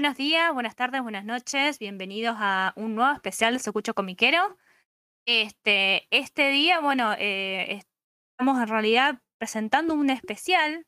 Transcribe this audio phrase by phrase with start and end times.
[0.00, 1.78] Buenos días, buenas tardes, buenas noches.
[1.78, 4.56] Bienvenidos a un nuevo especial de Socucho Comiquero.
[5.26, 7.82] Este, este día, bueno, eh,
[8.32, 10.86] estamos en realidad presentando un especial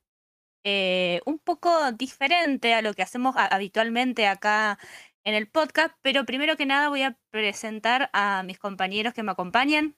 [0.65, 4.79] eh, un poco diferente a lo que hacemos habitualmente acá
[5.27, 9.33] en el podcast, pero primero que nada voy a presentar a mis compañeros que me
[9.33, 9.95] acompañan.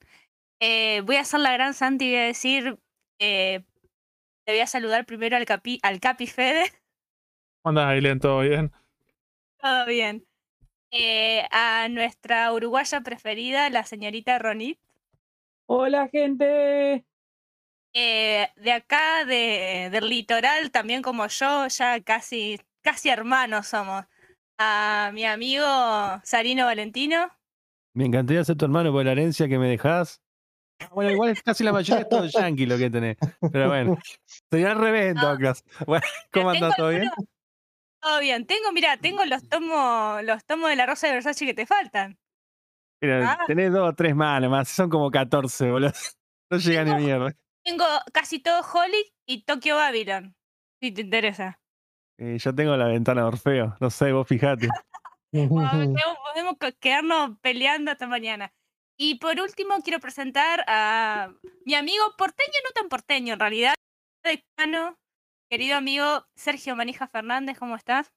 [0.61, 2.79] Eh, voy a hacer la gran Santi y voy a decir,
[3.21, 3.65] te
[4.45, 6.65] voy a saludar primero al, capi, al Capi Fede.
[7.63, 8.19] ¿Cómo andas, Aileen?
[8.19, 8.73] ¿Todo bien?
[9.65, 10.27] Todo bien.
[10.91, 14.79] Eh, a nuestra uruguaya preferida, la señorita Ronit.
[15.65, 17.07] Hola, gente.
[17.95, 24.05] Eh, de acá, de, del litoral, también como yo, ya casi, casi hermanos somos.
[24.59, 25.65] A mi amigo
[26.25, 27.31] Sarino Valentino.
[27.95, 30.21] Me encantaría ser tu hermano por la herencia que me dejas.
[30.81, 33.17] Ah, bueno, igual es casi la mayoría de todo yankee lo que tenés.
[33.51, 33.97] Pero bueno,
[34.51, 35.65] sería al revés en todo caso.
[35.87, 36.77] Bueno, ¿cómo andas?
[36.77, 37.09] ¿Todo bien?
[38.05, 38.47] Todo bien.
[38.47, 42.19] Tengo, mira, tengo los tomos, los tomos de la Rosa de Versace que te faltan.
[43.01, 43.45] Mira, ah.
[43.47, 44.69] tenés dos o tres más, más.
[44.69, 45.93] Son como 14, boludo.
[46.51, 47.35] No llega ni mierda.
[47.65, 50.37] Tengo casi todo Holly y Tokyo Babylon.
[50.79, 51.59] Si te interesa.
[52.19, 53.75] Eh, yo tengo la ventana de Orfeo.
[53.81, 54.69] No sé, vos fijate.
[55.33, 58.53] podemos, quedarnos peleando hasta mañana.
[58.99, 61.33] Y por último, quiero presentar a
[61.65, 63.75] mi amigo porteño, no tan porteño en realidad,
[65.51, 68.13] Querido amigo Sergio Manija Fernández, ¿cómo estás?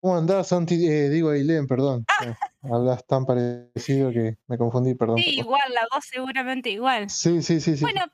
[0.00, 0.86] ¿Cómo andás, Santi?
[0.86, 2.04] Eh, digo Ailén, perdón.
[2.08, 2.26] Ah.
[2.26, 5.18] Eh, hablas tan parecido que me confundí, perdón.
[5.18, 7.10] Sí, igual, la voz seguramente igual.
[7.10, 7.76] Sí, sí, sí.
[7.76, 7.82] sí.
[7.82, 8.04] Bueno,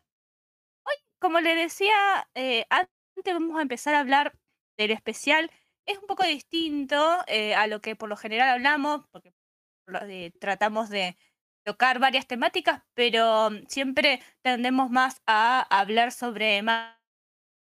[0.87, 1.95] hoy, como le decía,
[2.35, 4.37] eh, antes vamos a empezar a hablar
[4.79, 5.51] del especial.
[5.87, 9.35] Es un poco distinto a lo que por lo general hablamos, porque
[10.41, 11.19] tratamos de
[11.63, 16.94] tocar varias temáticas, pero siempre tendemos más a hablar sobre más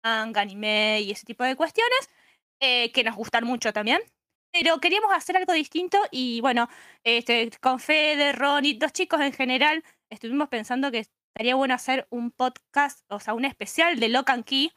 [0.03, 2.11] anime y ese tipo de cuestiones,
[2.61, 4.01] eh, que nos gustan mucho también.
[4.53, 6.69] Pero queríamos hacer algo distinto y bueno,
[7.05, 12.07] este, con Fede, Ron y dos chicos en general, estuvimos pensando que estaría bueno hacer
[12.11, 14.73] un podcast, o sea, un especial de Lock and Key,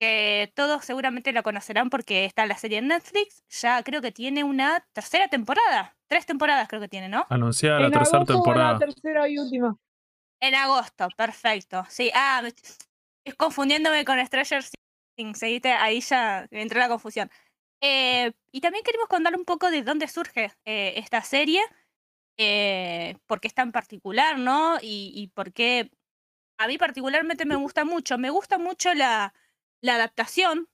[0.00, 3.44] que todos seguramente lo conocerán porque está en la serie en Netflix.
[3.48, 5.96] Ya creo que tiene una tercera temporada.
[6.08, 7.24] Tres temporadas creo que tiene, ¿no?
[7.30, 8.72] Anunciada la tercera temporada.
[8.72, 9.76] La tercera y última.
[10.40, 11.86] En agosto, perfecto.
[11.88, 12.42] Sí, ah,
[13.36, 14.64] confundiéndome con Stranger
[15.16, 17.30] Things, ahí ya me la confusión.
[17.80, 21.60] Eh, y también queremos contar un poco de dónde surge eh, esta serie,
[22.38, 24.78] eh, por qué es tan particular, ¿no?
[24.80, 25.90] Y, y por qué
[26.58, 28.18] a mí particularmente me gusta mucho.
[28.18, 29.34] Me gusta mucho la,
[29.82, 30.68] adaptación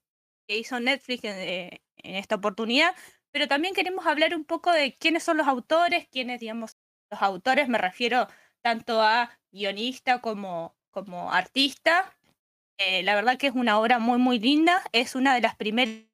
[0.46, 2.94] que hizo Netflix en, esta oportunidad,
[3.32, 6.76] pero también queremos hablar un poco de quiénes son los autores, quiénes, digamos,
[7.10, 8.28] los autores, me refiero
[8.62, 12.17] tanto a guionista como, como artista,
[12.78, 14.82] eh, la verdad que es una obra muy, muy linda.
[14.92, 16.06] Es una de las primeras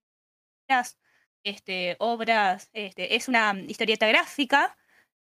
[1.44, 4.76] este, obras, este, es una historieta gráfica,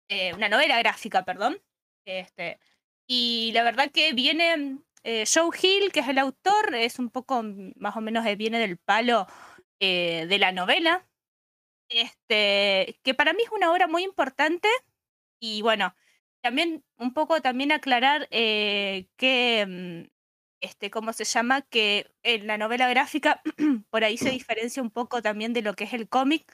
[0.09, 1.61] eh, una novela gráfica, perdón.
[2.05, 2.59] Este,
[3.07, 7.43] y la verdad que viene eh, Joe Hill, que es el autor, es un poco
[7.75, 9.27] más o menos viene del palo
[9.79, 11.07] de la novela.
[11.89, 14.69] Este, que para mí es una obra muy importante.
[15.39, 15.95] Y bueno,
[16.41, 20.14] también un poco también aclarar que mm,
[20.61, 21.61] este, ¿cómo se llama?
[21.61, 23.41] Que en la novela gráfica
[23.89, 26.51] por ahí se diferencia un poco también de lo que es el cómic,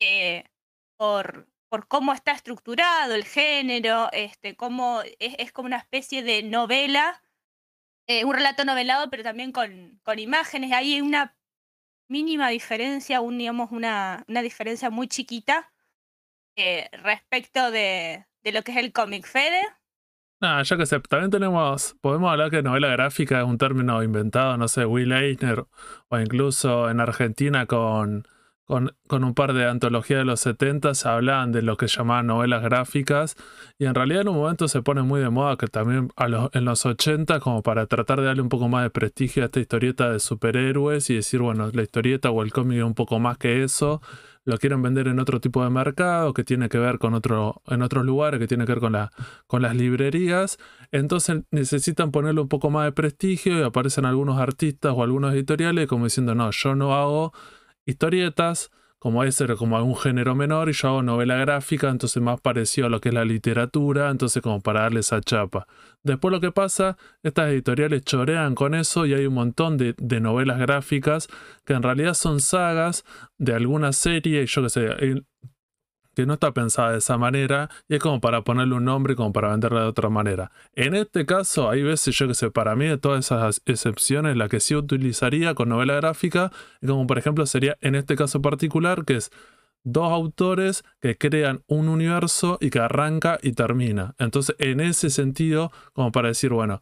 [0.00, 0.44] eh,
[0.96, 7.22] por, por cómo está estructurado el género, este, cómo es, como una especie de novela,
[8.08, 10.72] eh, un relato novelado, pero también con, con imágenes.
[10.72, 11.36] Ahí hay una
[12.08, 15.72] mínima diferencia, un, digamos, una, una diferencia muy chiquita
[16.56, 19.26] eh, respecto de, de lo que es el cómic.
[19.26, 19.62] Fede.
[20.42, 24.58] Ah, ya que sé, también tenemos, podemos hablar que novela gráfica es un término inventado,
[24.58, 25.64] no sé, Will Eisner,
[26.08, 28.28] o incluso en Argentina con,
[28.66, 32.26] con, con un par de antologías de los 70 se hablaban de lo que llamaban
[32.26, 33.34] novelas gráficas,
[33.78, 36.10] y en realidad en un momento se pone muy de moda que también
[36.52, 39.60] en los 80, como para tratar de darle un poco más de prestigio a esta
[39.60, 43.38] historieta de superhéroes y decir, bueno, la historieta o el cómic es un poco más
[43.38, 44.02] que eso,
[44.46, 47.82] lo quieren vender en otro tipo de mercado que tiene que ver con otro, en
[47.82, 48.96] otros lugares, que tiene que ver con,
[49.48, 50.58] con las librerías.
[50.92, 55.88] Entonces necesitan ponerle un poco más de prestigio y aparecen algunos artistas o algunos editoriales
[55.88, 57.32] como diciendo, no, yo no hago
[57.86, 62.86] historietas, como ese como algún género menor y yo hago novela gráfica, entonces más parecido
[62.86, 65.66] a lo que es la literatura, entonces como para darle esa chapa.
[66.02, 70.58] Después lo que pasa, estas editoriales chorean con eso y hay un montón de, novelas
[70.58, 71.28] gráficas
[71.64, 73.04] que en realidad son sagas
[73.38, 74.88] de alguna serie, y yo qué sé,
[76.16, 79.16] que no está pensada de esa manera y es como para ponerle un nombre y
[79.16, 80.50] como para venderla de otra manera.
[80.72, 84.48] En este caso, hay veces yo que sé, para mí de todas esas excepciones, la
[84.48, 86.50] que sí utilizaría con novela gráfica,
[86.84, 89.30] como por ejemplo sería en este caso particular, que es
[89.84, 94.14] dos autores que crean un universo y que arranca y termina.
[94.18, 96.80] Entonces, en ese sentido, como para decir, bueno,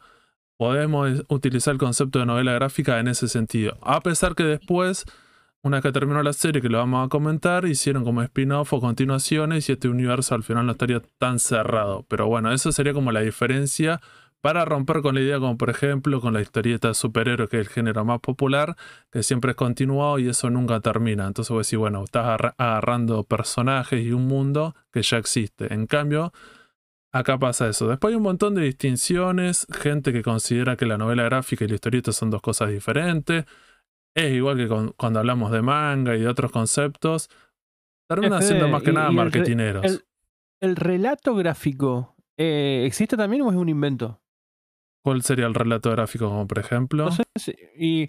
[0.56, 3.76] podemos utilizar el concepto de novela gráfica en ese sentido.
[3.82, 5.04] A pesar que después
[5.64, 9.66] una que terminó la serie, que lo vamos a comentar, hicieron como spin-off o continuaciones
[9.68, 12.04] y este universo al final no estaría tan cerrado.
[12.06, 14.02] Pero bueno, eso sería como la diferencia
[14.42, 17.66] para romper con la idea como por ejemplo con la historieta de superhéroes, que es
[17.66, 18.76] el género más popular,
[19.10, 21.26] que siempre es continuado y eso nunca termina.
[21.26, 25.72] Entonces vos decís, bueno, estás agarrando personajes y un mundo que ya existe.
[25.72, 26.34] En cambio,
[27.10, 27.88] acá pasa eso.
[27.88, 31.76] Después hay un montón de distinciones, gente que considera que la novela gráfica y la
[31.76, 33.46] historieta son dos cosas diferentes.
[34.14, 37.30] Es igual que cuando hablamos de manga y de otros conceptos.
[38.08, 40.04] Termina siendo más que nada marketineros.
[40.60, 44.20] El, relato gráfico eh, existe también o es un invento?
[45.04, 47.04] ¿Cuál sería el relato gráfico, como por ejemplo?
[47.04, 47.24] No sé
[47.76, 48.08] y,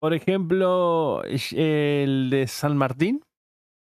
[0.00, 3.22] por ejemplo, el de San Martín,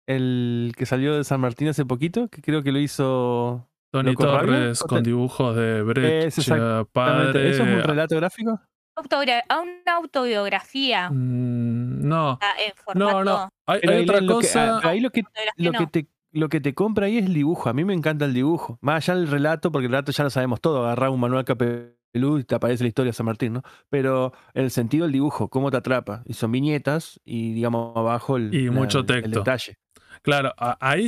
[0.08, 4.82] el que salió de San Martín hace poquito, que creo que lo hizo Tony Torres
[4.82, 6.50] con dibujos de Brecht,
[6.92, 7.50] padre.
[7.50, 8.62] ¿Eso es un relato gráfico?
[8.96, 11.10] A una autobiografía.
[11.10, 12.40] Mm, no.
[12.42, 12.54] Ah,
[12.96, 13.50] no, no.
[13.66, 14.80] Hay, otra cosa.
[14.84, 15.24] ahí lo que,
[15.58, 17.70] lo, que te, lo que te compra ahí es el dibujo.
[17.70, 18.78] A mí me encanta el dibujo.
[18.82, 20.84] Más allá del relato, porque el relato ya lo sabemos todo.
[20.86, 23.64] Agarrar un manual capelú y te aparece la historia de San Martín, ¿no?
[23.90, 26.24] Pero el sentido del dibujo, cómo te atrapa.
[26.26, 29.40] Y son viñetas y, digamos, abajo el, y mucho texto.
[29.40, 29.78] detalle.
[30.22, 31.08] Claro, ahí.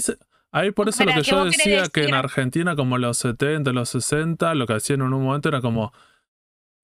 [0.52, 4.56] Ahí por eso lo que yo decía que en Argentina, como los 70, los 60,
[4.56, 5.92] lo que hacían en un momento era como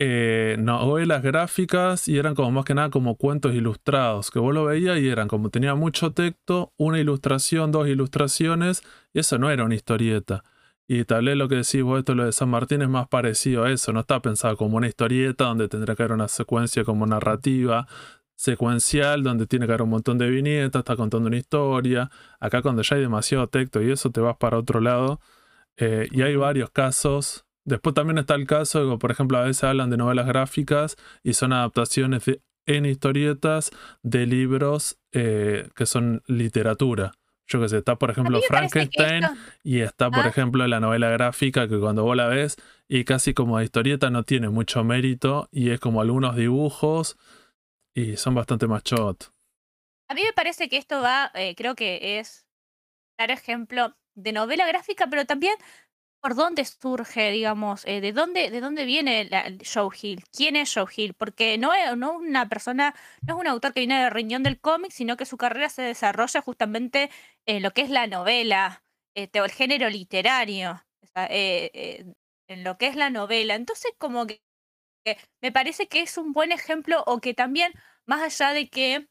[0.03, 4.65] eh, novelas gráficas y eran como más que nada como cuentos ilustrados, que vos lo
[4.65, 8.81] veías y eran como tenía mucho texto, una ilustración, dos ilustraciones,
[9.13, 10.43] y eso no era una historieta.
[10.87, 13.63] Y tal vez lo que decís vos, esto lo de San Martín es más parecido
[13.63, 17.05] a eso, no está pensado como una historieta donde tendría que haber una secuencia como
[17.05, 17.87] narrativa,
[18.35, 22.09] secuencial, donde tiene que haber un montón de viñetas, está contando una historia.
[22.39, 25.21] Acá cuando ya hay demasiado texto y eso te vas para otro lado.
[25.77, 29.63] Eh, y hay varios casos Después también está el caso de por ejemplo, a veces
[29.63, 32.23] hablan de novelas gráficas y son adaptaciones
[32.65, 33.71] en historietas
[34.01, 37.13] de libros eh, que son literatura.
[37.47, 39.25] Yo que sé, está por ejemplo Frankenstein
[39.63, 40.29] y está por ah.
[40.29, 42.55] ejemplo la novela gráfica que cuando vos la ves
[42.87, 47.17] y casi como de historieta no tiene mucho mérito y es como algunos dibujos
[47.93, 48.83] y son bastante más.
[48.93, 52.45] A mí me parece que esto va, eh, creo que es
[53.17, 55.55] dar ejemplo de novela gráfica, pero también
[56.21, 60.73] por dónde surge, digamos, eh, de dónde, de dónde viene la, Joe Hill, quién es
[60.73, 64.11] Joe Hill, porque no es, no una persona, no es un autor que viene del
[64.11, 67.09] riñón del cómic, sino que su carrera se desarrolla justamente
[67.47, 68.83] en lo que es la novela,
[69.15, 70.83] este, el género literario,
[71.15, 72.05] eh,
[72.47, 73.55] en lo que es la novela.
[73.55, 74.41] Entonces, como que
[75.41, 77.73] me parece que es un buen ejemplo, o que también,
[78.05, 79.07] más allá de que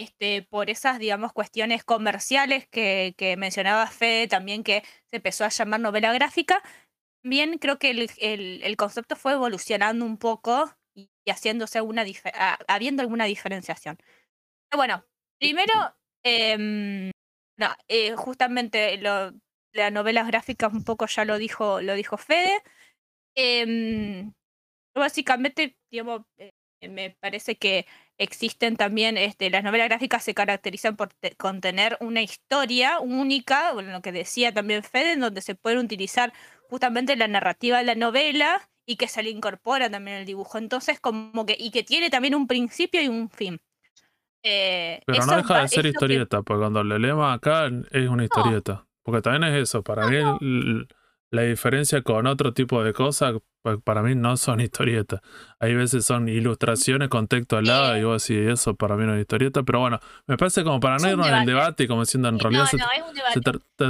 [0.00, 5.80] este, por esas, digamos, cuestiones comerciales que, mencionaba Fede, también que se empezó a llamar
[5.80, 6.62] novela gráfica,
[7.22, 12.04] también creo que el, concepto fue evolucionando un poco y, haciéndose alguna
[12.68, 13.98] habiendo alguna diferenciación.
[14.74, 15.04] Bueno,
[15.38, 15.74] primero,
[16.24, 17.10] em,
[17.88, 19.32] eh, justamente lo,
[19.74, 22.62] las novelas gráficas un poco ya lo dijo, lo dijo Fede.
[23.36, 24.32] Em,
[24.94, 26.52] básicamente, digamos, eh,
[26.88, 27.86] me parece que
[28.20, 31.08] existen también, este, las novelas gráficas se caracterizan por
[31.38, 36.32] contener una historia única, bueno, lo que decía también Fede, en donde se puede utilizar
[36.68, 40.58] justamente la narrativa de la novela y que se le incorpora también el dibujo.
[40.58, 43.58] Entonces, como que, y que tiene también un principio y un fin.
[44.42, 48.86] Eh, Pero no deja de ser historieta, porque cuando le leemos acá es una historieta.
[49.02, 50.18] Porque también es eso, para mí
[51.30, 55.20] la diferencia con otro tipo de cosas, pues, para mí no son historietas.
[55.58, 59.14] Hay veces son ilustraciones con texto al lado y vos decís, eso para mí no
[59.14, 59.62] es historieta.
[59.62, 62.38] Pero bueno, me parece como para no irnos en el debate y como diciendo en
[62.38, 62.78] realidad se,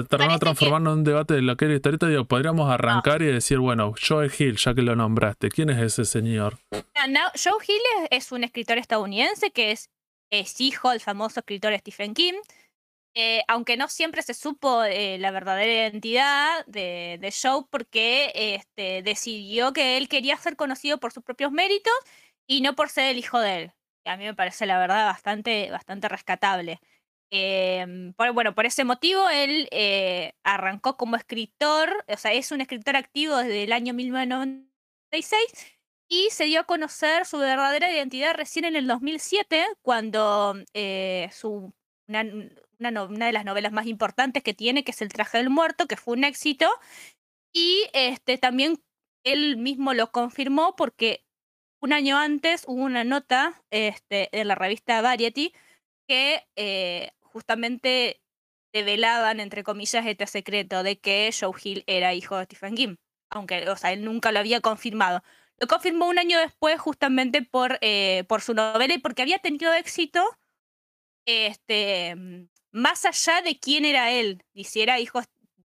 [0.04, 2.06] termina transformando en un debate de lo que es historieta.
[2.09, 6.04] Digo, podríamos arrancar y decir, bueno, Joe Hill, ya que lo nombraste, ¿quién es ese
[6.04, 6.59] señor?
[6.73, 9.90] Joe Hill es, un escritor estadounidense que es,
[10.30, 12.35] es hijo del famoso escritor Stephen King.
[13.14, 19.02] Eh, aunque no siempre se supo eh, la verdadera identidad de, de Joe porque este,
[19.02, 21.93] decidió que él quería ser conocido por sus propios méritos
[22.47, 23.73] y no por ser el hijo de él.
[24.05, 26.81] a mí me parece la verdad bastante, bastante rescatable.
[27.33, 32.97] Em, bueno, por ese motivo él eh, arrancó como escritor, o sea, es un escritor
[32.97, 35.76] activo desde el año 1996
[36.09, 40.55] y se dio a conocer su verdadera identidad recién en el 2007, cuando
[41.33, 41.73] su,
[42.80, 45.96] una de las novelas más importantes que tiene, que es El traje del muerto, que
[45.96, 46.68] fue un éxito.
[47.52, 48.82] Y este, también
[49.25, 51.25] él mismo lo confirmó porque
[51.82, 55.52] un año antes hubo una nota este, en la revista Variety
[56.08, 58.22] que eh, justamente
[58.72, 62.96] develaban, entre comillas, este secreto de que Joe Hill era hijo de Stephen King.
[63.30, 65.22] Aunque, o sea, él nunca lo había confirmado.
[65.58, 69.72] Lo confirmó un año después justamente por, eh, por su novela y porque había tenido
[69.72, 70.25] éxito
[71.26, 75.20] este, más allá de quién era él, si era hijo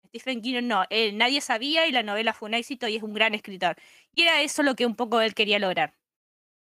[0.08, 0.84] Stephen King no.
[0.90, 3.76] Él, nadie sabía y la novela fue un éxito y es un gran escritor.
[4.14, 5.94] Y era eso lo que un poco él quería lograr.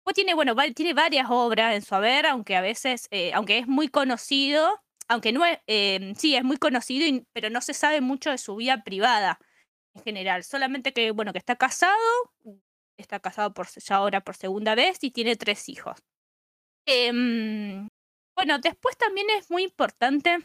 [0.03, 3.67] Pues tiene, bueno, tiene varias obras en su haber, aunque a veces, eh, aunque es
[3.67, 8.31] muy conocido, aunque no es, eh, sí, es muy conocido, pero no se sabe mucho
[8.31, 9.39] de su vida privada
[9.93, 10.43] en general.
[10.43, 11.93] Solamente que, bueno, que está casado,
[12.97, 15.97] está casado por ya ahora por segunda vez y tiene tres hijos.
[16.85, 17.87] Em,
[18.37, 20.37] bueno, después también es muy importante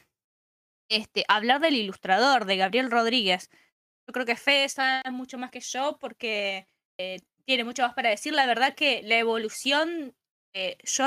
[0.88, 3.50] este, hablar del ilustrador, de Gabriel Rodríguez.
[4.06, 6.66] Yo creo que Fede sabe mucho más que yo porque
[6.98, 8.32] eh, tiene mucho más para decir.
[8.32, 10.16] La verdad que la evolución,
[10.54, 11.04] eh, yo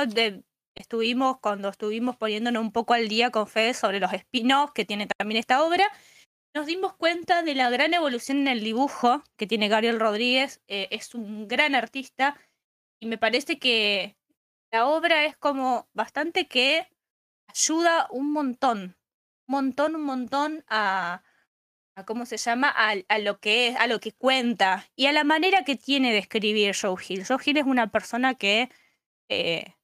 [0.76, 5.08] estuvimos, cuando estuvimos poniéndonos un poco al día con Fede sobre los spin-offs que tiene
[5.08, 5.92] también esta obra,
[6.54, 10.62] nos dimos cuenta de la gran evolución en el dibujo que tiene Gabriel Rodríguez.
[10.68, 12.40] eh, es un gran artista
[13.00, 14.18] y me parece que
[14.72, 16.88] la obra es como bastante que
[17.48, 18.98] ayuda un montón,
[19.48, 21.24] un montón, un montón a,
[21.96, 25.24] a cómo se llama, a, lo que es, a lo que cuenta y a la
[25.24, 27.26] manera que tiene de escribir Joe Hill.
[27.26, 28.70] Joe Hill es una persona que
[29.30, 29.76] eh,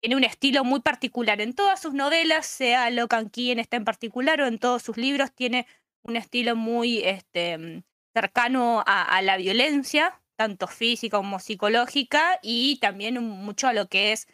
[0.00, 1.40] tiene un estilo muy particular.
[1.40, 4.96] En todas sus novelas, sea Locan Key en esta en particular o en todos sus
[4.96, 5.66] libros, tiene
[6.02, 7.84] un estilo muy este,
[8.14, 14.26] cercano a la violencia, tanto física como psicológica, y también mucho a lo que es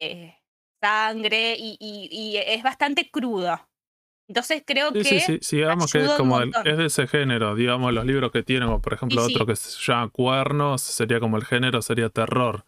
[0.00, 0.36] eh,
[0.80, 3.58] sangre, y, y- y es bastante crudo.
[4.28, 7.08] Entonces creo Sí, que sí, sí, sí, digamos que es como el- es de ese
[7.08, 11.18] género, digamos, los libros que tienen, por ejemplo Sí, otro que se llama Cuernos, sería
[11.18, 12.64] como el género, sería terror.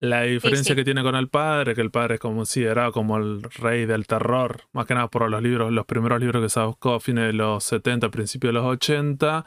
[0.00, 3.84] La diferencia que tiene con el padre, que el padre es considerado como el rey
[3.84, 7.00] del terror, más que nada por los libros, los primeros libros que se buscó a
[7.00, 9.44] fines de los 70, principios de los 80,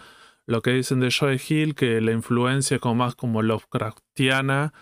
[0.48, 4.74] lo que dicen de Joe Hill, que la influencia es como más como Lovecraftiana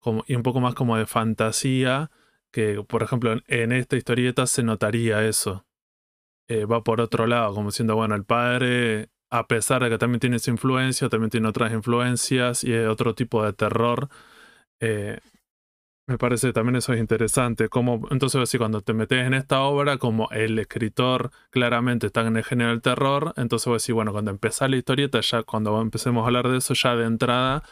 [0.00, 2.10] como, y un poco más como de fantasía,
[2.52, 5.66] que por ejemplo en, esta historieta se notaría eso
[6.48, 10.20] eh, va por otro lado, como diciendo, bueno, el padre, a pesar de que también
[10.20, 14.08] tiene esa influencia, también tiene otras influencias y otro tipo de terror.
[14.80, 15.20] eh,
[16.08, 17.68] me parece también eso es interesante.
[17.68, 22.38] Como, entonces, así, cuando te metes en esta obra, como el escritor claramente está en
[22.38, 26.26] el género del terror, entonces vos bueno, cuando empezás la historieta, ya cuando empecemos a
[26.26, 27.62] hablar de eso, ya de entrada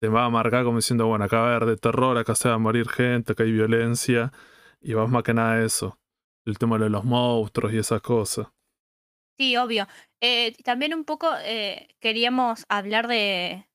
[0.00, 2.48] te va a marcar como diciendo, bueno, acá va a haber de terror, acá se
[2.48, 4.32] va a morir gente, acá hay violencia,
[4.80, 5.98] y vas más que nada a eso
[6.44, 8.48] el tema de los monstruos y esas cosas.
[9.38, 9.86] Sí, obvio.
[10.20, 13.66] Eh, también un poco eh, queríamos hablar de,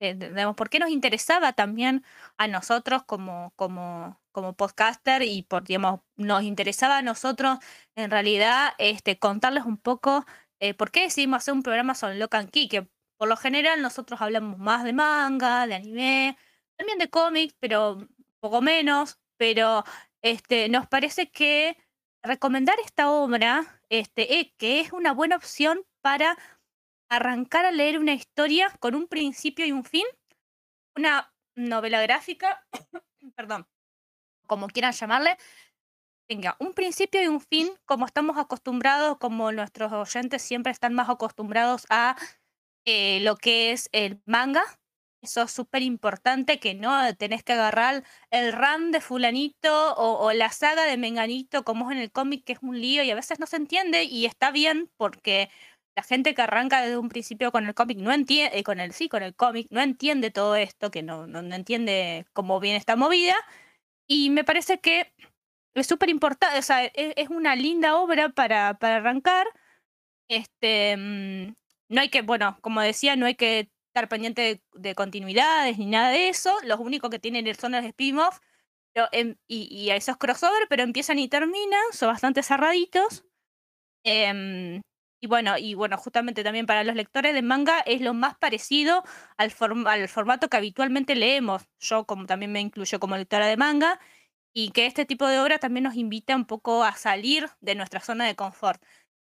[0.00, 2.04] digamos, por qué nos interesaba también
[2.38, 7.58] a nosotros como, como, como podcaster y por, digamos, nos interesaba a nosotros
[7.96, 10.24] en realidad este, contarles un poco
[10.60, 12.88] eh, por qué decidimos hacer un programa sobre Locan Key, que
[13.18, 16.38] por lo general nosotros hablamos más de manga, de anime,
[16.76, 18.08] también de cómics, pero
[18.40, 19.84] poco menos, pero
[20.22, 21.76] este, nos parece que
[22.22, 26.36] recomendar esta obra, este, eh, que es una buena opción para
[27.10, 30.06] arrancar a leer una historia con un principio y un fin,
[30.96, 32.66] una novela gráfica,
[33.36, 33.66] perdón,
[34.46, 35.36] como quieran llamarle,
[36.28, 41.08] tenga un principio y un fin, como estamos acostumbrados, como nuestros oyentes siempre están más
[41.08, 42.16] acostumbrados a
[42.86, 44.62] eh, lo que es el manga.
[45.22, 50.32] Eso es súper importante, que no tenés que agarrar el run de fulanito o, o
[50.32, 53.14] la saga de menganito como es en el cómic, que es un lío y a
[53.14, 55.50] veces no se entiende y está bien porque
[56.00, 59.10] la gente que arranca desde un principio con el cómic no entiende, con el sí,
[59.10, 62.96] con el cómic, no entiende todo esto, que no, no, no entiende cómo viene esta
[62.96, 63.34] movida.
[64.08, 65.12] Y me parece que
[65.74, 69.46] es súper importante, o sea, es, es una linda obra para, para arrancar.
[70.28, 71.54] Este, mm,
[71.90, 75.86] no hay que, bueno, como decía, no hay que estar pendiente de, de continuidades ni
[75.86, 76.56] nada de eso.
[76.64, 78.40] Los únicos que tienen son los spin-off
[78.94, 83.24] pero, em, y, y esos crossover, pero empiezan y terminan, son bastante cerraditos.
[84.04, 84.80] Em,
[85.20, 89.04] y bueno, y bueno, justamente también para los lectores de manga es lo más parecido
[89.36, 91.64] al, form- al formato que habitualmente leemos.
[91.78, 94.00] Yo como también me incluyo como lectora de manga
[94.54, 98.00] y que este tipo de obra también nos invita un poco a salir de nuestra
[98.00, 98.82] zona de confort.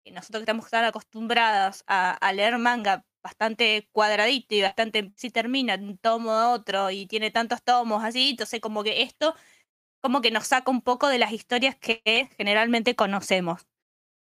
[0.04, 5.76] Y nosotros que estamos tan acostumbrados a, leer manga bastante cuadradito y bastante si termina
[5.76, 9.34] un tomo a otro y tiene tantos tomos así, entonces como que esto
[10.02, 13.66] como que nos saca un poco de las historias que generalmente conocemos.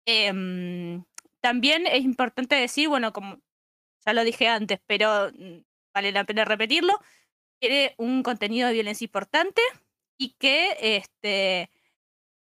[0.06, 1.04] Em,
[1.40, 3.40] también es importante decir, bueno, como
[4.06, 5.62] ya lo dije antes, pero mm,
[5.94, 7.00] vale la pena repetirlo,
[7.60, 9.62] tiene un contenido de violencia importante
[10.18, 11.70] y que este,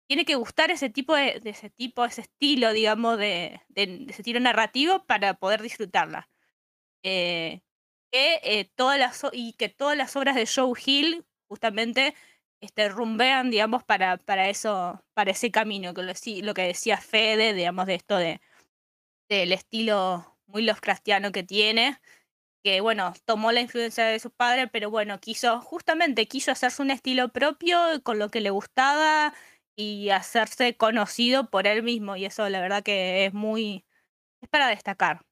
[0.09, 4.41] tiene que gustar ese tipo de, ese tipo, ese estilo, digamos, de, de, ese estilo
[4.41, 6.29] narrativo para poder disfrutarla.
[7.05, 7.63] Eh,
[8.13, 12.15] que, eh, todas las, y que todas las obras de Joe Hill justamente
[12.61, 17.55] este, rumbean, digamos, para, para eso, para ese camino, que lo, lo que decía Fede,
[17.55, 18.41] digamos, de esto de
[19.29, 21.99] del estilo muy Lovecraftiano que tiene,
[22.63, 26.91] que bueno, tomó la influencia de sus padres, pero bueno, quiso, justamente quiso hacerse un
[26.91, 29.35] estilo propio con lo que le gustaba
[29.77, 33.85] y hacerse conocido por él mismo, y eso la verdad que es muy,
[34.41, 35.23] es para destacar.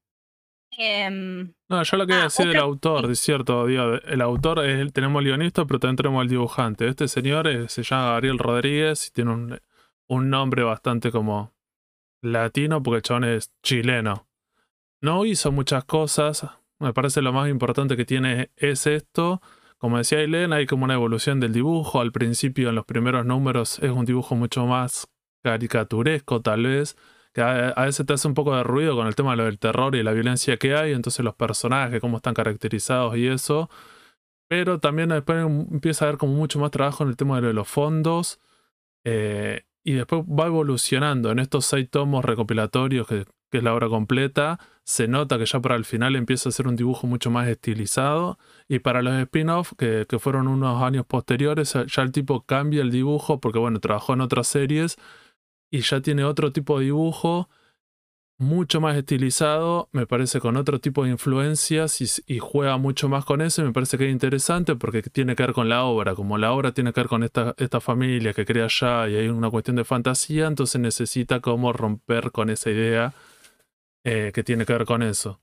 [0.76, 4.92] Em, no, yo lo quería ah, decir del autor, es cierto, digo, el autor es,
[4.92, 6.88] tenemos el guionista, pero también tenemos el dibujante.
[6.88, 9.61] Este señor eh, se llama Gabriel Rodríguez y tiene un,
[10.06, 11.51] un nombre bastante como
[12.22, 14.26] latino porque el chabón es chileno.
[15.00, 16.46] No hizo muchas cosas,
[16.78, 19.42] me parece lo más importante que tiene es esto.
[19.78, 22.00] Como decía Elena, hay como una evolución del dibujo.
[22.00, 25.08] Al principio, en los primeros números, es un dibujo mucho más
[25.42, 26.96] caricaturesco, tal vez
[27.32, 29.58] que a, veces te hace un poco de ruido con el tema de lo del
[29.58, 33.70] terror y la violencia que hay, entonces los personajes, cómo están caracterizados y eso.
[34.48, 37.52] Pero también después em- empieza a haber como mucho más trabajo en el tema de
[37.52, 38.40] los fondos.
[39.04, 44.58] eh, y después va evolucionando en estos seis tomos recopilatorios, que, es la obra completa.
[44.84, 48.38] Se nota que ya para el final empieza a ser un dibujo mucho más estilizado.
[48.66, 52.90] Y para los spin-off, que, que fueron unos años posteriores, ya el tipo cambia el
[52.90, 54.96] dibujo, porque bueno, trabajó en otras series
[55.70, 57.48] y ya tiene otro tipo de dibujo,
[58.42, 63.40] mucho más estilizado, me parece con otro tipo de influencias y, juega mucho más con
[63.40, 66.37] eso y me parece que es interesante porque tiene que ver con la obra, como
[66.37, 69.49] la obra tiene que ver con esta, esta familia que crea allá y hay una
[69.49, 73.14] cuestión de fantasía, entonces necesita como romper con esa idea
[74.04, 75.40] eh, que tiene que ver con eso.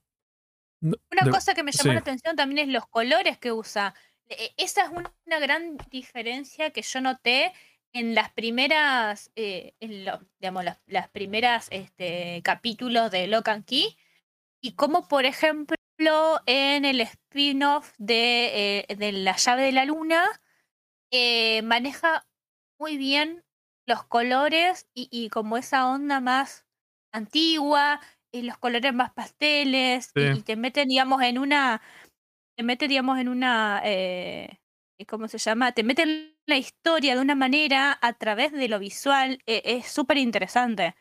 [0.82, 1.94] Una de- cosa que me llamó sí.
[1.94, 3.94] la atención también es los colores que usa.
[4.28, 7.52] E- Esa es una gran diferencia que yo noté
[7.92, 13.64] en las primeras, eh, en lo- digamos, las, las primeras este, capítulos de Lock and
[13.64, 13.96] Key
[14.62, 15.76] y como por ejemplo
[16.46, 20.24] en el spin-off de, eh, de La llave de la luna
[21.12, 22.26] eh, maneja
[22.78, 23.44] muy bien
[23.86, 26.66] los colores y, y como esa onda más
[27.12, 28.00] antigua
[28.32, 31.82] y los colores más pasteles y, te meten digamos en una
[32.56, 34.59] te mete digamos en una eh,
[35.06, 35.72] ¿cómo se llama?
[35.72, 40.18] te meten la historia de una manera a través de lo visual eh, es súper
[40.18, 40.94] interesante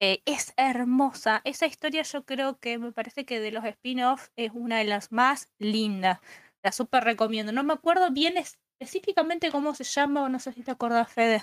[0.00, 1.42] Eh, es hermosa.
[1.44, 5.12] Esa historia yo creo que me parece que de los spin-offs es una de las
[5.12, 6.20] más lindas.
[6.64, 7.52] La súper recomiendo.
[7.52, 11.42] No me acuerdo bien específicamente cómo se llama o no sé si te acordás Fede.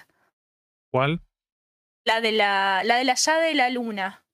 [0.91, 1.21] ¿Cuál?
[2.05, 4.25] la de la la de la llave de la luna.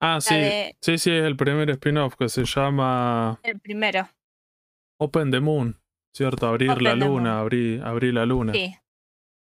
[0.00, 4.08] Ah, la sí, de sí, sí, es el primer spin-off que se llama el primero.
[4.98, 5.78] Open the Moon,
[6.12, 6.46] ¿cierto?
[6.46, 8.52] Abrir la Open luna, abrir, abrir la luna.
[8.52, 8.76] Sí,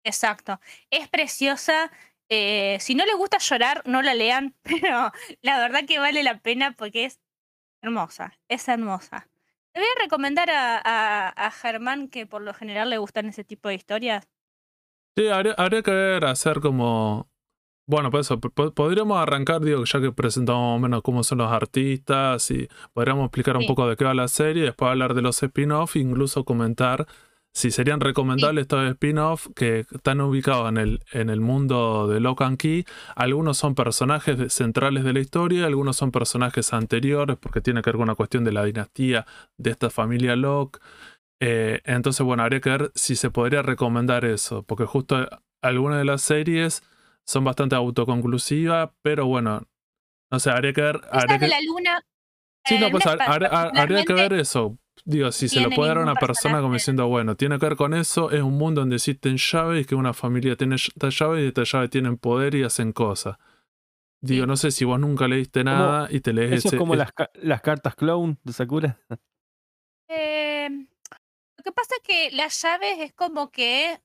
[0.05, 0.61] exacto.
[0.91, 1.93] Es preciosa.
[2.31, 5.13] eh, si no les gusta llorar, no la lean, pero
[5.43, 7.21] la verdad que vale la pena porque es
[7.83, 9.29] hermosa, es hermosa.
[9.75, 13.45] Te voy a recomendar a, a, a Germán, que por lo general le gustan ese
[13.45, 14.29] tipo de historias.
[15.17, 17.31] Sí, habría, habría que ver, hacer como.
[17.87, 21.39] Bueno, pues eso, po- podríamos arrancar, digo, ya que presentamos más o menos cómo son
[21.39, 23.69] los artistas y podríamos explicar un Sí.
[23.69, 27.07] poco de qué va la serie, después hablar de los spin-off, incluso comentar
[27.55, 32.41] si serían recomendables estos spin-off que están ubicados en el, en el mundo de Lock
[32.43, 32.85] and Key.
[33.15, 37.97] Algunos son personajes centrales de la historia, algunos son personajes anteriores, porque tiene que ver
[37.97, 39.27] con una cuestión de la dinastía
[39.59, 40.79] de esta familia Locke.
[41.41, 45.29] Eh, entonces, bueno, habría que ver si se podría recomendar eso, porque justo
[45.61, 46.83] algunas de las series
[47.27, 49.67] son bastante autoconclusivas, pero bueno,
[50.31, 51.01] no sé, habría que ver.
[51.11, 52.05] Habría de que- la luna.
[52.65, 54.79] Sí, no, pues habría que ver eso.
[55.05, 57.77] Digo, si se lo puede dar a una persona como diciendo, bueno, tiene que ver
[57.77, 61.43] con eso, es un mundo donde existen llaves y que una familia tiene esta llave
[61.45, 63.37] y esta llave tienen poder y hacen cosas.
[64.21, 64.47] Digo, Sí.
[64.49, 66.77] no sé si vos nunca leíste Como- nada y te lees Eso ese.
[66.77, 69.01] es como es- las, ca- las cartas clown de Sakura.
[70.09, 73.99] Eh, lo que pasa es que las llaves es como que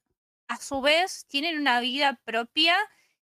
[0.47, 2.75] a su vez tienen una vida propia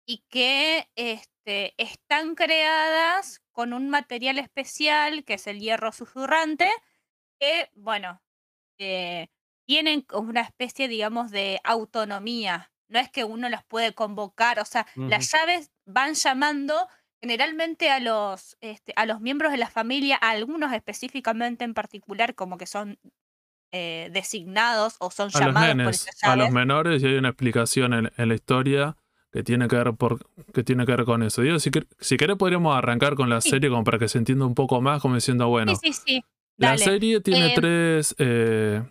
[0.05, 6.69] y que este, están creadas con un material especial que es el hierro susurrante,
[7.39, 8.21] que, bueno,
[8.79, 9.27] eh,
[9.67, 12.71] tienen una especie, digamos, de autonomía.
[12.89, 16.87] No es que uno las puede convocar, o sea, las llaves van llamando
[17.21, 22.35] generalmente a los, este, a los miembros de la familia, a algunos específicamente en particular,
[22.35, 22.99] como que son
[23.71, 27.93] eh, designados o son A los llamados por a los menores, y hay una explicación
[27.93, 28.97] en, en la historia
[29.31, 30.19] que tiene que ver por,
[30.53, 31.41] que tiene que ver con eso.
[31.41, 33.49] Digo, si, si querés podríamos arrancar con la Sí.
[33.51, 36.23] serie como para que se entienda un poco más, como diciendo, bueno, Sí, sí, sí.
[36.57, 38.83] la serie tiene Eh, tres eh,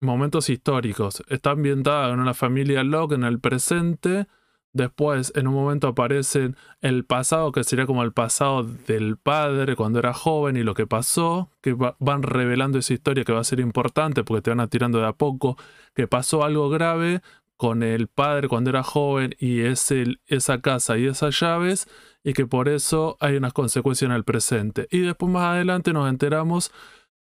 [0.00, 1.22] momentos históricos.
[1.28, 4.26] Está ambientada en una familia Locke en el presente.
[4.74, 9.98] Después, en un momento aparece el pasado, que sería como el pasado del padre cuando
[9.98, 13.44] era joven y lo que pasó, que va- van revelando esa historia que va a
[13.44, 15.58] ser importante porque te van a tirando de a poco,
[15.94, 17.20] que pasó algo grave
[17.62, 21.86] con el padre cuando era joven y ese, esa casa y esas llaves,
[22.24, 24.88] y que por eso hay unas consecuencias en el presente.
[24.90, 26.72] Y después más adelante nos enteramos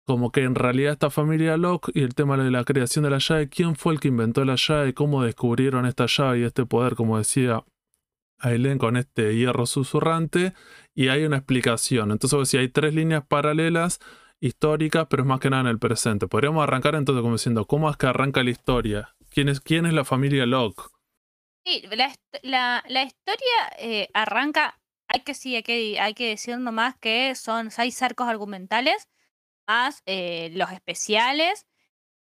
[0.05, 3.17] como que en realidad esta familia Locke y el tema de la creación de la
[3.17, 6.97] llave, quién fue el que inventó la llave, cómo descubrieron esta llave y este poder,
[6.97, 7.65] como decía
[8.39, 10.53] Aileen, con este hierro susurrante,
[10.95, 12.11] y hay una explicación.
[12.11, 14.01] Entonces, si hay tres líneas paralelas
[14.39, 16.29] históricas, pero es más que nada en el presente.
[16.29, 19.16] Podríamos arrancar entonces como diciendo, ¿cómo es que arranca la historia?
[19.37, 20.83] ¿Quién es, quién es la familia Locke?
[21.63, 22.11] Sí, la,
[22.43, 27.35] la, la historia eh, arranca, hay que sí, hay que, hay que decir nomás que
[27.35, 29.11] son seis arcos argumentales,
[29.69, 31.67] más eh, los especiales,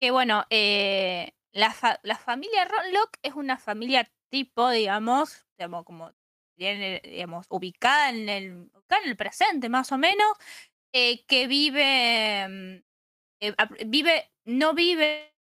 [0.02, 6.12] que bueno, eh, la, la familia Ronlock es una familia tipo, digamos, digamos como
[6.58, 10.28] digamos, ubicada en el, en el presente más o menos,
[10.92, 12.84] que vive,
[13.40, 15.37] mm, vive, no vive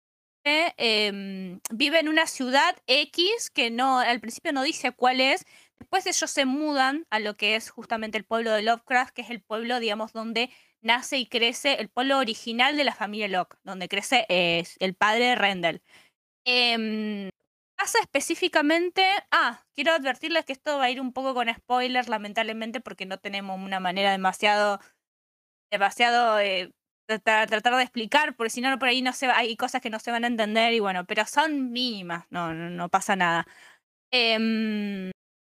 [0.76, 5.44] em, vive en una ciudad X que no, al principio no dice cuál es.
[5.78, 9.30] Después ellos se mudan a lo que es justamente el pueblo de Lovecraft, que es
[9.30, 13.88] el pueblo, digamos, donde nace y crece el pueblo original de la familia Locke, donde
[13.88, 15.82] crece eh, el padre de Rendell.
[16.46, 17.30] Em,
[17.76, 19.04] pasa específicamente.
[19.30, 23.18] Ah, quiero advertirles que esto va a ir un poco con spoilers, lamentablemente, porque no
[23.18, 24.80] tenemos una manera demasiado.
[25.70, 26.38] demasiado.
[26.40, 26.70] eh,
[27.06, 29.98] tratar, de explicar, porque si no, por ahí no se va- hay cosas que no
[30.00, 33.46] se van a entender y bueno, pero son mínimas, no, no, no pasa nada.
[34.12, 35.10] Em,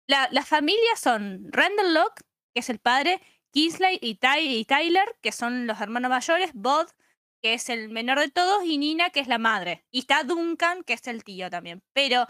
[0.08, 2.22] la, las familias son Randall Locke,
[2.54, 3.20] que es el padre,
[3.52, 6.88] Kingsley y, Ty- y Tyler, que son los hermanos mayores, Bod,
[7.42, 9.84] que es el menor de todos, y Nina, que es la madre.
[9.90, 11.82] Y está Duncan, que es el tío también.
[11.92, 12.26] Pero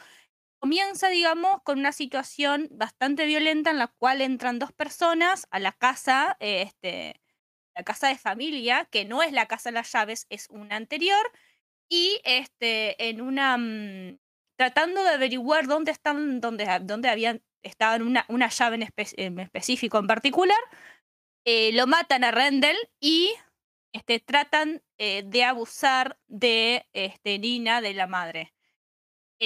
[0.60, 5.72] comienza, digamos, con una situación bastante violenta en la cual entran dos personas a la
[5.72, 7.20] casa, eh, este,
[7.76, 11.30] la casa de familia, que no es la casa de las llaves, es una anterior,
[11.88, 14.18] y este, en una mm,
[14.58, 18.76] tratando de averiguar dónde están, dónde, ha- dónde habían estaban una, una llave
[19.16, 20.58] en específico en particular,
[21.44, 23.30] eh, lo matan a Rendell y
[23.92, 28.54] este, tratan eh, de abusar de este, Nina, de la madre.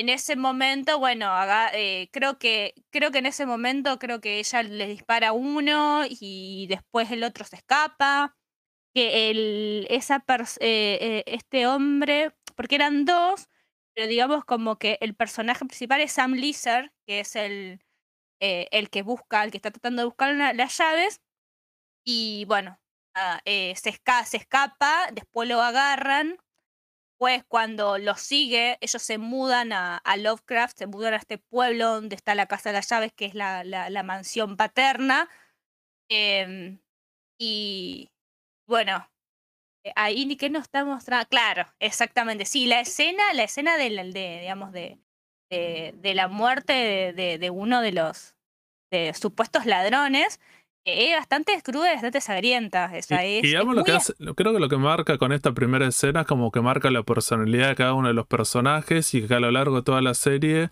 [0.00, 4.38] En ese momento, bueno, haga- eh, creo que creo que en ese momento creo que
[4.38, 8.36] ella le dispara a uno y después el otro se escapa.
[8.94, 10.24] Que el, esa
[10.60, 13.48] eh, eh, este hombre, porque eran dos,
[13.94, 17.80] pero digamos como que el personaje principal es Sam Lizard, que es el,
[18.72, 21.20] el que busca, el que está tratando de buscar la- las llaves.
[22.04, 22.80] Y bueno,
[23.76, 26.38] se, esca- se escapa, después lo agarran.
[27.18, 32.14] Pues cuando lo sigue, ellos se mudan a, Lovecraft, se mudan a este pueblo donde
[32.14, 35.28] está la Casa de las Llaves, que es la, la- la mansión paterna.
[36.10, 36.80] Em,
[37.38, 38.10] y
[38.68, 39.10] bueno,
[39.84, 41.28] eh, ahí ni que nos está mostrando.
[41.28, 42.44] Claro, exactamente.
[42.46, 43.90] Sí, la escena, la escena de,
[44.40, 45.00] digamos, de,
[45.50, 46.72] de, la muerte
[47.14, 48.36] de, uno de los
[49.20, 50.40] supuestos ladrones
[50.84, 52.90] es bastante cruda y bastante sangrienta.
[52.94, 55.86] Y, es- y es lo que hace, creo que lo que marca con esta primera
[55.86, 59.34] escena es como que marca la personalidad de cada uno de los personajes y que
[59.34, 60.70] a lo largo de toda la serie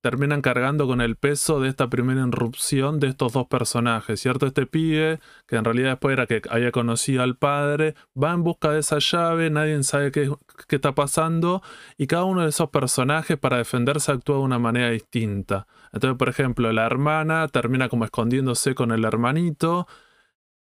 [0.00, 4.46] terminan cargando con el peso de esta primera irrupción de estos dos personajes, ¿cierto?
[4.46, 8.70] Este pibe, que en realidad después era que había conocido al padre, va en busca
[8.70, 10.32] de esa llave, nadie sabe qué,
[10.68, 11.62] qué está pasando,
[11.98, 15.66] y cada uno de esos personajes para defenderse actúa de una manera distinta.
[15.92, 19.86] Entonces, por ejemplo, la hermana termina como escondiéndose con el hermanito,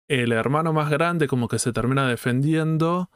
[0.08, 3.10] el hermano más grande como que se termina defendiendo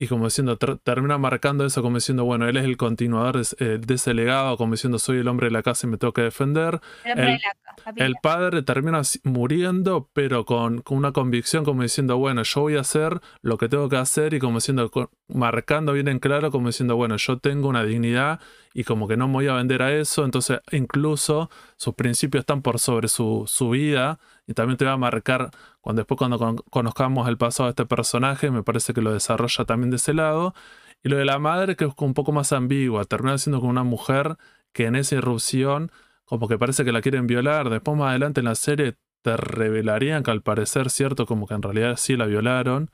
[0.00, 3.42] y como diciendo, ter- termina marcando eso como diciendo, bueno, él es el continuador de,
[3.42, 5.98] ese- eh, de ese legado, como diciendo, soy el hombre de la casa y me
[5.98, 6.80] tengo que defender.
[7.04, 12.60] el de la padre termina muriendo, pero con, con una convicción como diciendo, bueno, yo
[12.60, 14.90] voy a hacer lo que tengo que hacer y como diciendo,
[15.28, 18.40] marcando bien en claro, como diciendo, bueno, yo tengo una dignidad
[18.74, 22.62] y como que no me voy a vender a eso, entonces incluso sus principios están
[22.62, 25.50] por sobre su, su vida y también te va a marcar,
[25.80, 29.64] cuando después cuando con- conozcamos el pasado de este personaje, me parece que lo desarrolla
[29.64, 30.54] también de ese lado.
[31.02, 33.84] Y lo de la madre, que es un poco más ambigua, termina siendo como una
[33.84, 34.36] mujer
[34.72, 35.90] que en esa irrupción
[36.24, 37.70] como que parece que la quieren violar.
[37.70, 41.62] Después más adelante en la serie te revelarían que al parecer, cierto, como que en
[41.62, 42.90] realidad sí la violaron.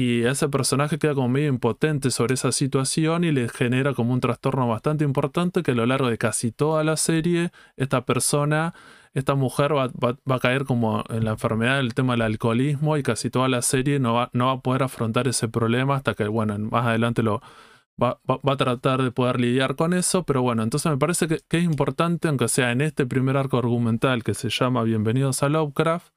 [0.00, 4.20] Y ese personaje queda como medio impotente sobre esa situación y le genera como un
[4.20, 8.74] trastorno bastante importante que a lo largo de casi toda la serie esta persona,
[9.14, 12.96] esta mujer va, va- va a caer como en la enfermedad del tema del alcoholismo
[12.96, 16.14] y casi toda la serie no va, no va a poder afrontar ese problema hasta
[16.14, 17.40] que, bueno, más adelante lo
[18.02, 21.40] va, va- a tratar de poder lidiar con eso, pero bueno, entonces me parece que,
[21.48, 25.48] que es importante, aunque sea en este primer arco argumental que se llama Bienvenidos a
[25.48, 26.12] Lovecraft,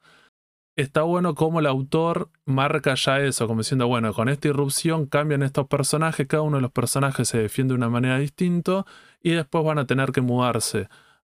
[0.76, 5.44] está bueno como el autor marca ya eso, como diciendo, bueno, con esta irrupción cambian
[5.44, 8.86] estos personajes, cada uno de los personajes se defiende de una manera distinta
[9.22, 10.88] y después van a tener que mudarse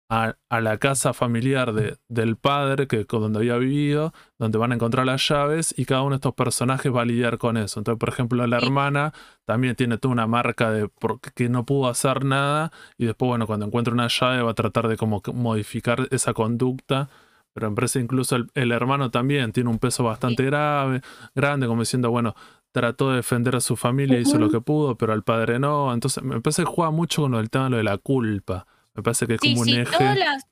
[0.09, 4.75] a, a la casa familiar de- del padre, que donde había vivido, donde van a
[4.75, 7.81] encontrar las llaves y cada uno de estos personajes va a lidiar con eso.
[7.81, 9.13] Entonces, por ejemplo, la hermana
[9.47, 13.47] también tiene toda una marca de por- que no pudo hacer nada y después, bueno,
[13.47, 17.09] cuando encuentra una llave va a tratar de como modificar esa conducta.
[17.55, 21.03] Pero me parece incluso el, el hermano también tiene un peso bastante grave,
[21.35, 22.35] grande, como diciendo, bueno,
[22.73, 25.93] trató de defender a su familia, hizo lo que pudo, pero al padre no.
[25.93, 28.67] Entonces me parece que juega mucho con del tema de lo de la culpa.
[28.95, 29.91] Me parece que es Sí, como un sí, eje.
[29.99, 30.45] todas, las-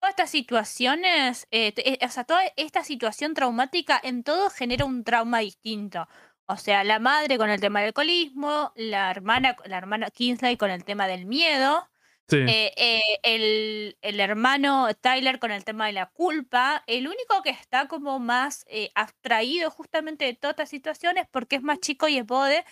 [0.00, 5.04] todas estas situaciones, eh, eh, o sea, toda esta situación traumática en todo genera un
[5.04, 6.06] trauma distinto.
[6.46, 10.70] O sea, la madre con el tema del alcoholismo, la hermana, la hermana Kingsley con
[10.70, 11.88] el tema del miedo,
[12.28, 16.82] Eh, eh, el, el hermano Tyler con el tema de la culpa.
[16.86, 21.62] El único que está como más eh, abstraído justamente de todas estas situaciones porque es
[21.62, 22.64] más chico y es Bode,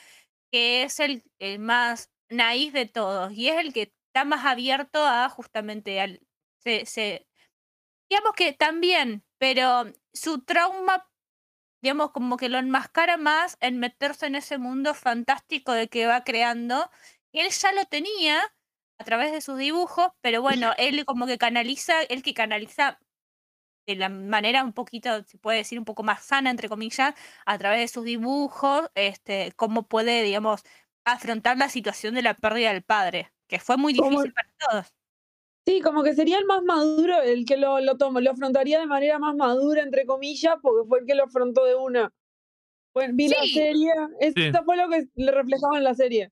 [0.51, 5.05] que es el, el más naíz de todos y es el que está más abierto
[5.07, 6.21] a justamente al...
[6.59, 7.27] Se, se-
[8.09, 11.11] digamos que también, pero su trauma,
[11.83, 16.25] digamos, como que lo enmascara más en meterse en ese mundo fantástico de que va
[16.25, 16.91] creando.
[17.33, 18.54] Él ya lo tenía
[18.99, 22.99] a través de sus dibujos, pero bueno, él como que canaliza, él que canaliza
[23.87, 27.59] de la manera un poquito, se puede decir, un poco más sana, entre comillas, a
[27.59, 30.63] través de sus dibujos, este, cómo puede, digamos,
[31.05, 34.87] afrontar la situación de la pérdida del padre, que fue muy Como- difícil para todos.
[35.67, 38.87] Sí, como que sería el más maduro, el que lo, lo toma, lo afrontaría de
[38.87, 42.13] manera más madura, entre comillas, porque fue el que lo afrontó de una.
[42.95, 44.53] Bueno, vi la serie, esto Sí.
[44.65, 46.31] fue lo que le reflejaba en la serie.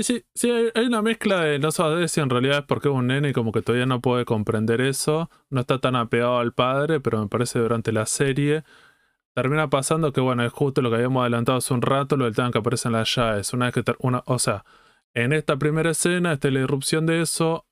[0.00, 2.94] Sí, sí, sí, hay, una mezcla de no sabes si en realidad es porque es
[2.94, 6.52] un nene y como que todavía no puede comprender eso, no está tan apegado al
[6.52, 8.64] padre, pero me parece durante la serie
[9.34, 12.34] termina pasando que, bueno, es justo lo que habíamos adelantado hace un rato, lo del
[12.34, 13.52] tema que aparece en las llaves.
[13.52, 14.64] Una vez que, una, o sea,
[15.14, 17.66] en esta primera escena, esta es la irrupción de eso,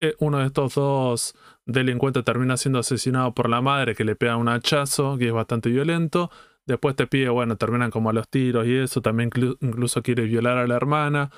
[0.00, 1.34] eh, uno de estos dos
[1.66, 5.70] delincuentes termina siendo asesinado por la madre que le pega un hachazo, que es bastante
[5.70, 6.30] violento.
[6.66, 10.24] Después te pide, bueno, terminan como a los tiros y eso, también inclu- incluso quiere
[10.24, 11.30] violar a la hermana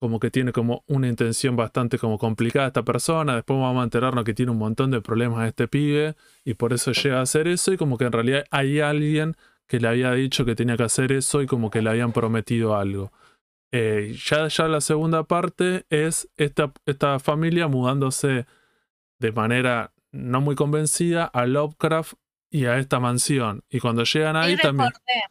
[0.00, 4.24] como que tiene como una intención bastante como complicada esta persona, después vamos a enterarnos
[4.24, 7.72] que tiene un montón de problemas este pibe y por eso llega a hacer eso
[7.72, 9.36] y como que en realidad hay alguien
[9.68, 12.76] que le había dicho que tenía que hacer eso y como que le habían prometido
[12.76, 13.12] algo.
[13.72, 18.46] Eh, ya, ya la segunda parte es esta, esta familia mudándose
[19.20, 22.14] de manera no muy convencida a Lovecraft
[22.50, 23.64] y a esta mansión.
[23.68, 24.90] Y cuando llegan ahí Ahí también...
[24.90, 25.22] recordé,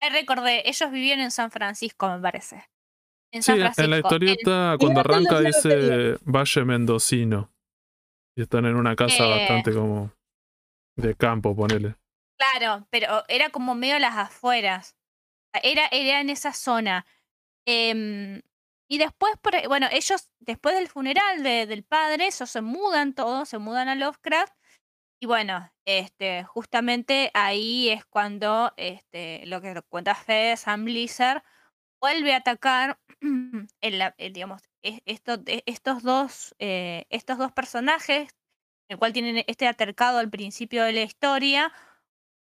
[0.00, 2.68] ahí recordé, ellos vivían en San Francisco, me parece.
[3.32, 7.52] En Sí, en la el- historieta cuando arranca dice Valle Mendocino.
[8.36, 9.30] Y están en una casa Eh.
[9.38, 10.12] bastante como
[10.96, 11.96] de campo, ponele.
[12.38, 14.96] Claro, pero era como medio a las afueras.
[15.62, 17.04] Era, era en esa zona.
[17.66, 18.40] Em,
[18.88, 23.48] y después, por bueno, ellos, después del funeral de- del padre, ellos se mudan todos,
[23.48, 24.54] se mudan a Lovecraft.
[25.20, 31.42] Y bueno, este, justamente ahí es cuando este, lo que cuenta Fede, Sam Blizzard,
[32.00, 35.02] vuelve a atacar en la, eh, digamos, de-
[35.66, 38.36] estos, dos, eh, estos dos personajes,
[38.88, 41.72] el cual tienen este altercado al principio de la historia,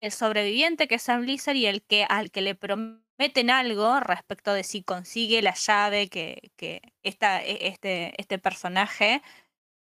[0.01, 4.53] el sobreviviente que es Sam Blizzard y el que al que le prometen algo respecto
[4.53, 9.21] de si consigue la llave que, que esta, e- este, este personaje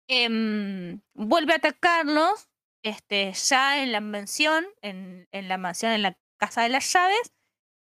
[0.09, 2.49] em, vuelve a atacarlos
[2.85, 7.33] este, ya en la mansión, en, en la mansión, en la casa de las llaves.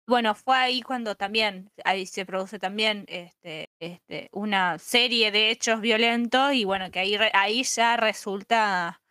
[0.06, 5.80] Bueno, fue ahí cuando también, ahí se produce también este, este, una serie de hechos
[5.80, 9.02] violentos y bueno, que ahí, ahí ya resulta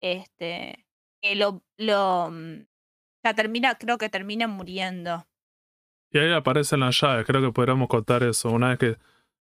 [0.00, 0.86] este,
[1.20, 2.66] que lo, lo mm,
[3.24, 5.26] ya termina, creo que termina muriendo.
[6.10, 8.50] Y ahí aparecen las llaves, creo que podríamos contar eso.
[8.50, 8.96] Una vez que.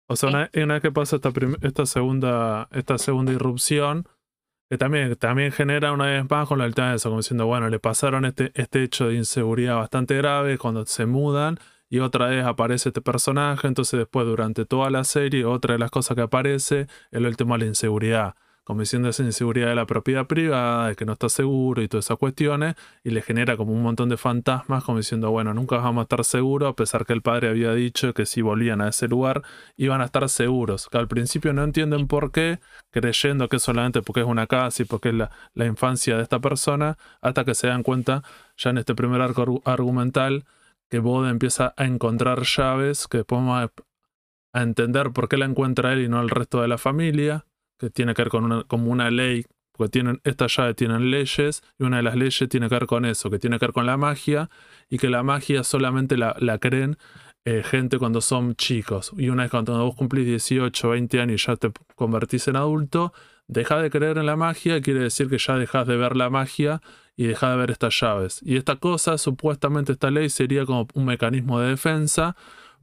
[0.10, 2.68] O sea, una, una vez que pasa esta, esta segunda.
[2.72, 4.08] Esta segunda irrupción.
[4.70, 7.70] Que también, también genera una vez más con la tema de eso, como diciendo, bueno,
[7.70, 11.58] le pasaron este, este hecho de inseguridad bastante grave cuando se mudan,
[11.90, 15.90] y otra vez aparece este personaje, entonces después durante toda la serie, otra de las
[15.92, 18.36] cosas que aparece es el tema de la inseguridad.
[18.68, 22.04] Como diciendo esa inseguridad de la propiedad privada, de que no está seguro y todas
[22.04, 26.02] esas cuestiones, y le genera como un montón de fantasmas, como diciendo, bueno, nunca vamos
[26.02, 29.08] a estar seguros, a pesar que el padre había dicho que si volvían a ese
[29.08, 29.42] lugar
[29.78, 32.60] iban a estar seguros, que al principio no entienden por qué,
[32.92, 36.40] creyendo que solamente porque es una casa y porque es la, la infancia de esta
[36.40, 38.22] persona, hasta que se dan cuenta,
[38.58, 40.44] ya en este primer arco argumental,
[40.90, 43.72] que Bode empieza a encontrar llaves que después vamos
[44.52, 47.46] a entender por qué la encuentra él y no el resto de la familia
[47.78, 51.64] que tiene que ver con una, como una ley, porque tienen, estas llaves tienen leyes,
[51.78, 53.86] y una de las leyes tiene que ver con eso, que tiene que ver con
[53.86, 54.50] la magia,
[54.90, 56.98] y que la magia solamente la, la creen
[57.50, 59.14] eh, gente cuando son chicos.
[59.18, 63.14] Y una vez cuando vos cumplís 18, 20 años y ya te convertís en adulto,
[63.48, 66.82] deja de creer en la magia, quiere decir que ya dejas de ver la magia
[67.16, 68.42] y dejas de ver estas llaves.
[68.44, 72.36] Y esta cosa, supuestamente esta ley sería como un mecanismo de defensa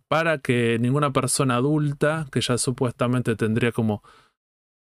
[0.09, 4.03] para que ninguna persona adulta, que ya supuestamente tendría como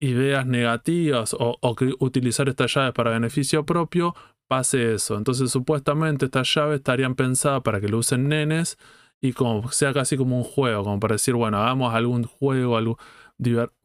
[0.03, 4.13] ideas negativas o, que utilizar estas llaves para beneficio propio,
[4.47, 5.17] pase eso.
[5.17, 8.77] Entonces supuestamente estas llaves estarían pensadas para que lo usen nenes
[9.21, 12.97] y como sea casi como un juego, como para decir, bueno, hagamos algún juego algo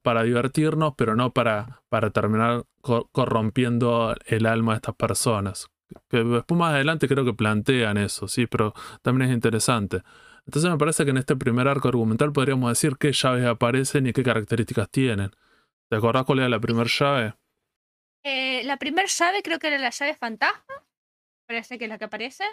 [0.03, 2.65] para divertirnos, pero no para, para terminar
[3.13, 5.69] corrompiendo el alma de estas personas.
[6.09, 10.03] Que después más adelante creo que plantean eso, sí, pero también es interesante.
[10.47, 14.13] Entonces me parece que en este primer arco argumental podríamos decir qué llaves aparecen y
[14.13, 15.31] qué características tienen.
[15.91, 17.35] ¿Te acordás cuál era la primera llave?
[18.25, 20.87] Eh, la primera llave creo que era la llave fantasma.
[21.47, 22.45] Parece que es la que aparece.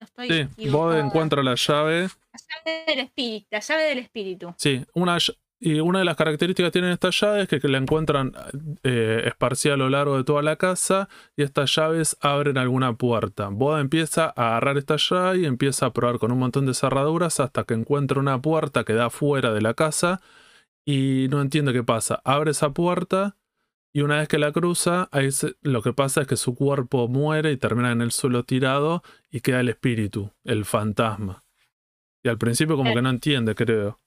[0.00, 2.02] No estoy sí, vos encuentras la llave.
[2.02, 3.46] La llave del espíritu.
[3.50, 4.54] La llave del espíritu.
[4.58, 5.18] Sí, una,
[5.58, 8.32] y una de las características que tienen estas llaves es que, la encuentran
[8.82, 13.48] eh, esparcida a lo largo de toda la casa y estas llaves abren alguna puerta.
[13.48, 17.38] Boda empieza a agarrar esta llave y empieza a probar con un montón de cerraduras
[17.38, 20.20] hasta que encuentra una puerta que da fuera de la casa
[20.84, 22.20] y no entiende qué pasa.
[22.24, 23.36] Abre esa puerta
[23.94, 25.28] y una vez que la cruza, ahí
[25.60, 29.40] lo que pasa es que su cuerpo muere y termina en el suelo tirado y
[29.40, 31.44] queda el espíritu, el fantasma.
[32.24, 32.94] Y al principio como eh.
[32.94, 34.00] que no entiende, creo.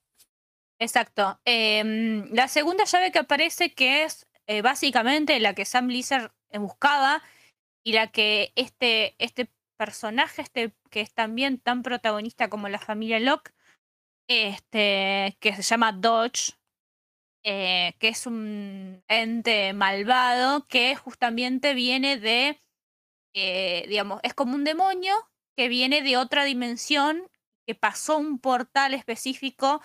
[0.79, 1.39] Exacto.
[1.45, 7.21] Em, la segunda llave que aparece, que es eh, básicamente la que Sam Blizzard buscaba
[7.83, 13.19] y la que este, este personaje, este, que es también tan protagonista como la familia
[13.19, 13.53] Locke,
[14.27, 16.53] este, que se llama Dodge,
[17.47, 22.60] eh, que es un ente malvado que justamente viene de,
[23.36, 25.13] eh, digamos, es como un demonio
[25.55, 27.29] que viene de otra dimensión,
[27.67, 29.79] que pasó un portal específico,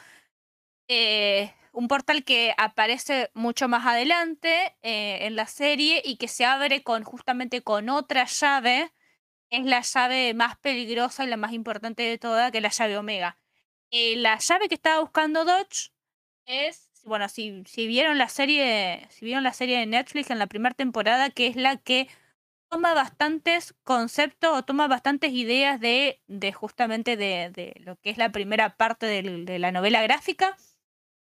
[0.89, 6.83] eh, un portal que aparece mucho más adelante en la serie y que se abre
[6.83, 8.91] con justamente con otra llave,
[9.51, 12.97] es la llave más peligrosa y la más importante de toda, que es la llave
[12.97, 13.39] Omega.
[13.91, 15.93] la llave que estaba buscando Dodge
[16.47, 20.47] es bueno, si, si vieron la serie, si vieron la serie de Netflix en la
[20.47, 22.09] primera temporada, que es la que
[22.71, 28.19] toma bastantes conceptos o toma bastantes ideas de, de justamente de, de, lo que es
[28.19, 30.57] la primera parte de, la novela gráfica,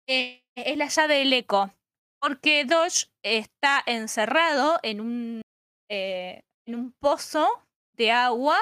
[0.07, 1.73] eh, es la llave del eco.
[2.21, 5.41] Porque Dodge está encerrado en un,
[5.89, 7.47] eh, en un pozo
[7.93, 8.57] de agua.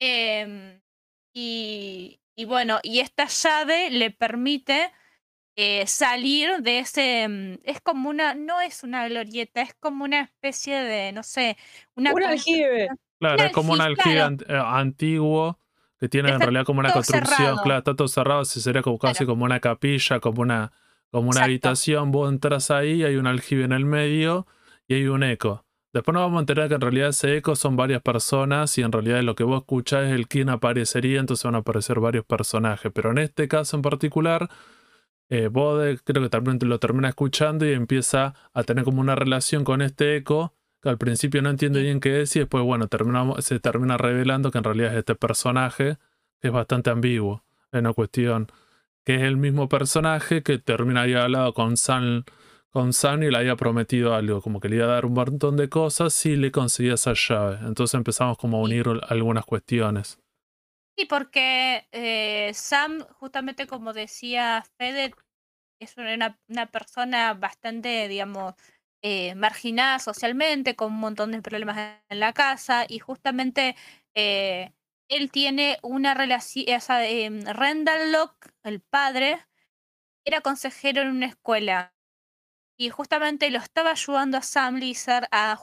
[0.00, 0.80] Em,
[1.34, 4.90] y, y bueno, y esta llave le permite
[5.62, 10.22] eh, salir de ese, mm, es como una, no es una glorieta, es como una
[10.22, 11.56] especie de, no sé,
[11.94, 12.12] una...
[12.12, 12.88] Un aljibe.
[13.18, 15.58] Claro, es como un aljibe eh, antiguo
[15.98, 19.26] que tiene en realidad como una construcción, claro, está todo cerrado, si sería como casi
[19.26, 20.72] como una capilla, como una,
[21.10, 24.46] como una habitación, vos entras ahí, hay un aljibe en el medio
[24.88, 25.66] y hay un eco.
[25.92, 28.92] Después nos vamos a enterar que en realidad ese eco son varias personas y en
[28.92, 32.90] realidad lo que vos escuchás es el quién aparecería, entonces van a aparecer varios personajes.
[32.94, 34.48] Pero en este caso en particular,
[35.30, 39.64] eh, Bode creo que también lo termina escuchando y empieza a tener como una relación
[39.64, 43.44] con este eco que al principio no entiende bien qué es y después, bueno, terminamos,
[43.44, 45.98] se termina revelando que en realidad es este personaje
[46.40, 48.50] que es bastante ambiguo en una cuestión
[49.04, 52.24] que es el mismo personaje que termina ahí hablado con San,
[52.70, 55.56] con San y le había prometido algo, como que le iba a dar un montón
[55.56, 57.58] de cosas si le conseguía esa llave.
[57.66, 60.19] Entonces empezamos como a unir algunas cuestiones.
[61.00, 65.14] Sí, porque eh, Sam, justamente como decía Fede,
[65.80, 68.54] es una, una persona bastante, digamos,
[69.02, 71.78] eh, marginada socialmente, con un montón de problemas
[72.10, 73.76] en la casa, y justamente
[74.14, 74.72] eh,
[75.08, 77.00] él tiene una relación, sea,
[77.54, 79.38] Randall Locke, el padre,
[80.24, 81.94] era consejero en una escuela,
[82.78, 85.60] y justamente lo estaba ayudando a Sam Lizard a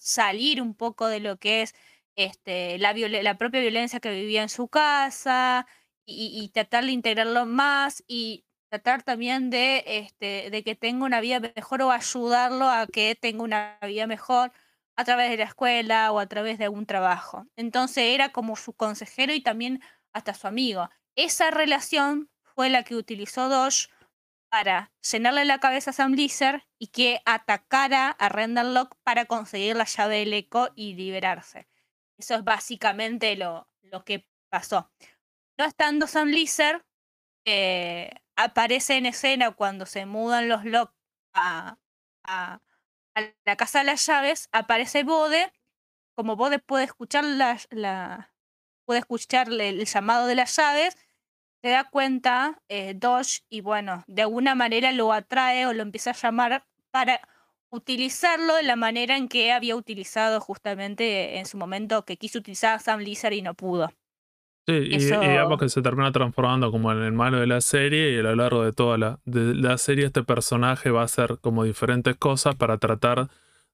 [0.00, 1.74] salir un poco de lo que es
[2.16, 5.66] este, la, propia violencia que vivía en su casa
[6.06, 11.40] y, tratar de integrarlo más y tratar también de, este, de que tenga una vida
[11.40, 14.52] mejor o ayudarlo a que tenga una vida mejor
[14.96, 17.46] a través de la escuela o a través de algún trabajo.
[17.56, 19.80] Entonces era como su consejero y también
[20.12, 20.90] hasta su amigo.
[21.16, 23.88] Esa relación fue la que utilizó Doge
[24.48, 29.84] para llenarle la cabeza a Sam Blizzard y que atacara a Renderlock para conseguir la
[29.84, 31.66] llave del eco y liberarse.
[32.18, 34.90] Eso es básicamente lo, lo que pasó.
[35.58, 36.84] No estando Sam Blizzard,
[37.44, 40.94] eh, aparece en escena cuando se mudan los Locke
[41.34, 41.78] a,
[42.24, 42.60] a,
[43.44, 45.52] la casa de las llaves, aparece Bode.
[46.16, 48.34] Como Bode puede escuchar la, la
[48.84, 50.96] puede escucharle el llamado de las llaves,
[51.62, 56.10] se da cuenta eh, Doge y bueno, de alguna manera lo atrae o lo empieza
[56.10, 57.20] a llamar para
[57.74, 62.74] utilizarlo de la manera en que había utilizado justamente en su momento que quiso utilizar
[62.74, 63.90] a Sam Lizard y no pudo.
[64.66, 68.18] Sí, y, digamos que se termina transformando como en el malo de la serie y
[68.18, 71.64] a lo largo de toda la, de la serie este personaje va a hacer como
[71.64, 73.28] diferentes cosas para tratar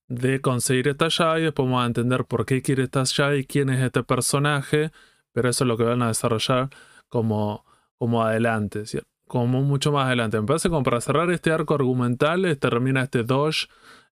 [0.08, 3.44] de conseguir esta llave y después vamos a entender por qué quiere esta llave y
[3.44, 4.90] quién es este personaje,
[5.32, 6.70] pero eso es lo que van a desarrollar
[7.08, 7.64] como
[8.00, 8.84] como adelante,
[9.30, 10.40] como mucho más adelante.
[10.40, 13.68] Me parece como para cerrar este arco argumental, eh, termina este Doge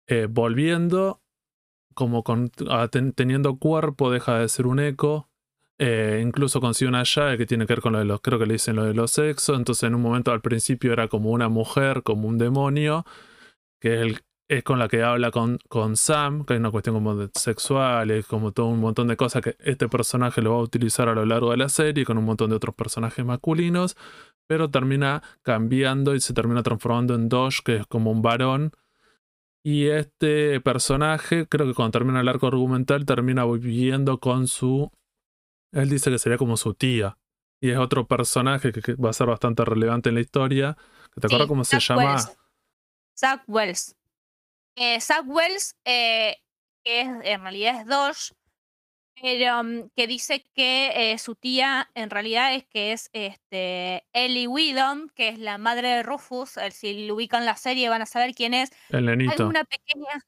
[0.06, 1.22] eh, volviendo,
[1.94, 2.50] como con,
[3.14, 5.30] teniendo cuerpo, deja de ser un eco.
[5.78, 8.44] Eh, incluso consigue una llave que tiene que ver con lo de los, creo que
[8.44, 9.56] le dicen lo de los sexos.
[9.56, 13.06] Entonces, en un momento al principio era como una mujer, como un demonio,
[13.80, 17.28] que es es con la que habla con, con Sam, que hay una cuestión como
[17.34, 21.14] sexual, como todo un montón de cosas que este personaje lo va a utilizar a
[21.14, 23.96] lo largo de la serie, con un montón de otros personajes masculinos,
[24.46, 28.72] pero termina cambiando y se termina transformando en Doge, que es como un varón.
[29.64, 34.92] Y este personaje, creo que cuando termina el arco argumental, termina viviendo con su...
[35.72, 37.18] Él dice que sería como su tía.
[37.60, 40.76] Y es otro personaje que, va a ser bastante relevante en la historia.
[41.20, 42.18] ¿Te acuerdas cómo se llama?
[43.18, 43.96] Zach Wells.
[44.76, 46.36] Eh, Zach Wells, eh,
[46.84, 48.34] que es, en realidad es Doge,
[49.20, 54.46] pero mm, que dice que eh, su tía en realidad es que es este, Ellie
[54.46, 56.58] Whedon, que es la madre de Rufus.
[56.70, 58.70] Si lo ubican la serie van a saber quién es.
[58.90, 59.46] El nenito.
[59.46, 60.24] una pequeña.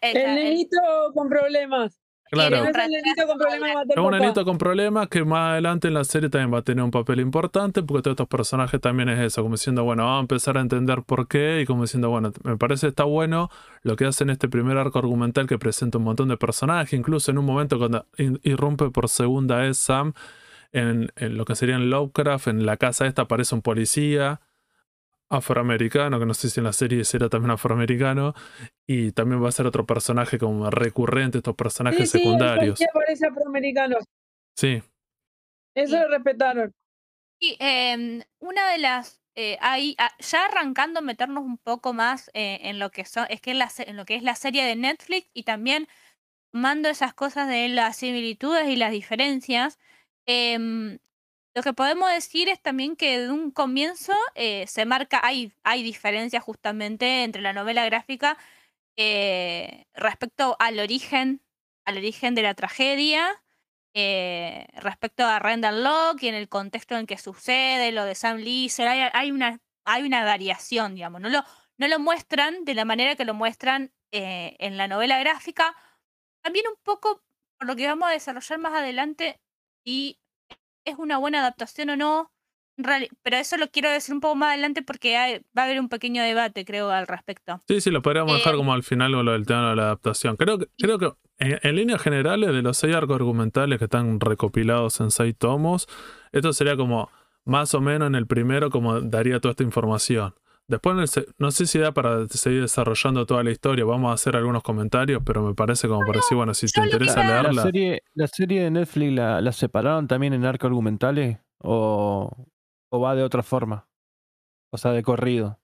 [0.00, 0.78] el nenito
[1.14, 2.00] con problemas.
[2.30, 2.56] Claro.
[2.56, 3.86] Es un nenito con problemas.
[3.88, 6.82] Es un nenito con problemas que más adelante en la serie también va a tener
[6.82, 10.20] un papel importante porque todos estos personajes también es eso, como diciendo, bueno, vamos a
[10.22, 13.50] empezar a entender por qué y como diciendo, bueno, me parece está bueno
[13.82, 17.30] lo que hace en este primer arco argumental que presenta un montón de personajes, incluso
[17.30, 18.06] en un momento cuando
[18.42, 20.12] irrumpe por segunda vez Sam
[20.72, 24.40] en, en lo que sería en Lovecraft, en la casa esta aparece un policía
[25.28, 28.34] afroamericano, que no sé si en la serie será también afroamericano,
[28.86, 32.78] y también va a ser otro personaje como recurrente, estos personajes secundarios.
[32.78, 33.98] Sí, aparece afroamericano.
[34.56, 34.82] Sí.
[35.74, 36.72] Eso lo respetaron.
[37.40, 42.60] Y em, una de las eh, ah, ya arrancando a meternos un poco más eh,
[42.62, 45.28] en lo que son, es que en, en, lo que es la serie de Netflix
[45.34, 45.88] y también
[46.52, 49.78] tomando esas cosas de las similitudes y las diferencias,
[50.26, 50.98] eh,
[51.56, 55.82] lo que podemos decir es también que de un comienzo eh, se marca, hay, hay
[55.82, 58.36] diferencias justamente entre la novela gráfica
[58.98, 61.40] eh, respecto al origen,
[61.86, 63.42] al origen de la tragedia,
[63.94, 68.36] eh, respecto a Randall Locke y en el contexto en que sucede, lo de Sam
[68.36, 71.42] Leeser, hay, hay, una, hay una variación, digamos, no lo,
[71.78, 75.74] no lo muestran de la manera que lo muestran en la novela gráfica.
[76.42, 77.22] También un poco,
[77.58, 79.40] por lo que vamos a desarrollar más adelante,
[79.86, 80.18] y
[80.86, 82.32] es una buena adaptación o no.
[83.22, 86.22] Pero eso lo quiero decir un poco más adelante porque va a haber un pequeño
[86.22, 87.62] debate, creo, al respecto.
[87.66, 89.82] Sí, sí, lo podríamos dejar eh, como al final con lo del tema de la
[89.84, 90.36] adaptación.
[90.36, 95.00] Creo que, creo que en, líneas generales, de los seis arcos argumentales que están recopilados
[95.00, 95.88] en seis tomos,
[96.32, 97.10] esto sería como
[97.46, 100.34] más o menos en el primero como daría toda esta información.
[100.68, 100.96] Después
[101.38, 105.22] no sé si da para seguir desarrollando toda la historia, vamos a hacer algunos comentarios,
[105.24, 107.52] pero me parece como para decir, bueno, si te interesa leerla.
[107.52, 112.48] ¿La serie, ¿La serie de Netflix la, separaron también en arco argumentales o,
[112.90, 113.86] o va de otra forma?
[114.72, 115.60] O sea, de corrido.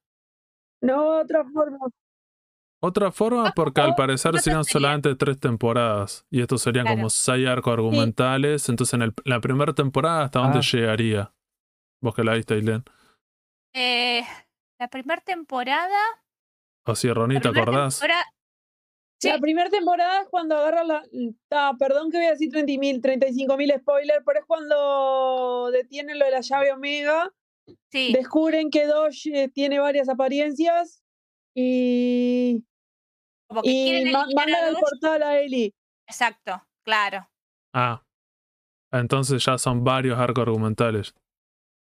[0.81, 1.79] No, otra forma.
[2.85, 7.47] Otra forma ah, porque al parecer serían solamente tres temporadas y estos serían como seis
[7.47, 10.63] arcos argumentales, entonces en la primera temporada hasta dónde ah.
[10.63, 11.33] llegaría.
[12.01, 12.83] Vos que la viste, Ailén.
[13.73, 14.25] Eh,
[14.83, 16.01] la primera temporada.
[16.85, 18.03] O si Ronnie, ¿te acordás?
[19.23, 21.77] La primera temporada es cuando agarra la.
[21.79, 26.41] perdón que voy a decir 30.000, 35.000 spoilers, pero es cuando detienen lo de la
[26.41, 27.33] llave Omega.
[27.93, 28.13] Sí.
[28.13, 31.05] Descubren que Doge eh, tiene varias apariencias
[31.55, 32.65] y.
[33.63, 35.73] y mandan al portal a Ellie.
[36.09, 37.31] Exacto, claro.
[37.73, 38.03] Ah.
[38.91, 41.15] Entonces ya son varios arcos argumentales.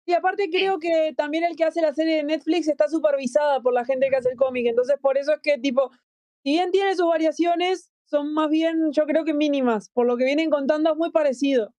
[0.06, 3.74] Y aparte creo que también el que hace la serie de Netflix está supervisada por
[3.74, 5.92] la gente que hace el cómic, entonces por eso es que tipo,
[6.44, 10.26] si bien tiene sus variaciones, son más bien yo creo que mínimas, por lo que
[10.26, 11.74] vienen contando es muy parecido.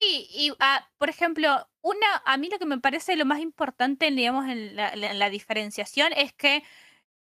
[0.00, 4.10] Sí, y ah, por ejemplo, una, a mí lo que me parece lo más importante,
[4.10, 6.62] digamos, en la, diferenciación es que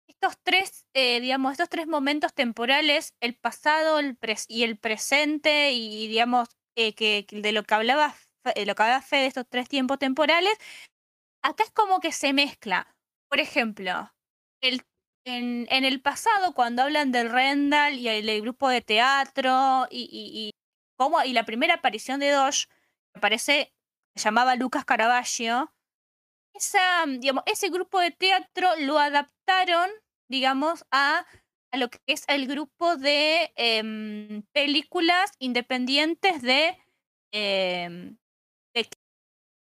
[0.09, 6.09] estos tres, eh, digamos, estos tres momentos temporales, el pasado el y el presente, y
[6.09, 8.15] digamos, eh, que de lo que hablaba
[8.47, 10.53] lo que hablaba Fe de estos tres tiempos temporales,
[11.43, 12.95] acá es como que se mezcla.
[13.29, 14.13] Por ejemplo,
[14.61, 14.83] el,
[15.25, 20.51] en, el pasado, cuando hablan del Rendal y el, grupo de teatro y, y,
[21.25, 22.67] y la primera aparición de Dosh,
[23.15, 23.75] me parece,
[24.15, 25.73] se llamaba Lucas Caravaggio,
[26.55, 29.91] esa, digamos, ese grupo de teatro lo adaptaron,
[30.29, 31.27] digamos, a,
[31.71, 36.79] a lo que es el grupo de em, películas independientes de,
[37.33, 38.17] em,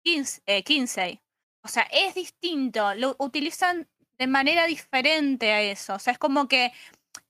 [0.03, 1.19] 15, eh,
[1.63, 3.87] O sea, es distinto, lo utilizan
[4.17, 5.95] de manera diferente a eso.
[5.95, 6.71] O sea, es como que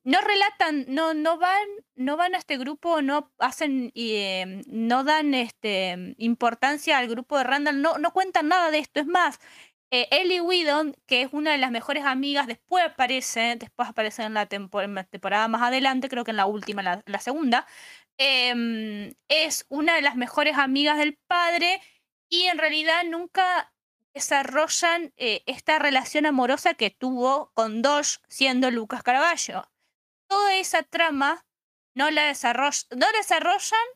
[0.03, 5.33] no relatan, no, no van, no van a este grupo, no hacen, eh, no dan
[5.33, 8.99] este, importancia al grupo de Randall, no, no cuentan nada de esto.
[8.99, 9.39] Es más,
[9.91, 14.33] eh, Ellie Whedon, que es una de las mejores amigas, después aparece, después aparece en
[14.33, 17.67] la, temporada más adelante, creo que en la última, la, la segunda,
[18.17, 21.81] em, es una de las mejores amigas del padre
[22.31, 23.73] y en realidad nunca
[24.13, 29.69] desarrollan eh, esta relación amorosa que tuvo con Dosh siendo Lucas Caravaggio.
[30.27, 31.45] Toda esa trama
[31.93, 33.87] no la, desarrollan, no la desarrollan,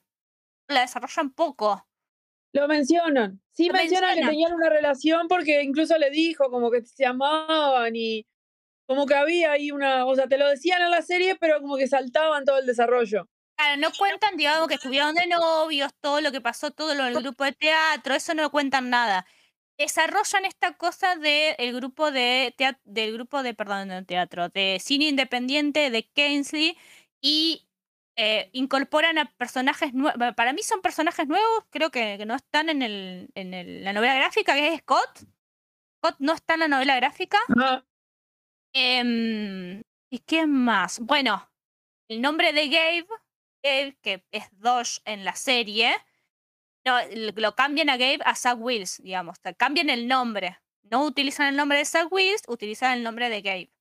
[0.67, 1.87] la desarrollan poco.
[2.51, 3.41] Lo mencionan.
[3.51, 8.27] Sí mencionan, que tenían una relación porque incluso le dijo como que se amaban y
[8.85, 11.77] como que había ahí una, o sea, te lo decían en la serie, pero como
[11.77, 13.29] que saltaban todo el desarrollo.
[13.57, 17.15] Claro, no cuentan, digamos, que estuvieron de novios, todo lo que pasó, todo lo del
[17.15, 19.25] grupo de teatro, eso no cuentan nada
[19.77, 25.05] desarrollan esta cosa del grupo de teatro, del grupo de, perdón, de teatro, de cine
[25.05, 26.77] independiente de Kingsley
[27.21, 27.67] y
[28.15, 30.33] eh, incorporan a personajes nuevos.
[30.35, 34.53] Para mí son personajes nuevos, creo que, no están en, el, en la novela gráfica,
[34.53, 35.19] que es Scott.
[35.97, 37.37] Scott no está en la novela gráfica.
[38.73, 40.99] Em, ¿Y qué más?
[40.99, 41.49] Bueno,
[42.09, 43.07] el nombre de Gabe,
[43.65, 45.95] Gabe que es Dosh en la serie,
[46.85, 46.99] no,
[47.35, 49.37] lo cambian a Gabe a Zach Wills, digamos.
[49.57, 50.59] Cambian el nombre.
[50.83, 53.71] No utilizan el nombre de Zach Wills, utilizan el nombre de Gabe.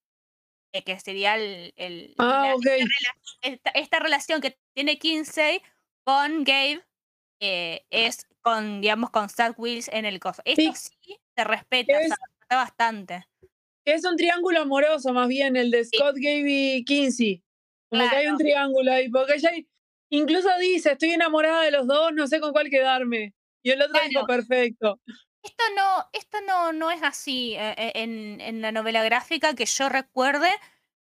[0.73, 2.15] Eh, que sería el.
[2.19, 2.55] ah,
[3.75, 5.63] esta, relación que tiene Kinsey
[6.03, 6.83] con Gabe
[7.41, 10.43] eh, es con, digamos, con Zach Wills en el coso.
[10.45, 13.27] Esto sí, se respeta, se respeta bastante.
[13.85, 17.45] Es un triángulo amoroso, más bien, el de Scott, Gabe y Kinsey.
[17.91, 19.69] Como que hay un triángulo ahí, porque ya hay,
[20.15, 23.35] Incluso dice, estoy enamorada de los dos, no sé con cuál quedarme.
[23.65, 25.01] Y el otro dijo, perfecto.
[25.43, 29.67] Esto no, esto no, no es así eh, eh, en, en, la novela gráfica que
[29.67, 30.49] yo recuerde.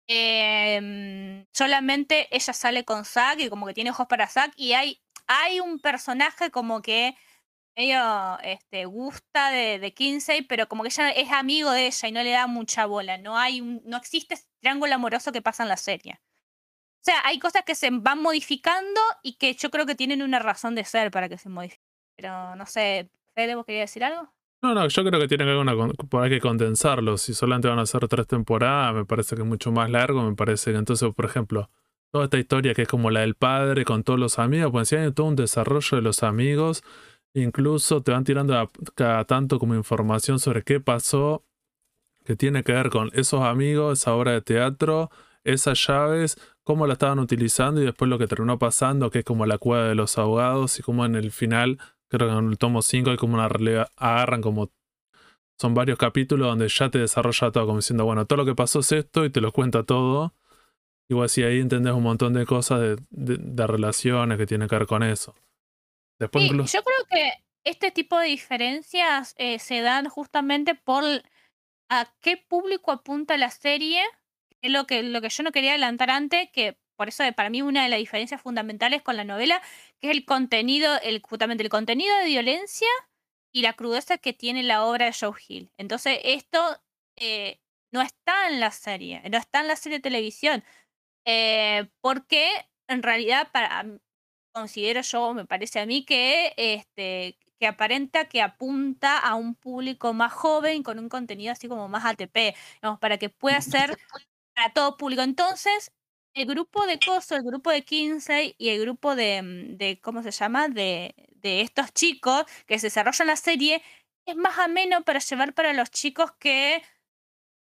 [0.07, 5.00] Em, solamente ella sale con Zack y como que tiene ojos para Zack y hay,
[5.26, 7.14] hay un personaje como que
[7.76, 12.12] medio este, gusta de, de Kinsey, pero como que ella es amigo de ella y
[12.12, 13.18] no le da mucha bola.
[13.18, 16.20] No hay no existe ese triángulo amoroso que pasa en la serie.
[17.05, 20.38] O sea, hay cosas que se van modificando y que yo creo que tienen una
[20.38, 21.84] razón de ser para que se modifiquen.
[22.16, 24.32] Pero no sé, Fede, ¿vos querías decir algo?
[24.62, 25.74] No, no, yo creo que tiene que haber una,
[26.22, 27.18] hay que condensarlo.
[27.18, 30.22] Si solamente van a ser tres temporadas, me parece que es mucho más largo.
[30.22, 31.68] Me parece que entonces, por ejemplo,
[32.11, 34.96] toda esta historia que es como la del padre con todos los amigos, pues si
[34.96, 36.82] hay todo un desarrollo de los amigos,
[37.34, 41.44] incluso te van tirando cada tanto como información sobre qué pasó,
[42.24, 45.11] que tiene que ver con esos amigos, esa obra de teatro,
[45.45, 49.47] esas llaves, cómo la estaban utilizando y después lo que terminó pasando, que es como
[49.47, 51.78] la cueva de los abogados y como en el final,
[52.09, 54.70] creo que en el tomo 5 hay como una realidad, agarran como...
[55.57, 58.80] Son varios capítulos donde ya te desarrolla todo, como diciendo, bueno, todo lo que pasó
[58.80, 60.34] es esto y te lo cuenta todo.
[61.09, 64.88] Igual si ahí entendés un montón de cosas de, de, relaciones que tienen que ver
[64.88, 65.36] con eso.
[66.18, 67.32] Después Yo creo que
[67.62, 71.05] este tipo de diferencias eh, se dan justamente por
[71.88, 74.03] a qué público apunta la serie
[74.64, 77.60] es lo que, lo que yo no quería adelantar antes, que por eso para mí
[77.60, 79.60] una de las diferencias fundamentales con la novela,
[80.00, 82.88] que es el contenido, el, justamente el contenido de violencia
[83.52, 85.70] y la crudeza que tiene la obra de Joe Hill.
[85.76, 86.58] Entonces, esto
[87.16, 87.60] eh,
[87.92, 90.64] no está en la serie, no está en la serie de televisión,
[91.26, 92.48] eh, porque
[92.88, 93.84] en realidad para,
[94.52, 100.14] considero yo, me parece a mí, que, este, que aparenta que apunta a un público
[100.14, 102.56] más joven con un contenido así como más ATP,
[102.98, 103.98] para que pueda ser
[104.55, 105.22] para todo público.
[105.22, 105.92] Entonces,
[106.34, 110.22] el grupo de Coso, el grupo de Kinsey y el grupo de, mm, de ¿cómo
[110.22, 110.68] se llama?
[110.68, 113.82] De, de estos chicos que se desarrollan la serie,
[114.26, 116.82] es más ameno para llevar para los chicos que,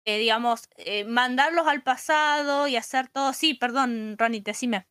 [0.05, 3.33] eh, digamos, eh, mandarlos al pasado y hacer todo.
[3.33, 4.87] Sí, perdón, Ronnie, decime.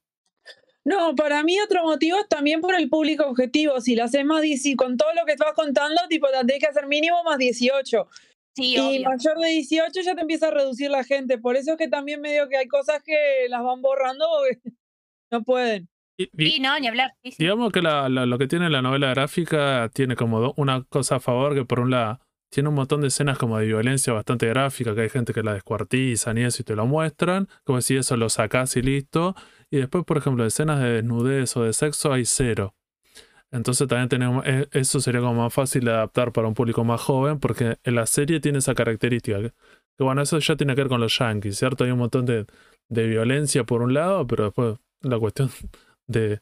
[0.84, 3.80] No, para mí otro motivo es también por el público objetivo.
[3.80, 6.86] Si lo haces más 18, con todo lo que estabas contando, tipo, tenés que hacer
[6.86, 8.06] mínimo más 18.
[8.54, 9.08] Sí, y obvio.
[9.10, 11.38] mayor de 18 ya te empieza a reducir la gente.
[11.38, 13.14] Por eso es que también medio que hay cosas que
[13.48, 14.60] las van borrando porque
[15.32, 15.88] no pueden.
[16.16, 17.12] Y- y- Sí, no, ni hablar.
[17.24, 17.36] sí, sí.
[17.42, 21.16] Digamos que la- la- lo que tiene la novela gráfica tiene como do- una cosa
[21.16, 22.20] a favor que por un lado
[22.52, 25.54] tiene un montón de escenas como de violencia bastante gráfica, que hay gente que la
[25.54, 29.34] descuartizan y eso y te lo muestran, como si eso lo sacás y listo.
[29.72, 32.76] Y después, por ejemplo, escenas de desnudez o de sexo hay cero.
[33.54, 37.00] Entonces también tenemos, e- eso sería como más fácil de adaptar para un público más
[37.00, 39.40] joven, porque en la serie tiene esa característica.
[39.40, 39.52] Que,
[40.02, 41.84] bueno, eso ya tiene que ver con los yankees, ¿cierto?
[41.84, 42.46] Hay un montón de,
[42.88, 45.50] de violencia por un lado, pero después la cuestión
[46.08, 46.40] de,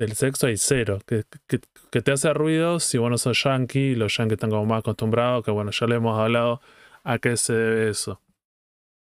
[0.00, 0.98] del sexo hay cero.
[1.06, 1.60] Que, que,
[1.92, 5.52] que te hace ruido si bueno sos yankee, los yankees están como más acostumbrados, que
[5.52, 6.60] bueno, ya le hemos hablado
[7.04, 8.20] a qué se debe eso.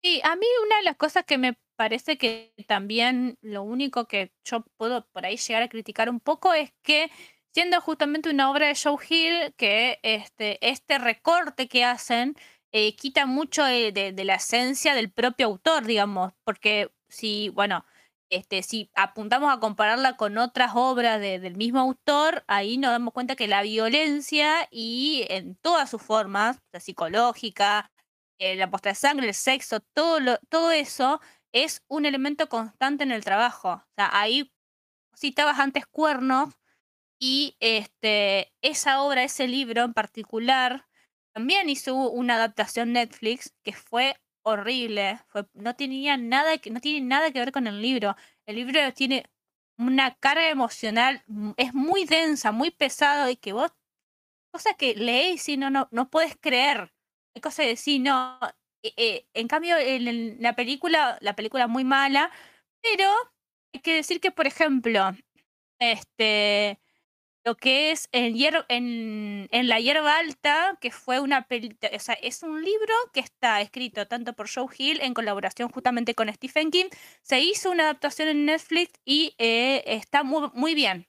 [0.04, 4.34] Sí, a mí una de las cosas que me parece que también lo único que
[4.44, 7.10] yo puedo por ahí llegar a criticar un poco es que
[7.54, 12.36] siendo justamente una obra de Joe Hill, que este, este recorte que hacen
[12.72, 17.86] eh, quita mucho de, la esencia del propio autor, digamos, porque si, bueno,
[18.30, 23.14] este, si apuntamos a compararla con otras obras de- del mismo autor, ahí nos damos
[23.14, 27.90] cuenta que la violencia y en todas sus formas, la psicológica,
[28.40, 31.22] eh, la puesta de sangre, el sexo, todo, lo, todo eso
[31.54, 33.70] es un elemento constante en el trabajo.
[33.74, 34.52] O sea, ahí
[35.16, 36.56] citabas antes cuernos
[37.20, 40.88] y este, esa obra, ese libro en particular,
[41.34, 45.20] también hizo una adaptación Netflix que fue horrible.
[45.28, 48.16] Fue, no tenía nada que, no tiene nada que ver con el libro.
[48.46, 49.26] El libro tiene
[49.78, 53.72] una carga emocional, m- es muy densa, muy pesado y que vos,
[54.52, 56.94] cosas que lees y no, no, no puedes creer.
[57.36, 58.40] Hay cosas de sí, no.
[58.84, 62.32] Eh, eh, en cambio, en, la película, la película muy mala,
[62.82, 63.10] pero
[63.74, 65.16] hay que decir que, por ejemplo,
[65.80, 66.80] este
[67.46, 72.00] lo que es en, hier- en, en La Hierba Alta, que fue una peli- o
[72.00, 76.28] sea, es un libro que está escrito tanto por Joe Hill en colaboración justamente con
[76.34, 76.88] Stephen King.
[77.22, 81.08] Se hizo una adaptación en Netflix y eh, está muy, muy bien.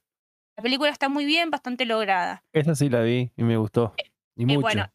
[0.56, 2.44] La película está muy bien, bastante lograda.
[2.52, 3.94] Esa sí la vi y me gustó.
[4.36, 4.60] Y Eh, mucho.
[4.60, 4.92] bueno,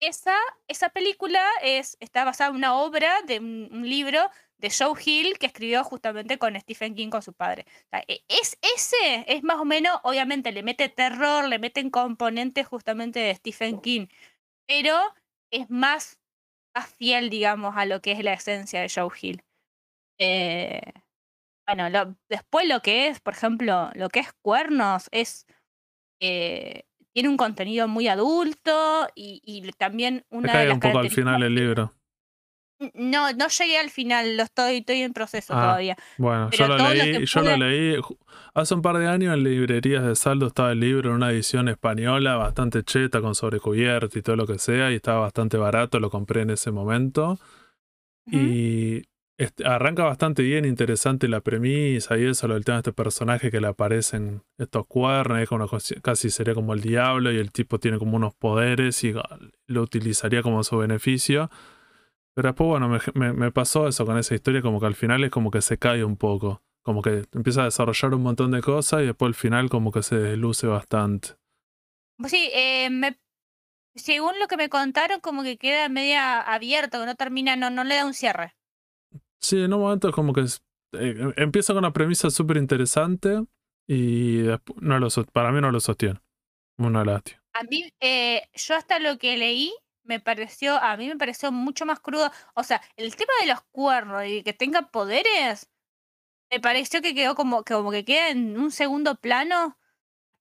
[0.00, 0.36] esa,
[0.68, 4.20] esa película es, está basada en una obra de un, libro
[4.58, 7.66] de Joe Hill que escribió justamente con Stephen King con su padre.
[8.08, 13.20] E- es, ese es más o menos, obviamente le mete terror, le meten componentes justamente
[13.20, 14.06] de Stephen King,
[14.66, 14.98] pero
[15.50, 16.20] es más,
[16.98, 19.42] fiel, digamos, a lo que es la esencia de Joe Hill.
[20.18, 20.92] Eh,
[21.66, 25.46] bueno, después lo que es, por ejemplo, lo que es Cuernos es...
[26.20, 26.84] eh,
[27.14, 31.10] tiene un contenido muy adulto y, y también una de cae las un poco al
[31.10, 31.94] final el libro.
[32.92, 35.60] No, no llegué al final, lo estoy, estoy en proceso Ah.
[35.62, 35.96] todavía.
[36.18, 37.96] Bueno, Pero yo lo leí, yo lo leí
[38.52, 41.68] hace un par de años en librerías de saldo estaba el libro en una edición
[41.68, 46.10] española bastante cheta con sobrecubierta y todo lo que sea y estaba bastante barato, lo
[46.10, 47.38] compré en ese momento
[48.26, 49.04] y
[49.38, 53.50] este, arranca bastante bien, interesante la premisa y eso, lo del tema de este personaje
[53.50, 55.68] que le aparecen estos cuernos, es como
[56.02, 59.82] casi sería como el diablo y el tipo tiene como unos poderes y ah, lo
[59.82, 61.50] utilizaría como a su beneficio.
[62.34, 65.52] Pero después, bueno, me pasó eso con esa historia, como que al final es como
[65.52, 66.62] que se cae un poco.
[66.84, 70.02] Como que empieza a desarrollar un montón de cosas y después al final como que
[70.02, 71.30] se desluce bastante.
[72.18, 73.18] Pues Sí, eh, me,
[73.94, 77.84] según lo que me contaron, como que queda media abierto, que no termina, no, no
[77.84, 78.54] le da un cierre.
[79.44, 83.44] Sí, en un momento es como que eh, empieza con una premisa súper interesante
[83.86, 84.44] y
[84.80, 86.18] no lo, para mí no lo sostiene.
[86.78, 87.42] Una lástima.
[87.52, 89.70] A mí, eh, yo hasta lo que leí,
[90.02, 92.30] me pareció, a mí me pareció mucho más crudo.
[92.54, 95.70] O sea, el tema de los cuernos y que tenga poderes,
[96.50, 99.76] me pareció que quedó como, que como que queda en un segundo plano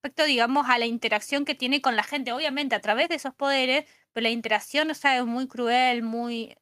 [0.01, 2.32] respecto, digamos, a la interacción que tiene con la gente.
[2.32, 3.84] Obviamente, a través de esos poderes,
[4.14, 6.56] pero la interacción, o sea, es muy cruel, muy...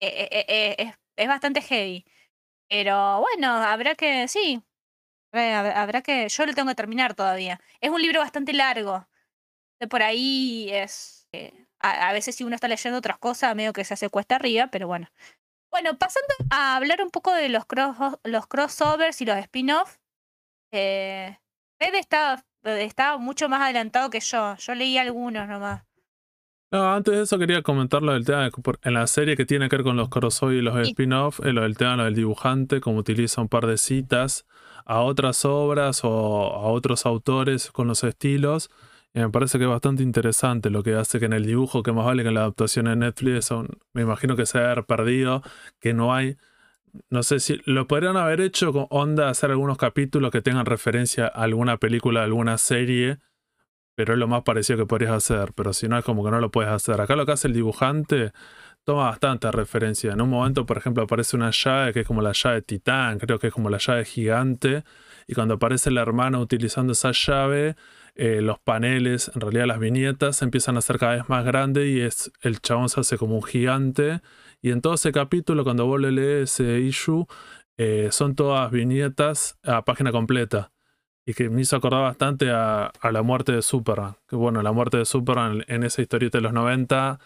[0.00, 0.44] eh,
[0.76, 2.04] eh, es bastante heavy.
[2.68, 4.62] Pero bueno, habrá que, sí,
[5.32, 7.60] eh, hab- habrá que, yo lo tengo que terminar todavía.
[7.80, 9.06] Es un libro bastante largo.
[9.90, 11.28] Por ahí es.
[11.32, 14.68] eh, a, veces si uno está leyendo otras cosas, medio que se hace cuesta arriba,
[14.68, 15.08] pero bueno.
[15.70, 20.00] Bueno, pasando a hablar un poco de los, cross, los crossovers y los spin-offs.
[20.72, 21.38] Eh,
[21.80, 24.56] Fede estaba, estaba mucho más adelantado que yo.
[24.56, 25.84] Yo leí algunos nomás.
[26.72, 28.52] No, antes de eso quería comentar lo del tema de
[28.82, 31.62] en la serie que tiene que ver con los crossover y los spin-off, eh, lo
[31.62, 34.46] del tema lo del dibujante, como utiliza un par de citas
[34.84, 38.70] a otras obras o a otros autores con los estilos.
[39.12, 41.90] Y me parece que es bastante interesante lo que hace que en el dibujo, que
[41.92, 44.84] más vale que en la adaptación en Netflix, son, me imagino que se ha haber
[44.84, 45.42] perdido,
[45.80, 46.36] que no hay.
[47.08, 51.26] No sé si lo podrían haber hecho con onda, hacer algunos capítulos que tengan referencia
[51.26, 53.18] a alguna película, a alguna serie,
[53.94, 55.52] pero es lo más parecido que podrías hacer.
[55.54, 57.00] Pero si no, es como que no lo puedes hacer.
[57.00, 58.32] Acá lo que hace el dibujante
[58.84, 60.12] toma bastante referencia.
[60.12, 63.38] En un momento, por ejemplo, aparece una llave que es como la llave titán, creo
[63.38, 64.84] que es como la llave gigante.
[65.26, 67.76] Y cuando aparece la hermana utilizando esa llave,
[68.14, 72.00] eh, los paneles, en realidad las viñetas, empiezan a ser cada vez más grandes y
[72.00, 74.20] es, el chabón se hace como un gigante.
[74.62, 77.26] Y en todo ese capítulo, cuando vos le lees ese issue,
[77.78, 80.72] eh, son todas viñetas a página completa.
[81.26, 84.16] Y que me hizo acordar bastante a, a, la muerte de Superman.
[84.28, 87.20] Que bueno, la muerte de Superman en esa historieta de los 90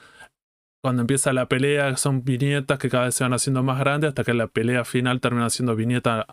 [0.84, 4.22] cuando empieza la pelea son viñetas que cada vez se van haciendo más grandes hasta
[4.22, 6.26] que la pelea final termina siendo viñeta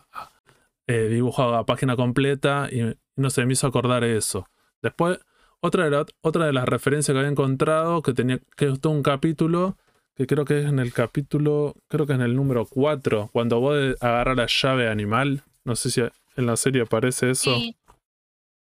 [0.88, 4.50] eh, dibujada a página completa y no se me hizo acordar eso.
[4.82, 5.20] Después,
[5.62, 9.78] otra de, otra de las referencias que había encontrado, que tenía que un capítulo,
[10.16, 13.62] que creo que es en el capítulo, creo que es en el número 4, cuando
[13.62, 16.02] vos agarras la llave animal, no sé si
[16.36, 17.56] en la serie aparece eso.
[17.56, 17.76] Sí.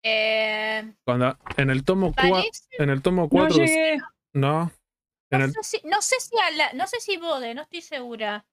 [0.04, 2.44] Eh, cuando, en el tomo 4,
[2.78, 3.66] en el tomo 4,
[4.34, 4.72] no,
[5.32, 6.36] no, sé si, no sé si
[6.76, 8.46] no sé si Bode, no estoy segura.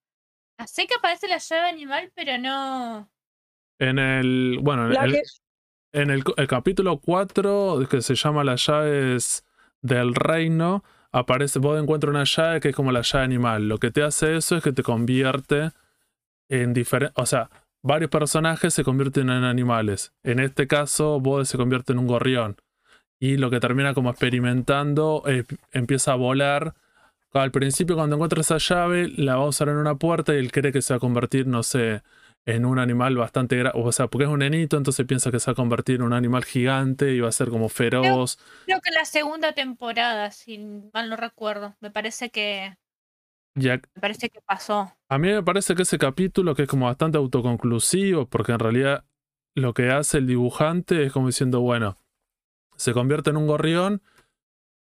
[0.58, 3.10] Ah, sé que aparece la llave animal, pero no.
[3.78, 4.58] En el.
[4.62, 4.90] Bueno,
[5.92, 9.44] en, el, el, capítulo 4, que se llama Las llaves
[9.82, 11.58] del reino, aparece.
[11.58, 13.68] Vos encuentras una llave que es como la llave animal.
[13.68, 15.70] Lo que te hace eso es que te convierte
[16.48, 17.16] en diferentes.
[17.16, 17.50] O sea,
[17.86, 20.12] varios personajes se convierten en animales.
[20.24, 22.56] En este caso, Bode se convierte en un gorrión
[23.20, 25.22] y lo que termina como experimentando
[25.72, 26.74] empieza a volar.
[27.32, 30.50] Al principio cuando encuentra esa llave la va a usar en una puerta y él
[30.50, 32.02] cree que se va a convertir, no sé,
[32.44, 35.46] en un animal bastante grande, o sea, porque es un nenito, entonces piensa que se
[35.46, 38.38] va a convertir en un animal gigante y va a ser como feroz.
[38.64, 40.58] Creo, que la segunda temporada, si
[40.92, 42.76] mal no recuerdo, me parece que...
[43.56, 44.92] Me parece que pasó.
[45.08, 49.04] A mí me parece que ese capítulo que es como bastante autoconclusivo, porque en realidad
[49.54, 51.96] lo que hace el dibujante es como diciendo, bueno,
[52.76, 54.02] se convierte en un gorrión,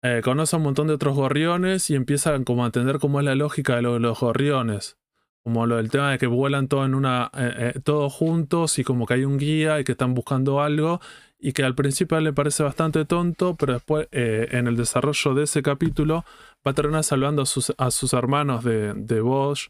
[0.01, 3.25] eh, conoce a un montón de otros gorriones y empieza como a entender cómo es
[3.25, 4.97] la lógica de, los gorriones.
[5.43, 8.83] Como lo del tema de que vuelan todos en una, eh, eh, todos juntos y
[8.83, 10.99] como que hay un guía y que están buscando algo
[11.39, 15.61] y que al principio le parece bastante tonto, pero después en el desarrollo de ese
[15.61, 16.25] capítulo
[16.65, 19.69] va a terminar salvando a sus, a sus hermanos de, de Bosch,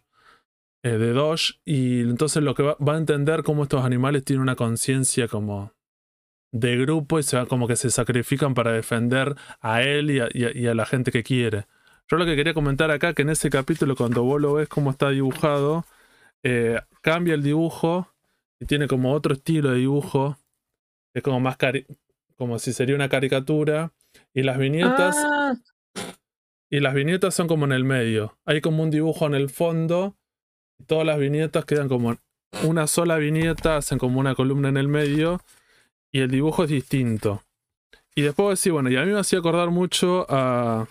[0.83, 4.55] de Doge, y entonces lo que va, va, a entender cómo estos animales tienen una
[4.55, 5.71] conciencia como
[6.55, 10.85] de grupo y se, como que se sacrifican para defender a él y a, la
[10.85, 11.65] gente que quiere.
[12.07, 14.91] Yo lo que quería comentar acá, que en ese capítulo cuando vos lo ves cómo
[14.91, 15.85] está dibujado,
[16.43, 18.13] eh, cambia el dibujo
[18.59, 20.37] y tiene como otro estilo de dibujo.
[21.15, 21.57] Es como más
[22.35, 23.91] como si sería una caricatura.
[24.33, 25.15] Y las viñetas.
[25.17, 25.55] Ah.
[26.69, 28.37] Y las viñetas son como en el medio.
[28.45, 30.15] Hay como un dibujo en el fondo.
[30.77, 32.17] Y todas las viñetas quedan como
[32.63, 35.41] una sola viñeta, hacen como una columna en el medio
[36.11, 37.43] y el dibujo es distinto.
[38.15, 40.87] Y después sí, bueno, y a mí me hacía acordar mucho a.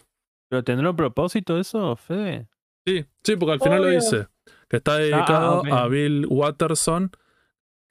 [0.50, 2.46] ¿Pero tendrá un propósito eso, Fede?
[2.86, 4.28] Sí, sí, porque al final lo dice.
[4.68, 7.10] Que está dedicado a Bill Watterson,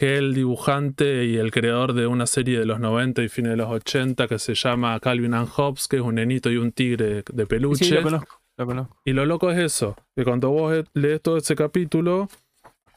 [0.03, 3.55] que el dibujante y el creador de una serie de los 90 y fines de
[3.55, 7.23] los 80 que se llama Calvin and Hobbes, que es un nenito y un tigre
[7.31, 7.85] de peluche.
[7.85, 9.01] Sí, lo conozco, lo conozco.
[9.05, 12.27] Y lo loco es eso, que cuando vos lees todo ese capítulo,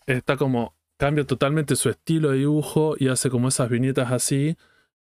[0.05, 4.57] está como cambia totalmente su estilo de dibujo y hace como esas viñetas así.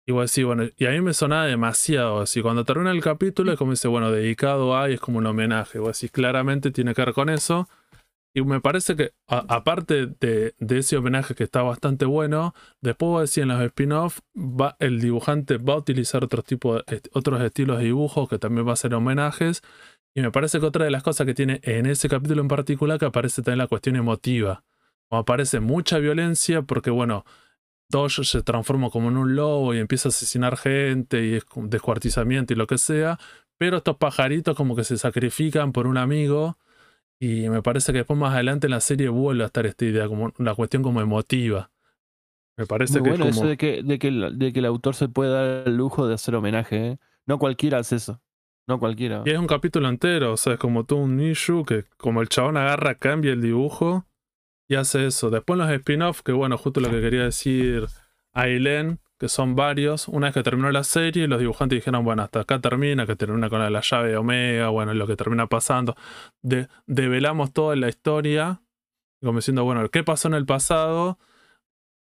[0.04, 2.42] Y voy a decir, bueno, y a mí me sonaba demasiado así.
[2.42, 5.78] Cuando termina el capítulo es como dice, bueno, dedicado a y es como un homenaje.
[5.78, 7.68] Voy a decir, claramente tiene que ver con eso.
[8.34, 13.20] Y me parece que, aparte de, ese homenaje que está bastante bueno, después voy a
[13.22, 14.18] decir en los spin-off,
[14.80, 16.82] el dibujante va a utilizar otros, tipos
[17.12, 19.62] otros estilos de dibujos que también va a ser homenajes.
[20.16, 22.98] Y me parece que otra de las cosas que tiene en ese capítulo en particular,
[22.98, 24.64] que aparece también la cuestión emotiva
[25.18, 27.24] aparece mucha violencia porque, bueno,
[27.88, 32.52] Doge se transforma como en un lobo y empieza a asesinar gente y es descuartizamiento
[32.52, 33.18] y lo que sea,
[33.58, 36.58] pero estos pajaritos como que se sacrifican por un amigo
[37.24, 40.08] y me parece que después más adelante en la serie vuelve a estar esta idea,
[40.08, 41.70] como una cuestión como emotiva.
[42.58, 44.94] Me parece que bueno es eso de que, de, que el, de que el autor
[44.94, 46.86] se puede dar el lujo de hacer homenaje.
[46.86, 46.98] ¿eh?
[47.24, 48.20] No cualquiera hace eso.
[48.66, 49.22] No cualquiera.
[49.24, 52.28] Y es un capítulo entero, o sea, es como todo un issue que como el
[52.28, 54.06] chabón agarra, cambia el dibujo
[54.68, 55.30] y hace eso.
[55.30, 57.86] Después los spin-off, que bueno, justo lo que quería decir
[58.32, 60.08] Aileen, que son varios.
[60.08, 63.48] Una vez que terminó la serie, los dibujantes dijeron, bueno, hasta acá termina, que termina
[63.48, 65.96] con la llave de Omega, bueno, lo que termina pasando.
[66.42, 68.62] De, develamos toda la historia,
[69.22, 71.18] como diciendo, bueno, ¿qué pasó en el pasado?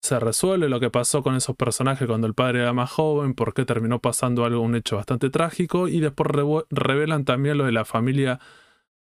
[0.02, 3.54] se resuelve lo que pasó con esos personajes cuando el padre era más joven, por
[3.54, 6.28] qué terminó pasando algo, un hecho bastante trágico, y después
[6.72, 8.40] revelan también lo de la familia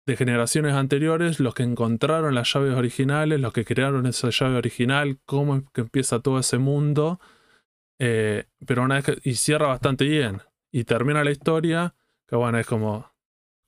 [0.06, 5.18] de generaciones anteriores, los que encontraron las llaves originales, los que crearon esa llave original,
[5.26, 7.20] cómo es que empieza todo ese mundo.
[8.00, 9.18] Eh, pero una vez que.
[9.30, 10.42] Y cierra bastante bien.
[10.72, 11.94] Y termina la historia,
[12.28, 13.10] que bueno, es como.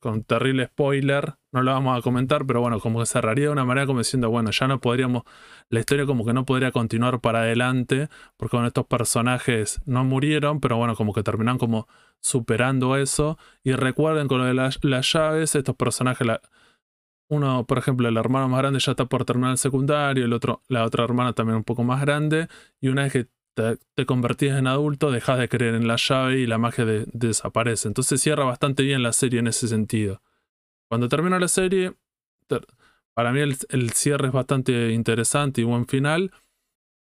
[0.00, 3.64] Con terrible spoiler, no lo vamos a comentar, pero bueno, como que cerraría de una
[3.64, 5.24] manera como diciendo, bueno, ya no podríamos.
[5.70, 10.60] La historia como que no podría continuar para adelante, porque bueno, estos personajes no murieron,
[10.60, 11.88] pero bueno, como que terminan como
[12.20, 13.38] superando eso.
[13.64, 16.42] Y recuerden con lo de las, las llaves, estos personajes, la-
[17.28, 20.62] uno, por ejemplo, el hermano más grande ya está por terminar el secundario, el otro,
[20.68, 22.48] la otra hermana también un poco más grande,
[22.80, 26.38] y una vez que te, te convertís en adulto, dejas de creer en la llave
[26.40, 27.88] y la magia de- desaparece.
[27.88, 30.22] Entonces cierra bastante bien la serie en ese sentido.
[30.88, 31.94] Cuando termina la serie,
[33.14, 36.32] para mí el, el cierre es bastante interesante y buen final.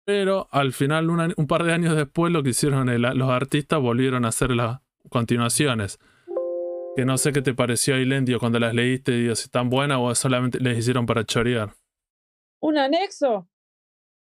[0.05, 3.79] Pero al final, una- un par de años después, lo que hicieron el- los artistas
[3.81, 4.79] volvieron a hacer las
[5.09, 5.99] continuaciones.
[6.95, 10.13] Que no sé qué te pareció, Ailendio, cuando las leíste, digo, si están buenas o
[10.15, 11.73] solamente les hicieron para chorear.
[12.61, 13.49] ¿Un anexo?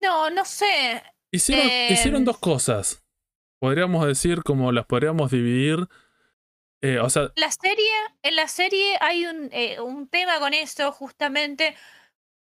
[0.02, 1.02] No, no sé.
[1.38, 3.04] Hicieron, Eh, hicieron dos cosas.
[3.60, 5.88] Podríamos decir como las podríamos dividir.
[6.82, 7.90] Eh, o sea, La serie,
[8.22, 11.76] en la serie hay un, eh, un tema con eso, justamente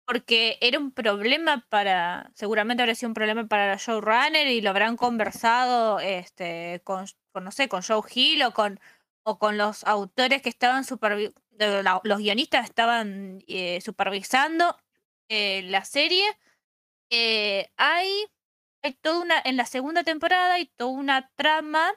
[0.05, 4.71] porque era un problema para, seguramente habrá sido un problema para la showrunner y lo
[4.71, 8.79] habrán conversado este, con, con, no sé, con Joe Hill o con,
[9.23, 14.75] o con los autores que estaban supervi- de la- los guionistas estaban eh, supervisando
[15.29, 16.23] eh, la serie.
[17.11, 18.09] Eh, hay,
[18.83, 21.91] hay toda una, en la segunda temporada hay toda una trama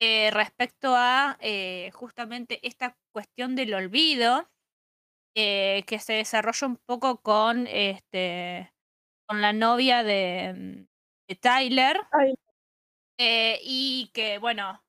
[0.00, 4.48] eh, respecto a eh, justamente esta cuestión del olvido
[5.36, 8.72] eh, que se desarrolla un poco con este
[9.28, 10.86] con la novia de,
[11.28, 12.00] de Tyler.
[13.18, 14.82] Eh, y que bueno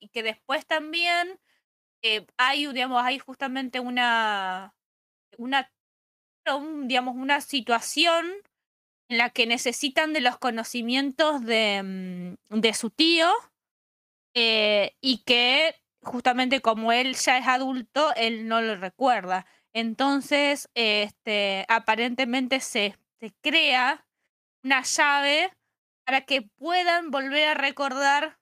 [0.00, 1.40] y que después también
[2.36, 4.74] hay digamos hay justamente una
[5.38, 5.72] una
[6.54, 8.26] un, digamos una situación
[9.08, 13.28] en la que necesitan de los conocimientos de, mm, de su tío
[14.34, 19.46] eh, y que justamente como él ya es adulto, él no lo recuerda.
[19.74, 24.06] Entonces, este, aparentemente se, se crea
[24.64, 25.52] una llave
[26.06, 28.38] para que puedan volver a recordar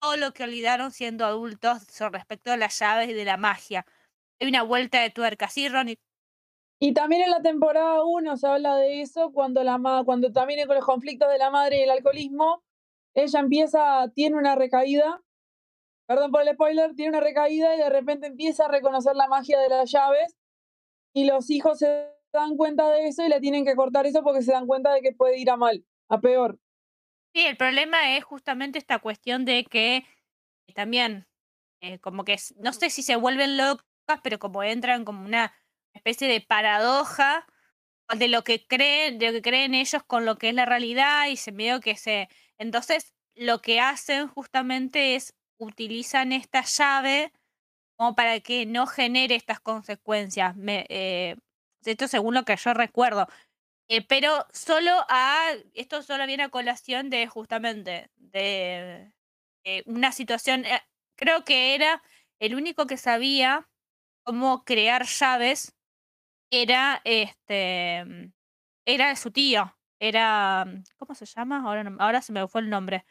[0.00, 3.86] todo lo que olvidaron siendo adultos respecto a las llaves y de la magia.
[4.40, 5.98] Hay una vuelta de tuerca, ¿sí, Ronnie?
[6.80, 10.76] Y también en la temporada 1 se habla de eso cuando la cuando también con
[10.76, 12.62] los conflictos de la madre y el alcoholismo,
[13.14, 15.22] ella empieza, tiene una recaída,
[16.06, 19.58] perdón por el spoiler, tiene una recaída y de repente empieza a reconocer la magia
[19.58, 20.36] de las llaves
[21.12, 24.42] y los hijos se dan cuenta de eso y le tienen que cortar eso porque
[24.42, 26.60] se dan cuenta de que puede ir a mal, a peor.
[27.34, 30.04] Sí, el problema es justamente esta cuestión de que
[30.74, 31.26] también,
[31.80, 33.84] eh, como que, no sé si se vuelven locas,
[34.22, 35.52] pero como entran como una
[35.94, 37.46] especie de paradoja
[38.16, 41.26] de lo que creen, de lo que creen ellos con lo que es la realidad
[41.28, 42.28] y se medio que se,
[42.58, 47.32] entonces lo que hacen justamente es utilizan esta llave
[47.96, 50.56] como para que no genere estas consecuencias.
[50.56, 51.36] Me, eh,
[51.84, 53.28] esto según lo que yo recuerdo.
[53.88, 55.52] Eh, pero solo a.
[55.74, 59.12] Esto solo viene a colación de justamente de
[59.64, 60.64] eh, una situación.
[61.16, 62.02] creo que era
[62.40, 63.68] el único que sabía
[64.24, 65.74] cómo crear llaves.
[66.50, 68.04] Era este.
[68.04, 68.32] mm,
[68.86, 69.76] Era su tío.
[70.00, 70.64] Era.
[70.66, 71.62] mm, ¿Cómo se llama?
[71.64, 73.04] Ahora, no- ahora se me fue el nombre.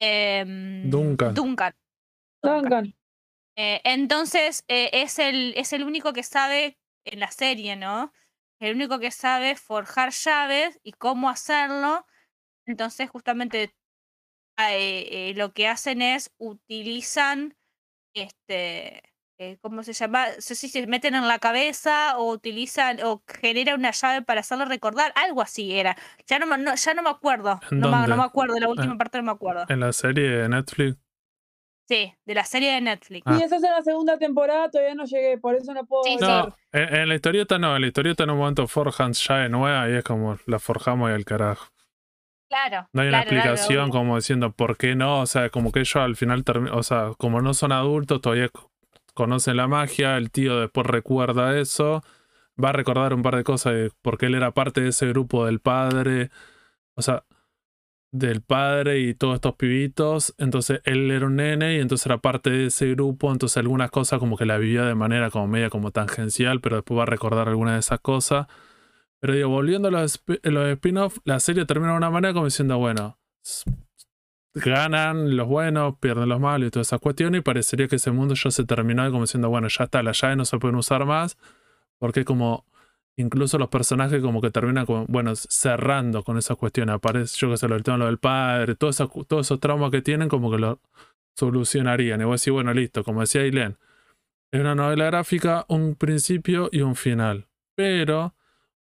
[0.00, 1.34] Em, Duncan.
[1.34, 1.74] Duncan.
[2.42, 2.62] Duncan.
[2.62, 2.94] Duncan.
[3.58, 8.12] Eh, entonces, eh, es, el, es el único que sabe en la serie, ¿no?
[8.60, 12.06] El único que sabe forjar llaves y cómo hacerlo.
[12.66, 13.74] Entonces, justamente
[14.58, 17.56] eh, eh, lo que hacen es utilizan
[18.14, 19.02] este.
[19.38, 20.26] Eh, ¿Cómo se llama?
[20.28, 24.40] No sé si se meten en la cabeza o utilizan o generan una llave para
[24.40, 25.12] hacerlo recordar.
[25.14, 25.96] Algo así era.
[26.26, 27.60] Ya no, me- no- ya no me acuerdo.
[27.70, 28.58] ¿En No, me- no me acuerdo.
[28.58, 29.64] La última Eh, parte no me acuerdo.
[29.68, 30.96] en la serie de Netflix.
[31.88, 33.22] Sí, de la serie de Netflix.
[33.26, 33.36] Ah.
[33.38, 36.16] Y eso es en la segunda temporada, todavía no llegué, por eso no puedo Sí.
[36.20, 39.88] No, en, en la historieta no, en la historieta en un momento forjan llave nueva
[39.88, 41.68] y es como la forjamos y al carajo.
[42.50, 42.88] Claro.
[42.92, 45.80] No hay una claro, claro, explicación como diciendo por qué no, o sea, como que
[45.80, 48.48] ellos al final, termi- o sea, como no son adultos, todavía
[49.16, 52.02] conocen la magia, el tío después recuerda eso,
[52.62, 55.60] va a recordar un par de cosas porque él era parte de ese grupo del
[55.60, 56.30] padre,
[56.94, 57.24] o sea,
[58.12, 62.50] del padre y todos estos pibitos, entonces él era un nene y entonces era parte
[62.50, 65.92] de ese grupo, entonces algunas cosas como que la vivía de manera como media como
[65.92, 68.46] tangencial, pero después va a recordar algunas de esas cosas.
[69.20, 72.78] Pero digo, volviendo a los, los spin-off, la serie termina de una manera como diciendo,
[72.78, 73.18] bueno,
[74.56, 78.34] ganan los buenos, pierden los malos y todas esas cuestiones, y parecería que ese mundo
[78.34, 81.36] ya se terminó como diciendo, bueno, ya está, las llaves no se pueden usar más,
[81.98, 82.64] porque como
[83.18, 87.58] incluso los personajes como que terminan como, bueno, cerrando con esas cuestiones, aparece, yo que
[87.58, 90.58] sé, lo del tema del padre, todos esos, todos esos traumas que tienen como que
[90.58, 90.80] lo
[91.36, 93.76] solucionarían, y vos decís, bueno, listo, como decía Ailén,
[94.50, 98.34] es una novela gráfica, un principio y un final, pero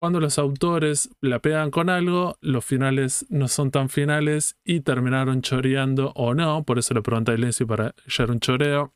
[0.02, 5.43] cuando los autores la pegan con algo, los finales no son tan finales y terminaron
[5.43, 6.64] choreando o no.
[6.64, 8.95] Por eso le pregunté a si para era un choreo.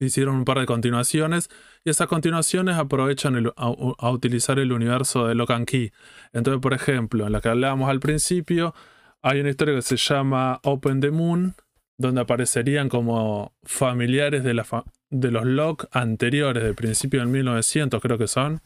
[0.00, 1.48] Hicieron un par de continuaciones
[1.84, 5.92] y esas continuaciones aprovechan a, utilizar el universo de Lock and Key.
[6.32, 8.74] Entonces, por ejemplo, en la que hablábamos al principio,
[9.22, 11.54] hay una historia que se llama Open the Moon,
[11.98, 14.60] donde aparecerían como familiares de,
[15.10, 18.60] de los Locke anteriores, del principio del 1900, creo que son.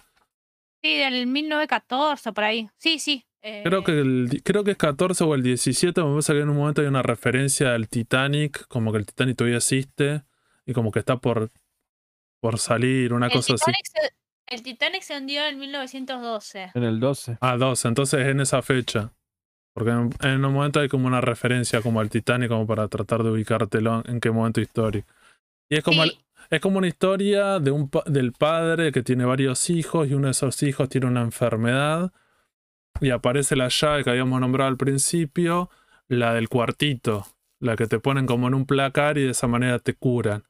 [0.83, 2.69] Sí, del 1914, por ahí.
[2.79, 3.25] Sí, sí.
[3.43, 6.41] eh, Creo que, el, di- creo que es 14 o el 17, me parece que
[6.41, 10.23] en un momento hay una referencia al Titanic, como que el Titanic todavía existe
[10.67, 11.51] y como que está por,
[12.41, 13.73] por salir, una el, cosa así.
[13.85, 14.11] Se,
[14.55, 16.71] el Titanic se hundió en 1912.
[16.75, 17.39] En el 12.
[17.41, 19.13] Ah, 12, entonces en esa fecha.
[19.75, 23.23] Porque en, en un momento hay como una referencia como al Titanic, como para tratar
[23.23, 25.07] de ubicártelo en qué momento histórico.
[25.71, 26.19] Y es como, el- Sí,
[26.49, 30.33] es como una historia de un, del padre que tiene varios hijos y uno de
[30.33, 32.13] esos hijos tiene una enfermedad
[33.01, 35.71] y aparece la llave que habíamos nombrado al principio,
[36.09, 37.27] la del cuartito,
[37.61, 40.45] la que te ponen como en un placar y de esa manera te curan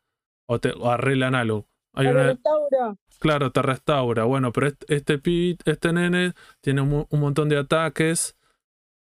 [0.47, 1.67] o te o arreglan algo.
[1.93, 2.97] Hay una, restaura.
[3.19, 4.25] claro, te restaura.
[4.25, 8.37] Bueno, pero este, este pibi- este nene tiene un, un montón de ataques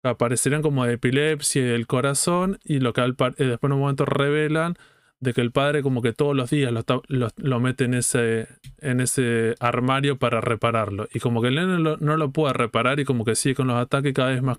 [0.03, 3.73] que aparecerían como de epilepsia y del corazón y lo que al eh, después en
[3.73, 4.77] un momento revelan
[5.21, 8.49] de que el padre como que todos los días lo, lo- lo mete en ese,
[8.79, 11.09] en ese armario para repararlo.
[11.13, 13.67] Y como que el nene lo- no lo puede reparar y como que sigue con
[13.69, 14.59] los ataques cada vez más,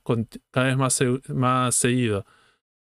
[0.52, 1.00] cada vez más,
[1.30, 2.26] más seguido.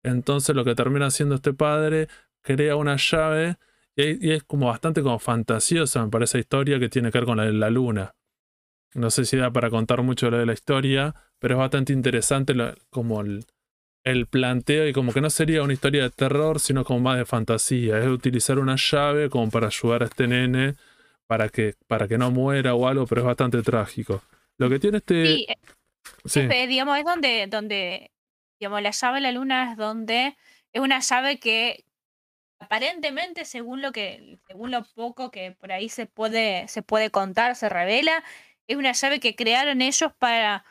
[0.02, 2.08] Entonces lo que termina haciendo este padre,
[2.42, 3.56] crea una llave
[3.96, 7.46] y, es como bastante como fantasiosa, me parece, historia que tiene que ver con la
[7.50, 8.14] la luna.
[8.94, 12.54] No sé si da para contar mucho de la historia, pero es bastante interesante
[12.90, 13.44] como el,
[14.10, 17.26] el planteo y como que no sería una historia de terror, sino como más de
[17.26, 17.98] fantasía.
[17.98, 20.74] Es utilizar una llave como para ayudar a este nene
[21.26, 24.22] para que, para que no muera o algo, pero es bastante trágico.
[24.56, 25.24] Lo que tiene este...
[25.24, 25.58] sí, eh,
[26.24, 26.40] sí.
[26.40, 28.10] eh, digamos, es donde, donde,
[28.58, 30.36] digamos, la llave de la luna es donde
[30.72, 31.84] es una llave que
[32.58, 37.56] aparentemente, según lo que, según lo poco que por ahí se puede, se puede contar,
[37.56, 38.24] se revela,
[38.66, 40.64] es una llave que crearon ellos para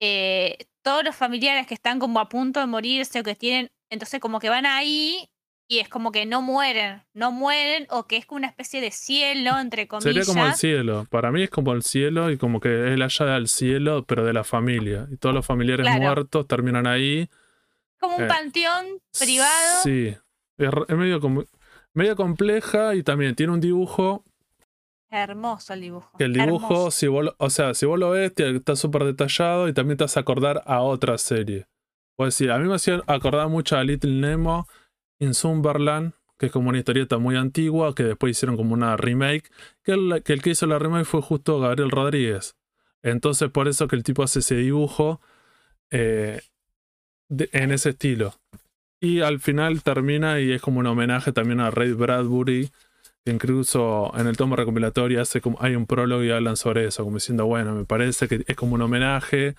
[0.00, 4.20] eh, todos los familiares que están como a punto de morirse o que tienen, entonces
[4.20, 5.28] como que van ahí
[5.66, 8.90] y es como que no mueren, no mueren o que es como una especie de
[8.90, 10.26] cielo, entre comillas.
[10.26, 11.06] Sería como el cielo.
[11.10, 14.24] Para mí es como el cielo y como que es la llave al cielo, pero
[14.24, 15.06] de la familia.
[15.10, 16.02] Y todos los familiares Claro.
[16.02, 17.28] muertos terminan ahí.
[17.98, 18.84] como un eh, panteón
[19.18, 19.80] privado.
[19.82, 20.14] Sí.
[20.58, 20.70] Es,
[21.94, 24.22] medio compleja y también tiene un dibujo.
[25.22, 26.16] Hermoso el dibujo.
[26.18, 26.90] Que el dibujo, hermoso.
[26.90, 30.04] si vos, lo- o sea, si vos lo ves, está súper detallado y también te
[30.04, 31.66] hace acordar a otra serie.
[32.16, 34.68] Puedo decir, a mí me hacía acordar mucho a Little Nemo
[35.20, 39.50] in Sumberland, que es como una historieta muy antigua, que después hicieron como una remake,
[39.82, 42.56] que el que, el que hizo la remake fue justo Gabriel Rodríguez.
[43.02, 45.20] Entonces, por eso que el tipo hace ese dibujo
[45.90, 46.40] eh,
[47.28, 48.34] de- en ese estilo.
[49.00, 52.70] Y al final termina y es como un homenaje también a Ray Bradbury,
[53.26, 57.16] incluso en el tomo recopilatorio hace como, hay un prólogo y hablan sobre eso, como
[57.16, 59.54] diciendo, bueno, me parece que es como un homenaje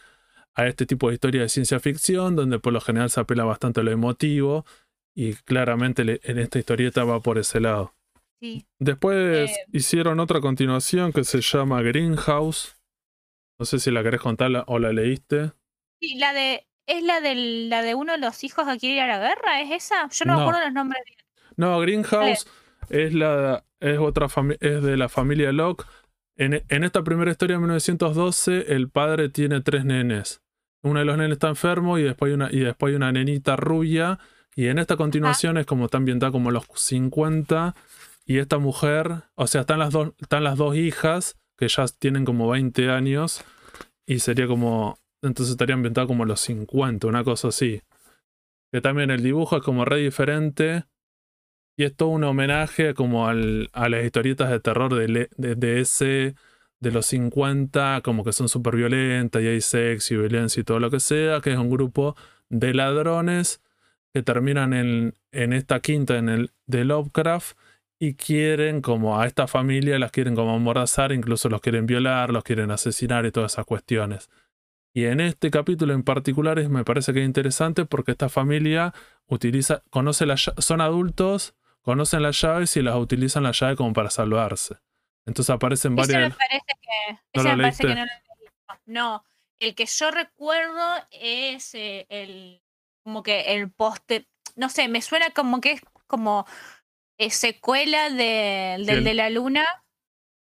[0.56, 3.82] a este tipo de historia de ciencia ficción, donde por lo general se apela bastante
[3.82, 4.66] a lo emotivo,
[5.16, 7.94] y claramente le- en esta historieta va por ese lado.
[8.42, 8.66] Sí.
[8.80, 9.56] Después Eh.
[9.72, 12.76] hicieron otra continuación que se llama Greenhouse.
[13.58, 15.52] No sé si la querés contar la- o la leíste.
[16.02, 16.68] Sí, la de.
[16.88, 17.34] ¿Es la de,
[17.68, 19.62] la de uno de los hijos que quiere ir a la guerra?
[19.62, 20.08] ¿Es esa?
[20.12, 20.38] Yo no, No.
[20.38, 21.18] me acuerdo los nombres bien.
[21.58, 22.46] No, Greenhouse
[22.90, 24.28] es la es otra
[24.60, 25.86] es de la familia Locke.
[26.38, 30.42] En, en esta primera historia de 1912, el padre tiene tres nenes.
[30.84, 33.56] Uno de los nenes está enfermo y después hay una, y después hay una nenita
[33.56, 34.20] rubia.
[34.56, 37.76] Y en esta continuación es como está ambientada como los 50.
[38.26, 42.26] Y esta mujer, o sea, están las dos, están las dos hijas, que ya tienen
[42.26, 43.44] como 20 años.
[44.06, 45.00] Y sería como.
[45.22, 47.82] Entonces estaría ambientado como los 50, una cosa así.
[48.72, 50.86] Que también el dibujo es como re diferente.
[51.78, 56.36] Y es todo un homenaje como al, a las historietas de terror de, de, ese
[56.80, 60.80] de los 50, como que son súper violentas y hay sexo y violencia y todo
[60.80, 62.16] lo que sea, que es un grupo
[62.50, 63.62] de ladrones
[64.14, 67.58] que terminan en, en esta quinta en el, de Lovecraft
[68.00, 72.44] y quieren como a esta familia las quieren como amordazar, incluso los quieren violar, los
[72.44, 74.30] quieren asesinar y todas esas cuestiones.
[74.94, 78.94] Y en este capítulo en particular me parece que es interesante porque esta familia
[79.28, 81.54] utiliza, conoce lla- son adultos,
[81.86, 84.76] conocen las llaves y las utilizan la llave como para salvarse.
[85.26, 86.38] Entonces aparecen Ese me varias.
[86.38, 88.12] parece que, ¿No ese lo me parece que no lo.
[88.88, 89.24] No,
[89.60, 92.62] el que yo recuerdo es eh, el
[93.04, 96.46] como que el poste, no sé, me suena como que es como
[97.18, 99.64] eh, secuela de- del el- de la luna.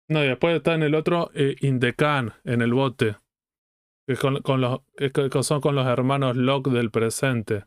[0.08, 3.16] No, y después está en el otro, eh, In the Can, en el bote.
[4.08, 7.64] Que, con, con los, que son con los hermanos Locke del presente.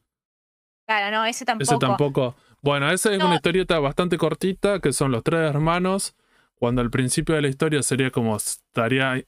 [0.87, 1.71] Claro, no, ese tampoco.
[1.73, 2.35] Ese tampoco.
[2.61, 3.27] Bueno, esa es No.
[3.27, 6.15] una historieta bastante cortita, que son los tres hermanos.
[6.55, 9.23] Cuando al principio de la historia sería como estaría.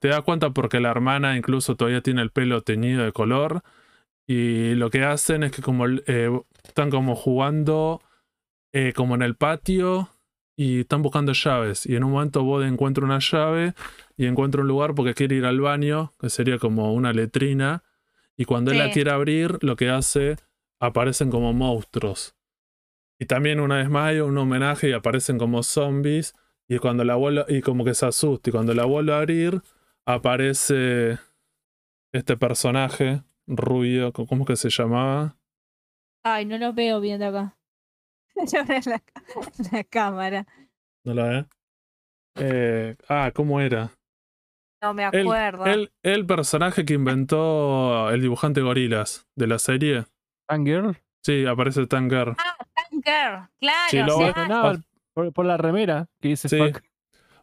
[0.00, 3.62] Te das cuenta porque la hermana incluso todavía tiene el pelo teñido de color.
[4.26, 6.30] Y lo que hacen es que como eh,
[6.62, 8.02] están como jugando
[8.72, 10.10] eh, como en el patio
[10.56, 11.86] y están buscando llaves.
[11.86, 13.72] Y en un momento Bode encuentra una llave
[14.16, 17.82] y encuentra un lugar porque quiere ir al baño, que sería como una letrina.
[18.36, 20.36] Y cuando él la quiere abrir, lo que hace,
[20.80, 22.34] aparecen como monstruos.
[23.20, 26.34] Y también una vez más hay un homenaje y aparecen como zombies.
[26.68, 28.50] Y cuando la vuelve, y como que se asusta.
[28.50, 29.62] Y cuando la vuelve a abrir,
[30.06, 31.18] aparece
[32.12, 35.36] este personaje rubio, ¿cómo es que se llamaba?
[36.24, 37.56] Ay, no lo veo bien de acá.
[38.52, 39.02] Yo veo la,
[39.72, 40.46] la cámara.
[41.04, 41.46] ¿No la ve?
[42.36, 43.92] Eh, ah, ¿cómo era?
[44.82, 45.64] No me acuerdo.
[45.66, 50.04] el, el personaje que inventó el dibujante Gorilas de la serie.
[50.48, 50.96] Fangirl.
[51.22, 52.34] Sí, aparece Tanger.
[53.04, 53.88] Girl, claro.
[53.90, 54.82] Sí, lo o sea,
[55.14, 56.58] por, por la remera que dice Sí.
[56.58, 56.82] fuck.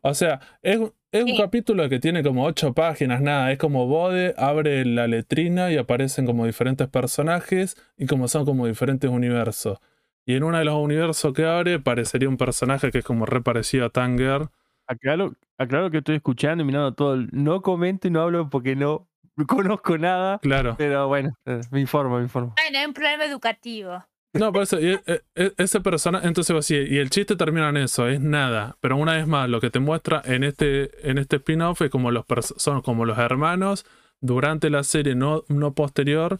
[0.03, 0.91] O sea, es, un-
[1.37, 3.51] capítulo que tiene como ocho páginas, nada.
[3.51, 8.65] Es como Bode abre la letrina y aparecen como diferentes personajes y como son como
[8.65, 9.77] diferentes universos.
[10.25, 13.41] Y en uno de los universos que abre parecería un personaje que es como re
[13.41, 14.49] parecido a Tanger.
[14.87, 17.13] Aclaro, aclaro que estoy escuchando y mirando todo.
[17.13, 19.07] el- No comento y no hablo porque no
[19.47, 20.39] conozco nada.
[20.39, 20.75] Claro.
[20.79, 22.55] Pero bueno, eh, me informo, me informo.
[22.57, 24.03] Bueno, es un problema educativo.
[24.33, 27.77] No, por eso, y, e- e- ese personaje, entonces así, y el chiste termina en
[27.77, 28.77] eso, es nada.
[28.79, 32.11] Pero una vez más, lo que te muestra en este, en este spin-off es como
[32.11, 32.23] los
[32.57, 33.85] son como los hermanos
[34.21, 36.39] durante la serie, no, no posterior,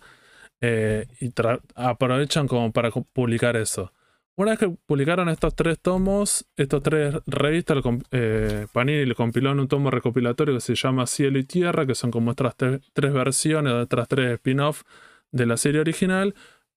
[0.62, 1.32] eh, y
[1.76, 3.92] aprovechan como para publicar eso.
[4.38, 9.60] Una vez que publicaron estos tres tomos, estos tres revistas, eh, Panini le compiló en
[9.60, 13.12] un tomo recopilatorio que se llama Cielo y Tierra, que son como otras tre- tres
[13.12, 14.84] versiones, otras tres spin-off
[15.32, 16.34] de la serie original.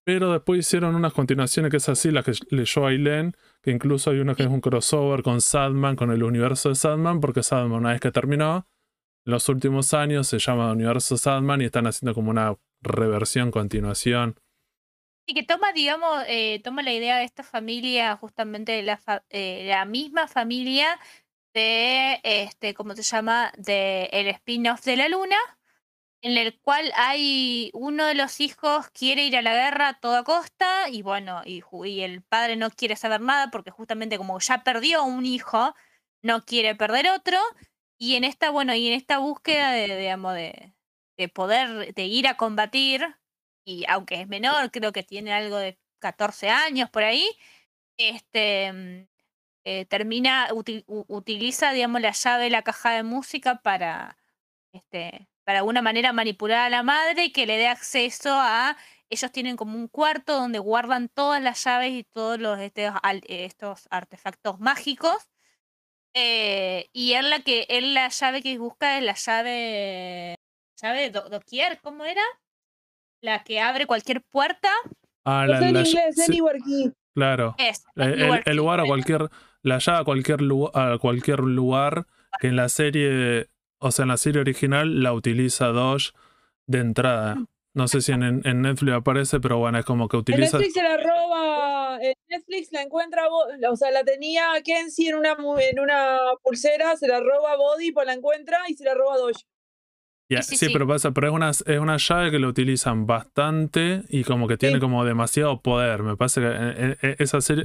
[0.06, 4.18] Pero después hicieron unas continuaciones que es así, la que leyó Aileen, que incluso hay
[4.18, 7.92] una que es un crossover con Sadman, con el universo de Sadman, porque Sadman una
[7.92, 8.66] vez que terminó,
[9.26, 14.38] en los últimos años se llama Universo Sadman y están haciendo como una reversión, continuación.
[15.26, 19.24] Y que toma, digamos, eh, toma la idea de esta familia, justamente de la, fa-
[19.30, 20.86] eh, la misma familia
[21.54, 23.50] de, este, ¿cómo se llama?
[23.56, 25.36] De el spin-off de la luna,
[26.24, 30.24] en el cual hay uno de los hijos quiere ir a la guerra a toda
[30.24, 31.62] costa y bueno, y,
[32.00, 35.74] el padre no quiere saber nada porque justamente como ya perdió un hijo,
[36.22, 37.38] no quiere perder otro.
[37.98, 40.74] Y en esta, bueno, y en esta búsqueda de, digamos, de,
[41.18, 43.16] de poder, de ir a combatir,
[43.66, 47.28] y aunque es menor, creo que tiene algo de 14 años por ahí,
[47.98, 49.08] este mm,
[49.64, 50.48] eh, termina,
[51.08, 54.16] utiliza, digamos, la llave de la caja de música para,
[54.72, 58.76] este, para de alguna manera manipular a la madre y que le dé acceso a,
[59.10, 62.90] ellos tienen como un cuarto donde guardan todas las llaves y todos los este,
[63.28, 65.16] estos artefactos mágicos.
[66.14, 70.36] eh, y él la que él la llave que busca es la llave
[70.80, 72.22] llave do, doquier, ¿cómo era?
[73.22, 74.68] La que abre cualquier puerta.
[75.24, 76.92] Ah, sé en la- inglés, sí, Anywhere Key.
[77.14, 77.54] claro.
[77.58, 79.28] Es El, el- lugar a cualquier.
[79.62, 82.06] La llave a cualquier, lu- a cualquier lugar
[82.40, 83.48] que en la serie.
[83.78, 86.12] O sea, en la serie original la utiliza Doge
[86.66, 87.36] de entrada.
[87.74, 90.58] No sé si en, en Netflix aparece, pero bueno, es como que En utiliza.
[90.58, 95.36] Netflix se la roba, en Netflix la encuentra, o sea, la tenía Kenzie en una,
[95.60, 99.44] en una pulsera, se la roba Body, pues la encuentra y se la roba Doge.
[100.30, 100.72] Ya, Sí, sí, sí, sí.
[100.72, 104.56] pero pasa, pero es una, es una llave que lo utilizan bastante y como que
[104.56, 104.80] tiene Sí.
[104.80, 106.02] como demasiado poder.
[106.02, 107.64] Me parece que en, en- en esa serie,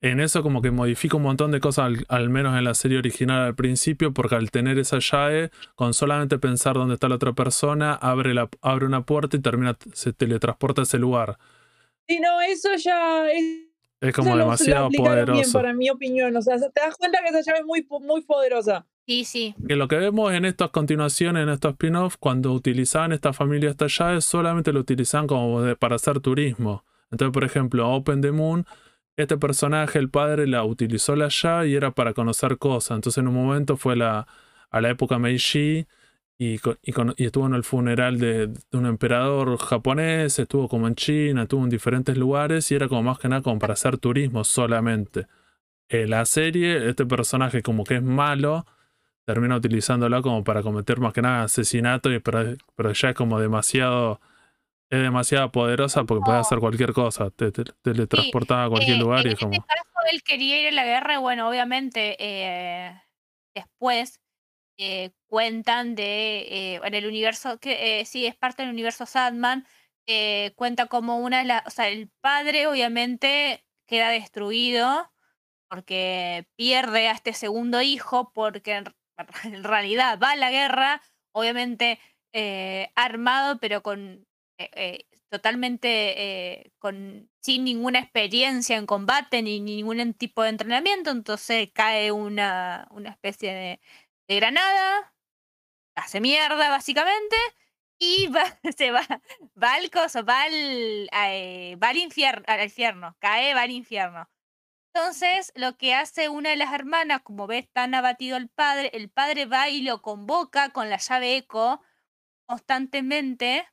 [0.00, 2.98] en eso como que modifica un montón de cosas, al, al menos en la serie
[2.98, 7.32] original al principio, porque al tener esa llave, con solamente pensar dónde está la otra
[7.32, 11.38] persona, abre, la, abre una puerta y termina, se teletransporta a ese lugar.
[12.08, 13.69] Sí, no, eso ya es.
[14.00, 15.52] Es como eso lo- lo demasiado bien, poderoso.
[15.52, 16.34] para mi opinión.
[16.36, 18.86] O sea, te das cuenta que esa llave es muy, muy poderosa.
[19.06, 19.54] Sí, sí.
[19.66, 23.96] Que lo que vemos en estas continuaciones, en estos spin-offs, cuando utilizaban esta familia estas
[23.98, 26.84] llaves, solamente lo utilizaban como de- para hacer turismo.
[27.10, 28.64] Entonces, por ejemplo, Open the Moon
[29.16, 32.96] este personaje, el padre, la utilizó la llave y era para conocer cosas.
[32.96, 34.26] Entonces en un momento fue la,
[34.70, 35.86] a la época Meiji
[36.42, 40.68] y, co- y con- y estuvo en el funeral de, de un emperador japonés, estuvo
[40.68, 43.74] como en China, estuvo en diferentes lugares y era como más que nada como para
[43.74, 45.26] hacer turismo solamente.
[45.90, 48.66] En la serie, este personaje como que es malo,
[49.26, 53.38] termina utilizándola como para cometer más que nada asesinato, y pero, pero ya es como
[53.40, 54.20] demasiado...
[54.90, 59.24] Es demasiado poderosa porque puede hacer cualquier cosa, te, te- teletransportaba a cualquier Eh, lugar
[59.24, 59.52] y en es como...
[59.52, 63.00] este caso él quería ir a la guerra y bueno, obviamente eh,
[63.54, 64.19] después
[65.26, 69.66] cuentan de, eh, en el universo, que eh, sí, es parte del universo Sandman,
[70.06, 75.12] eh, cuenta como una de las, o sea, el padre obviamente queda destruido
[75.68, 78.86] porque pierde a este segundo hijo, porque en,
[79.64, 81.02] realidad va a la guerra,
[81.32, 82.00] obviamente
[82.32, 84.26] eh, armado, pero con
[85.30, 92.12] totalmente con, sin ninguna experiencia en combate ni, ni ningún tipo de entrenamiento, entonces cae
[92.12, 93.80] una, una especie de,
[94.30, 95.12] de granada,
[95.96, 97.36] hace mierda básicamente,
[97.98, 98.28] y
[98.76, 99.02] se va,
[99.60, 104.30] va al coso, eh, va al infierno, al infierno, cae, va al infierno.
[104.94, 109.10] Entonces, lo que hace una de las hermanas, como ve tan abatido el padre, el
[109.10, 111.80] padre va y lo convoca con la llave eco
[112.46, 113.66] constantemente,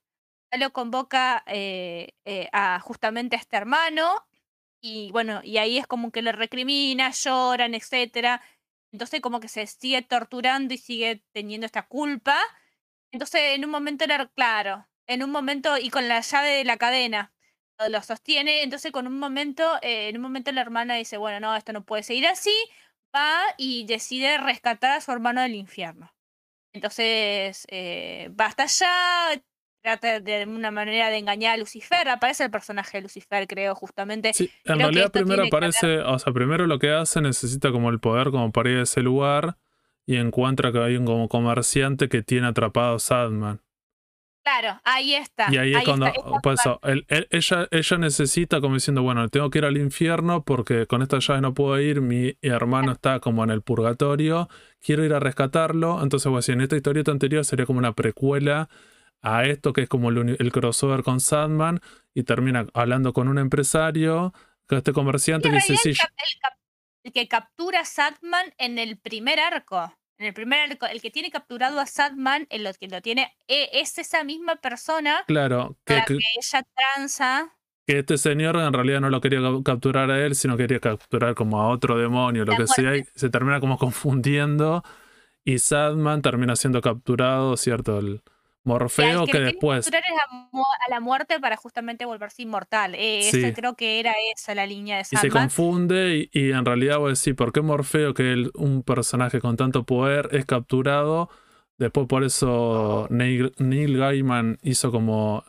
[0.57, 4.27] lo convoca eh, eh, a justamente a este hermano,
[4.81, 8.41] y bueno, y ahí es como que lo recrimina, lloran, etcétera.
[8.97, 12.37] Entonces, como que se sigue torturando y sigue teniendo esta culpa.
[13.11, 16.77] Entonces, en un momento era claro, en un momento, y con la llave de la
[16.77, 17.33] cadena
[17.89, 18.63] lo- sostiene.
[18.63, 21.85] Entonces, con un momento, eh, en un momento la hermana dice, bueno, no, esto no
[21.85, 22.53] puede seguir así.
[23.15, 26.13] Va y decide rescatar a su hermano del infierno.
[26.73, 29.41] Entonces, eh, va hasta allá,
[29.81, 32.07] trata de una manera de engañar a Lucifer.
[32.09, 34.33] Aparece el personaje de Lucifer, creo, justamente.
[34.33, 37.89] Sí, en Creo realidad primero ver- aparece, o sea, primero lo que hace necesita como
[37.89, 39.57] el poder como para ir a ese lugar
[40.05, 43.61] y encuentra que hay un como comerciante que tiene atrapado a Sadman.
[44.43, 45.53] Claro, ahí está.
[45.53, 46.07] Y ahí es cuando,
[46.53, 50.87] eso, él- él- ella, ella necesita como diciendo, bueno, tengo que ir al infierno porque
[50.87, 54.47] con esta llave no puedo ir, mi hermano está como en el purgatorio,
[54.79, 56.01] quiero ir a rescatarlo.
[56.01, 58.69] Entonces, bueno, si en esta historieta anterior sería como una precuela
[59.21, 61.81] a esto que es como el, crossover con Sandman
[62.13, 64.33] y termina hablando con un empresario,
[64.67, 66.57] con este comerciante que dice, sí, cap- el cap-
[67.03, 69.93] el que captura a Sadman en el primer arco.
[70.19, 73.69] En el primer arco, el que tiene capturado a Sadman, el que lo tiene, e-
[73.73, 77.53] es esa misma persona claro, que, que- que ella tranza.
[77.85, 81.35] que este señor en realidad no lo quería ca- capturar a él, sino quería capturar
[81.35, 84.83] como a otro demonio, lo que sea, y se termina como confundiendo
[85.45, 87.99] y Sadman termina siendo capturado, ¿cierto?
[87.99, 88.21] El
[88.67, 92.95] Morfeo que que que después, es a, la muerte para justamente volverse inmortal.
[92.95, 93.39] Eh, Sí.
[93.39, 96.99] ese creo que era esa la línea de y se confunde y, y en realidad
[96.99, 101.29] voy a decir, ¿por qué Morfeo, que es un personaje con tanto poder, es capturado?
[101.77, 105.43] Después por eso Neil, Neil Gaiman hizo como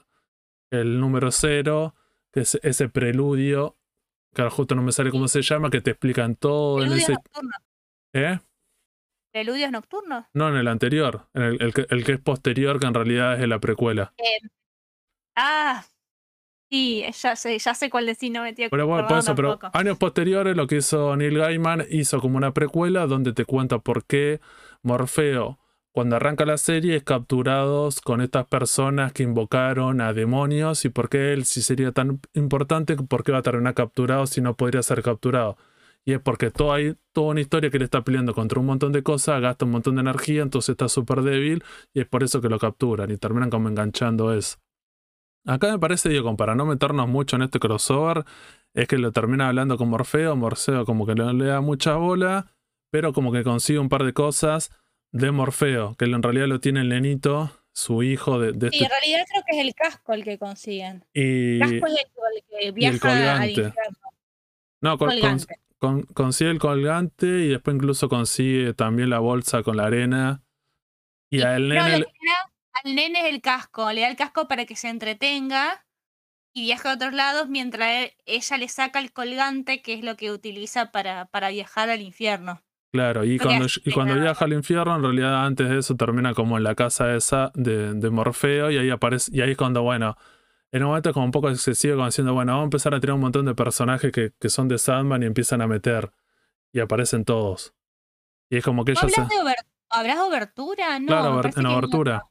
[0.70, 1.94] el número cero,
[2.32, 3.76] que es ese preludio,
[4.34, 7.14] que ahora justo no me sale cómo se llama, que te explican todo en ese...
[8.12, 8.38] ¿Eh?
[9.32, 10.24] Preludios nocturnos.
[10.32, 13.34] No, en el anterior, en el, el que, el que es posterior, que en realidad
[13.34, 14.14] es de la precuela.
[15.36, 15.84] Ah,
[16.70, 19.58] sí, ya sé, ya sé cuál decir, no me tenía Pero bueno, por eso, pero
[19.72, 24.04] años posteriores lo que hizo Neil Gaiman hizo como una precuela donde te cuenta por
[24.04, 24.40] qué
[24.82, 25.58] Morfeo,
[25.92, 31.08] cuando arranca la serie, es capturado con estas personas que invocaron a demonios y por
[31.08, 34.82] qué él, si sería tan importante, por qué va a terminar capturado si no podría
[34.82, 35.56] ser capturado.
[36.08, 38.92] Y es porque todo hay toda una historia que él está peleando contra un montón
[38.92, 41.62] de cosas, gasta un montón de energía, entonces está súper débil
[41.92, 44.56] y es por eso que lo capturan y terminan como enganchando eso.
[45.46, 48.24] Acá me parece, digo, para no meternos mucho en este crossover,
[48.72, 52.46] es que lo termina hablando con Morfeo, Morfeo como que no le da mucha bola,
[52.90, 54.70] pero como que consigue un par de cosas
[55.12, 58.84] de Morfeo, que en realidad lo tiene el nenito, su hijo de, de Sí, este...
[58.86, 61.04] en realidad creo que es el casco el que consiguen.
[61.12, 62.94] Y, Casco es el, el que y el viaja
[63.42, 63.74] al colgante.
[64.80, 65.67] no, con- con- Colgante.
[65.78, 70.42] Con- consigue el colgante y después incluso consigue también la bolsa con la arena.
[71.30, 72.06] Y a el No, nene...
[72.84, 75.84] al nene es el casco, le da el casco para que se entretenga
[76.54, 80.16] y viaja a otros lados mientras él- ella le saca el colgante, que es lo
[80.16, 82.62] que utiliza para, para viajar al infierno.
[82.90, 86.32] Claro, y Porque cuando, y cuando viaja al infierno, en realidad antes de eso termina
[86.32, 89.82] como en la casa esa de, de Morfeo, y ahí aparece, y ahí es cuando,
[89.82, 90.16] bueno,
[90.72, 93.00] en un momento es como un poco excesivo, como diciendo, bueno, vamos a empezar a
[93.00, 96.12] tirar un montón de personajes que, que son de Sandman y empiezan a meter.
[96.72, 97.74] Y aparecen todos.
[98.50, 99.20] Y es como que ¿No ella se.
[99.20, 100.98] hablas de ober- ¿Habrás de obertura?
[100.98, 101.76] No, Claro, en no.
[101.78, 102.26] obertura.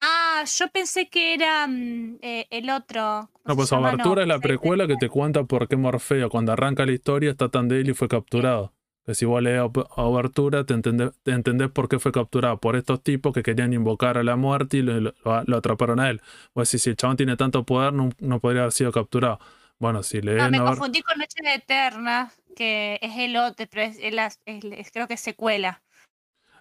[0.00, 3.28] Ah, yo pensé que era mm, eh, el otro.
[3.32, 3.88] ¿cómo No, pues llama?
[3.90, 7.48] Abertura es la precuela que te cuenta por qué Morfeo, cuando arranca la historia, está
[7.50, 8.72] tan débil y fue capturado.
[9.04, 9.60] Que si vos lees
[9.96, 12.58] Abertura, te entendés, te entendés por qué fue capturado.
[12.58, 15.14] Por estos tipos que querían invocar a la muerte y lo, lo-
[15.44, 16.20] lo atraparon a él.
[16.52, 19.40] Pues si, si el chabón tiene tanto poder, no, no podría haber sido capturado.
[19.80, 23.82] Bueno, si lees No, me confundí con Noche de Eterna, que es el otro, pero
[23.82, 25.82] es, creo que es secuela.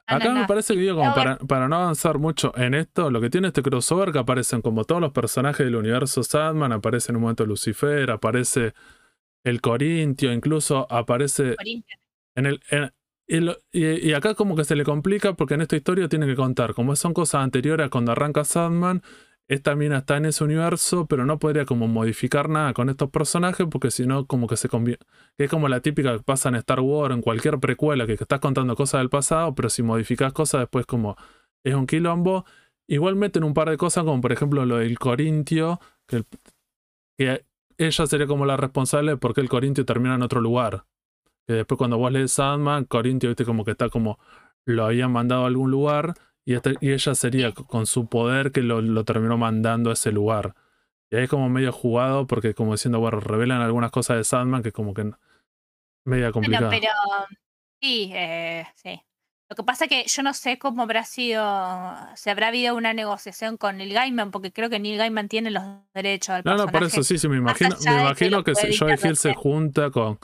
[0.09, 3.11] No, no, Acá me parece que digo, como para, para no avanzar mucho en esto,
[3.11, 7.11] lo que tiene este crossover que aparecen como todos los personajes del universo Sandman, aparece
[7.11, 8.73] en un momento Lucifer, aparece
[9.43, 11.55] el Corintio, incluso aparece.
[12.35, 12.61] En el.
[13.71, 16.95] y, acá como que se le complica porque en esta historia tiene que contar, como
[16.95, 19.01] son cosas anteriores a cuando arranca Sandman,
[19.51, 23.67] esta mina está en ese universo, pero no podría como modificar nada con estos personajes
[23.69, 25.05] porque si no como que se convierte...
[25.37, 28.75] Es como la típica que pasa en Star Wars, en cualquier precuela, que estás contando
[28.77, 31.17] cosas del pasado, pero si modificas cosas después como
[31.65, 32.45] es un quilombo.
[32.87, 36.23] Igual meten un par de cosas como por ejemplo lo del Corintio, que,
[37.17, 37.45] que
[37.77, 40.85] ella sería como la responsable de por qué el Corintio termina en otro lugar.
[41.51, 44.19] Que después cuando vos lees Sandman, Corintio, viste como que está como
[44.65, 46.13] lo habían mandado a algún lugar
[46.45, 50.11] y, este- y ella sería con su poder que lo, lo terminó mandando a ese
[50.11, 50.55] lugar.
[51.09, 54.63] Y ahí es como medio jugado porque como diciendo, bueno, revelan algunas cosas de Sandman
[54.63, 55.03] que como que
[56.05, 56.69] media Bueno, complicada.
[56.71, 56.89] pero
[57.81, 59.01] sí, eh, sí.
[59.49, 61.43] Lo que pasa que yo no sé cómo habrá sido,
[62.15, 65.63] si habrá habido una negociación con Neil Gaiman, porque creo que Neil Gaiman tiene los
[65.93, 68.77] derechos del No, no, por eso sí, sí, me imagino, me que imagino que, puede
[68.77, 70.19] Joe Hill se junta con,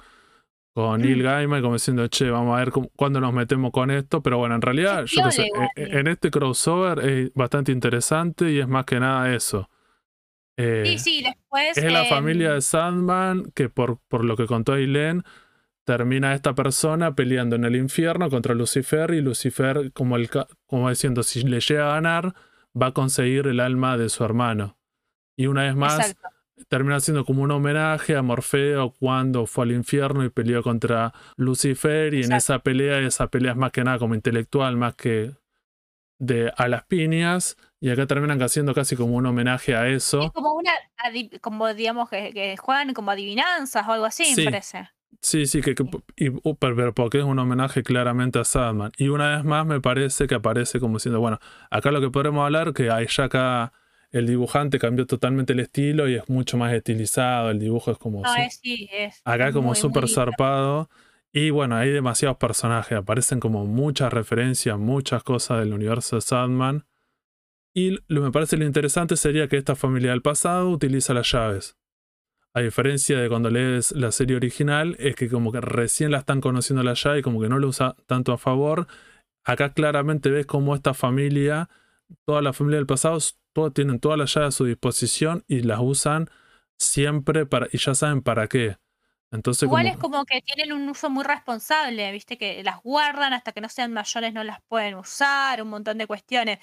[0.77, 4.21] con Neil Gaiman como diciendo, che, vamos a ver cómo- cuándo nos metemos con esto,
[4.21, 8.51] pero bueno, en realidad, yo qué sé, e- e- en este crossover es bastante interesante
[8.51, 9.71] y es más que nada eso.
[10.55, 11.75] Eh, Sí, sí, después.
[11.79, 15.23] es la em, familia de Sandman que por, por lo que contó Aileen,
[15.83, 20.29] termina esta persona peleando en el infierno contra Lucifer y Lucifer, como, el,
[20.67, 22.35] como diciendo, si le llega a ganar,
[22.79, 24.77] va a conseguir el alma de su hermano.
[25.35, 26.29] Y una vez más, Exacto.
[26.69, 32.13] Termina siendo como un homenaje a Morfeo cuando fue al infierno y peleó contra Lucifer
[32.13, 35.31] y en esa pelea, esa pelea es más que nada como intelectual, más que
[36.19, 40.31] de a las piñas y acá terminan haciendo casi como un homenaje a Es eso.
[40.33, 40.71] como una,
[41.41, 44.41] como digamos que, que juegan como adivinanzas o algo así, Sí.
[44.45, 44.89] me parece.
[45.21, 45.85] Sí, sí, que, que-
[46.15, 48.91] y, uh, pero, porque es un homenaje claramente a Sandman.
[48.97, 51.39] Y una vez más me parece que aparece como diciendo, bueno,
[51.71, 53.73] acá lo que podremos hablar, que hay ya acá
[54.11, 58.23] el dibujante cambió totalmente el estilo y es mucho más estilizado, el dibujo es como...
[58.25, 59.21] Es sí, es.
[59.25, 60.89] Acá es como súper zarpado.
[61.33, 62.97] Y bueno, hay demasiados personajes.
[62.97, 66.85] Aparecen como muchas referencias, muchas cosas del universo de Sandman.
[67.73, 71.31] Y lo que me parece lo interesante sería que esta familia del pasado utiliza las
[71.31, 71.77] llaves.
[72.53, 76.41] A diferencia de cuando lees la serie original, es que como que recién la están
[76.41, 78.87] conociendo la llave y como que no lo usa tanto a favor.
[79.43, 81.69] Acá claramente ves cómo esta familia,
[82.25, 83.17] toda la familia del pasado,
[83.53, 86.29] todo, tienen todas las llaves a su disposición y las usan
[86.79, 88.77] siempre para, y ya saben para qué.
[89.31, 93.33] Entonces, Igual como- es como que tienen un uso muy responsable, viste que las guardan
[93.33, 96.59] hasta que no sean mayores, no las pueden usar, un montón de cuestiones.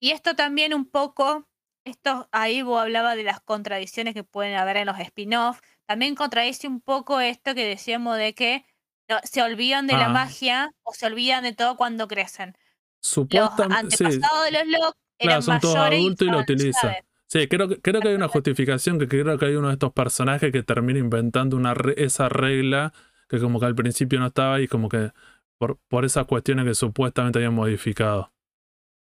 [0.00, 1.48] Y esto también un poco,
[1.84, 6.68] esto ahí vos hablaba de las contradicciones que pueden haber en los spin-off, también contradice
[6.68, 8.64] un poco esto que decíamos de que
[9.08, 10.10] no- se olvidan de la Ah.
[10.10, 12.56] magia o se olvidan de todo cuando crecen.
[13.04, 17.04] Supuestamente, sí, de los locks Claro, son todos adultos y lo llaves.
[17.26, 19.92] sí, creo, que- creo que hay una justificación que creo que hay uno de estos
[19.92, 22.92] personajes que termina inventando una re- esa regla
[23.28, 25.12] que como que al principio no estaba y como que
[25.58, 28.32] por, por esas cuestiones que supuestamente habían modificado.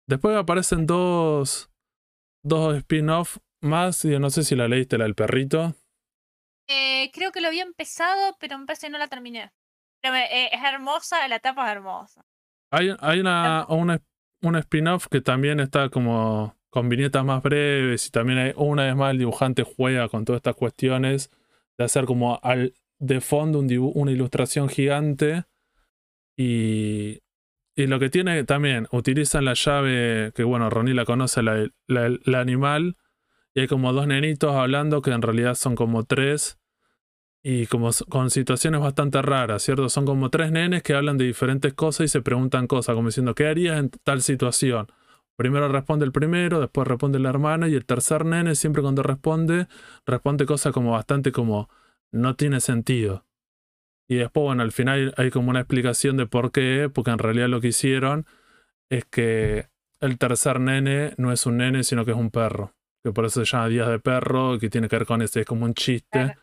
[0.09, 1.71] Después aparecen dos,
[2.43, 5.75] dos spin-off más, y no sé si la leíste, la del perrito.
[6.69, 9.53] Eh, creo que lo había empezado, pero me parece que no la terminé.
[10.03, 12.25] Pero me- eh, es hermosa, la tapa es hermosa.
[12.75, 14.01] Hay, hay una, una,
[14.43, 18.97] un spin-off que también está como con viñetas más breves y también hay, una vez
[18.97, 21.31] más el dibujante juega con todas estas cuestiones
[21.79, 25.45] de hacer como al, de fondo un dibu- una ilustración gigante
[26.37, 27.21] y,
[27.77, 32.19] y lo que tiene también, utilizan la llave que bueno, Ronnie la conoce, la, la,
[32.25, 32.97] la animal
[33.55, 36.59] y hay como dos nenitos hablando que en realidad son como tres
[37.47, 39.91] y como con situaciones bastante raras, ¿cierto?
[39.91, 43.35] Son como tres nenes que hablan de diferentes cosas y se preguntan cosas, como diciendo,
[43.35, 44.87] ¿qué harías en tal situación?
[45.37, 49.69] Primero responde el primero, después responde el hermano y el tercer nene siempre cuando responde,
[50.07, 51.69] responde cosas como bastante como
[52.13, 53.27] no tiene sentido.
[54.09, 57.49] Y después, bueno, al final hay como una explicación de por qué, porque en realidad
[57.49, 58.25] lo que hicieron
[58.89, 59.69] es que
[60.01, 62.73] el tercer nene no es un nene, sino que es un perro.
[63.03, 65.47] Que por eso se llama Días de Perro, que tiene que ver con ese, es
[65.47, 66.37] como un chiste.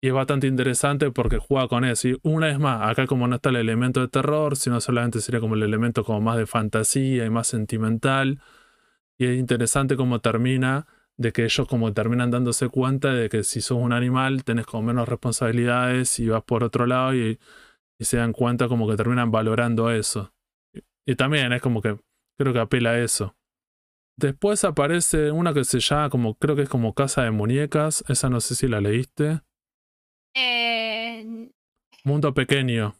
[0.00, 2.08] Y es bastante interesante porque juega con eso.
[2.08, 5.40] Y una vez más, acá como no está el elemento de terror, sino solamente sería
[5.40, 8.40] como el elemento como más de fantasía y más sentimental.
[9.18, 13.60] Y es interesante cómo termina, de que ellos como terminan dándose cuenta de que si
[13.60, 17.40] sos un animal tenés como menos responsabilidades y vas por otro lado y,
[17.98, 20.32] y se dan cuenta como que terminan valorando eso.
[20.72, 20.80] Y,
[21.12, 21.98] y también es como que
[22.38, 23.34] creo que apela a eso.
[24.16, 28.04] Después aparece una que se llama como, creo que es como Casa de Muñecas.
[28.08, 29.42] Esa no sé si la leíste.
[30.34, 31.50] Eh,
[32.04, 32.94] Mundo Pequeño.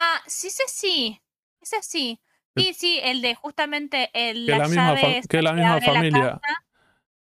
[0.00, 1.20] ah, sí, sí, sí.
[1.60, 2.20] Ese sí.
[2.56, 5.80] Sí, sí, el de justamente el, Que la la misma, llave que la misma la
[5.80, 6.40] familia.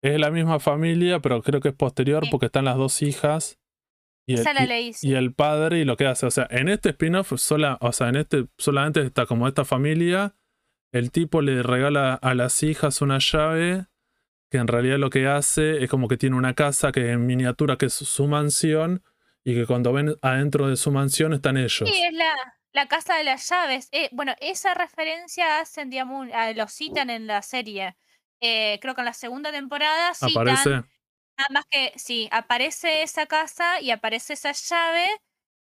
[0.04, 2.32] Es la misma familia, pero creo que es posterior Sí.
[2.32, 3.58] porque están las dos hijas.
[4.28, 4.94] Y el, la y- leí.
[4.94, 5.08] sí.
[5.10, 6.26] y el padre y lo que hace.
[6.26, 10.36] O sea, en este spin-off, sola, o sea, en este solamente está como esta familia.
[10.92, 13.86] El tipo le regala a las hijas una llave
[14.52, 17.26] que en realidad lo que hace es como que tiene una casa que es en
[17.26, 19.02] miniatura, que es su mansión,
[19.44, 21.90] y que cuando ven adentro de su mansión están ellos.
[21.90, 22.36] Sí, es la,
[22.74, 23.88] la casa de las llaves.
[23.92, 27.96] Eh, bueno, esa referencia hacen, digamos, a- lo citan en la serie.
[28.42, 30.70] Eh, creo que en la segunda temporada citan, Aparece.
[30.70, 35.08] nada más que, sí, aparece esa casa y aparece esa llave.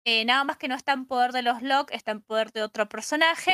[0.05, 2.63] eh, nada más que no está en poder de los Locke, está en poder de
[2.63, 3.53] otro personaje.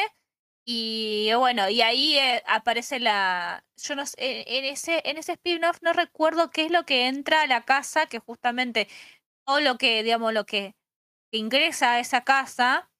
[0.65, 3.65] Y bueno, y ahí eh, aparece la.
[3.77, 7.07] Yo no sé, eh, en ese, en ese spin-off no recuerdo qué es lo que
[7.07, 8.87] entra a la casa, que justamente
[9.49, 10.75] todo lo que, digamos, lo que,
[11.31, 12.91] que ingresa a esa casa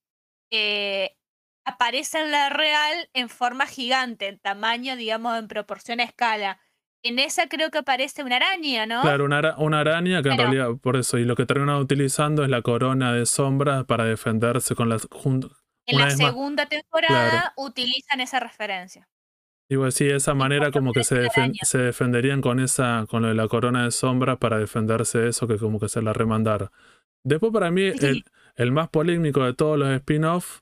[0.50, 1.16] eh,
[1.64, 6.60] aparece en la real en forma gigante, en tamaño, digamos, en proporción a escala.
[7.02, 9.02] En esa creo que aparece una araña, ¿no?
[9.02, 12.42] Claro, una, ara- una araña que en realidad, por eso, y lo que terminan utilizando
[12.44, 15.08] es la corona de sombras para defenderse con las.
[15.86, 19.08] en la más, segunda temporada utilizan esa referencia.
[19.70, 23.22] Digo así, de esa manera como que se, la defen- se defenderían con esa, con
[23.22, 26.12] lo de la corona de sombras para defenderse de eso que como que se la
[26.12, 26.72] remandara.
[27.24, 28.06] Después para mí, Sí.
[28.06, 28.24] el,
[28.56, 30.58] el más polémico de todos los spin-off,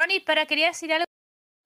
[0.00, 1.04] Ronnie, para quería decir algo,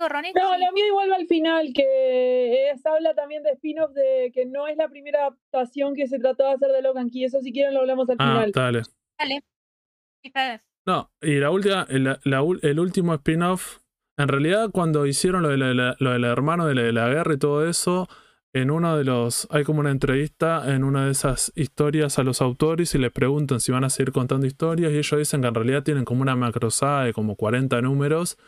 [0.00, 0.32] Ronnie.
[0.34, 4.44] No, la mía igual va al final, que es, habla también de spin-off de que
[4.44, 7.24] no es la primera adaptación que se trató de hacer de Locan Key.
[7.24, 8.52] Eso si quieren lo hablamos al ah, final.
[8.52, 8.82] dale.
[9.18, 10.60] Dale.
[10.86, 13.78] No, y la última, el, la ul- el último spin-off,
[14.16, 17.68] en realidad cuando hicieron lo, de del hermano de la, de la guerra y todo
[17.68, 18.08] eso,
[18.52, 22.40] en uno de los, hay como una entrevista en una de esas historias a los
[22.40, 25.54] autores y les preguntan si van a seguir contando historias y ellos dicen que en
[25.54, 28.38] realidad tienen como una macrosaga de como 40 números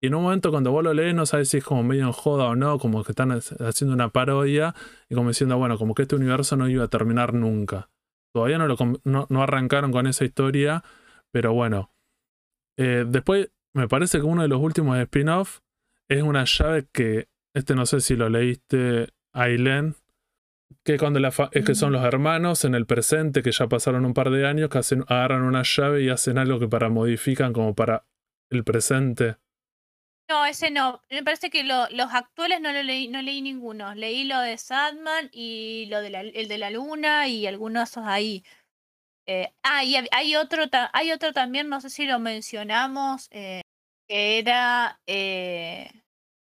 [0.00, 2.12] y en un momento cuando vos lo lees no sabes si es como medio en
[2.12, 4.74] joda o no, como que están ha- haciendo una parodia
[5.08, 7.90] y como diciendo, bueno, como que este universo no iba a terminar nunca.
[8.34, 10.82] Todavía no, lo, no arrancaron con esa historia,
[11.32, 11.92] pero bueno.
[12.76, 15.60] Eh, después, me parece que uno de los últimos spin-off
[16.08, 19.96] es una llave que, este no sé si lo leíste, Aileen,
[20.84, 24.04] que cuando la fa- es que son los hermanos en el presente, que ya pasaron
[24.04, 27.52] un par de años, que hacen, agarran una llave y hacen algo que para modifican
[27.52, 28.06] como para
[28.50, 29.36] el presente.
[30.28, 31.02] No, ese no.
[31.10, 33.94] Me parece que lo- los actuales no lo leí, no leí ninguno.
[33.94, 38.42] Leí lo de Sadman y lo de la, el de la luna y algunos ahí.
[39.26, 43.62] Eh, ah, y hay otro, hay otro también, no sé si lo mencionamos, eh,
[44.08, 45.90] que era eh,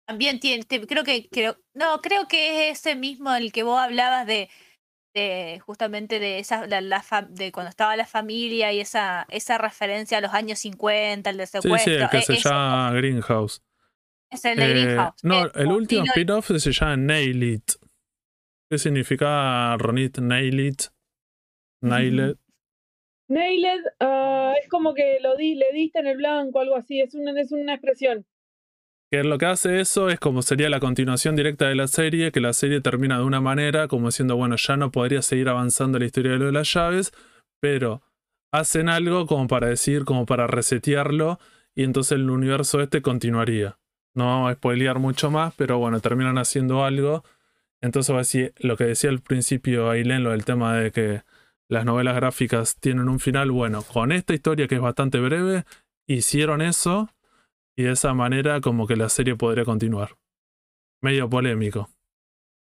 [0.08, 4.28] también tiene, creo que creo, no, creo que es ese mismo el que vos hablabas
[4.28, 4.50] de,
[5.16, 9.58] de justamente de esa la, la fa- de cuando estaba la familia y esa esa
[9.58, 11.94] referencia a los años 50, el de Sí, secuestro.
[11.94, 13.64] sí, el que eh, se llama Greenhouse.
[14.30, 15.24] es el de Eh, Greenhouse.
[15.24, 17.72] no, el último spin-off se llama Nail It.
[18.70, 20.82] ¿Qué significa Ronit Nail It?
[21.82, 22.38] Nail It.
[23.28, 27.02] Nailed ah, es como que lo di, le diste en el blanco, algo así.
[27.02, 28.26] Es una, es una expresión.
[29.10, 32.42] Que lo que hace eso es como sería la continuación directa de la serie, que
[32.42, 36.06] la serie termina de una manera, como diciendo, bueno, ya no podría seguir avanzando la
[36.06, 37.14] historia de lo de las llaves,
[37.62, 38.02] pero
[38.52, 41.40] hacen algo como para decir, como para resetearlo,
[41.74, 43.78] y entonces el universo este continuaría.
[44.14, 47.24] No vamos a spoilear mucho más, pero bueno, terminan haciendo algo.
[47.82, 51.22] Entonces va a decir lo que decía al principio Ailén, lo del tema de que
[51.70, 53.52] las novelas gráficas tienen un final.
[53.52, 55.64] Bueno, con esta historia que es bastante breve,
[56.08, 57.10] hicieron eso
[57.78, 60.18] y de esa manera como que la serie podría continuar.
[61.02, 61.90] Medio polémico.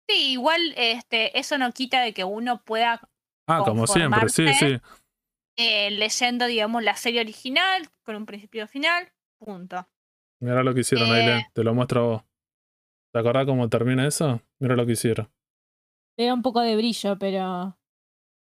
[0.10, 3.02] Sí, igual este, eso no quita de que uno pueda
[3.50, 4.78] Ah, como siempre, sí, sí.
[5.58, 9.88] eh, leyendo, digamos, la serie original con un principio final, punto.
[10.42, 11.48] Mira lo que hicieron, Eh.
[11.54, 12.24] Te lo muestro a vos.
[13.14, 14.42] ¿Te acordás cómo termina eso?
[14.60, 15.30] Mira lo que hicieron.
[16.18, 17.77] Le da un poco de brillo, pero.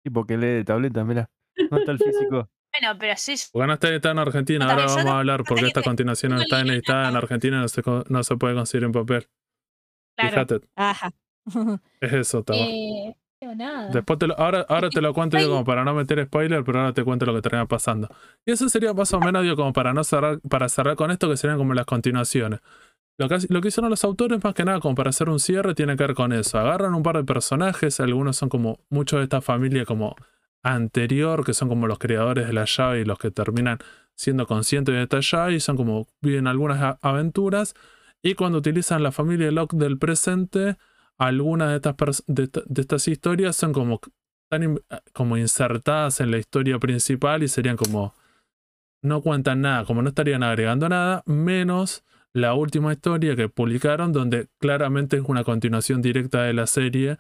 [0.04, 1.30] Tipo que lee de tableta, mira.
[1.70, 2.50] No está el físico.
[2.72, 5.66] Bueno, pero sí, Porque no está en Argentina, ahora yo vamos no- a hablar porque
[5.66, 6.94] esta continuación no está en libro.
[6.96, 9.28] Argentina y no se, no se puede conseguir en papel.
[10.16, 10.32] Claro.
[10.32, 11.12] Fíjate, Ajá.
[12.02, 12.60] es eso, Taba.
[12.60, 13.16] eh,
[13.56, 13.90] nada.
[13.90, 16.80] Después te lo, ahora, ahora te lo cuento yo como para no meter spoiler, pero
[16.82, 18.08] ahora te cuento lo que termina pasando.
[18.46, 21.28] Y eso sería más o menos digo, como para no cerrar, para cerrar con esto,
[21.30, 22.60] que serían como las continuaciones.
[23.20, 26.04] Lo que, hicieron los autores, más que nada, como para hacer un cierre, tiene que
[26.06, 26.58] ver con eso.
[26.58, 30.16] Agarran un par de personajes, algunos son como muchos de esta familia como
[30.64, 33.80] anterior, que son como los creadores de la llave y los que terminan
[34.16, 37.74] siendo conscientes de esta llave y son como viven algunas aventuras.
[38.22, 40.78] Y cuando utilizan la familia Locke del presente,
[41.18, 44.00] algunas de estas, de, esta- de estas historias son como,
[45.12, 48.14] como insertadas en la historia principal y serían como
[49.02, 54.48] no cuentan nada, como no estarían agregando nada, menos la última historia que publicaron, donde
[54.60, 57.18] claramente es una continuación directa de la serie,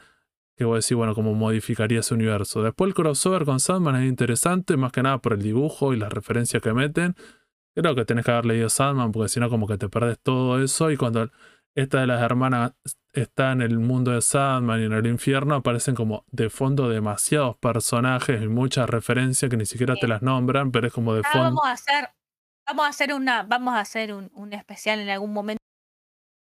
[0.55, 2.61] que voy a decir, bueno, cómo modificaría ese universo.
[2.61, 6.11] Después el crossover con Sandman es interesante, más que nada por el dibujo y las
[6.11, 7.15] referencias que meten.
[7.73, 10.61] Creo que tenés que haber leído Sandman, porque si no, como que te perdés todo
[10.61, 10.91] eso.
[10.91, 11.29] Y cuando
[11.75, 12.73] esta de las hermanas
[13.13, 17.55] está en el mundo de Sandman y en el infierno, aparecen como de fondo demasiados
[17.57, 21.39] personajes y muchas referencias que ni siquiera te las nombran, pero es como de fondo.
[21.39, 22.09] vamos a hacer,
[22.69, 25.59] vamos a hacer una, vamos a hacer un, un especial en algún momento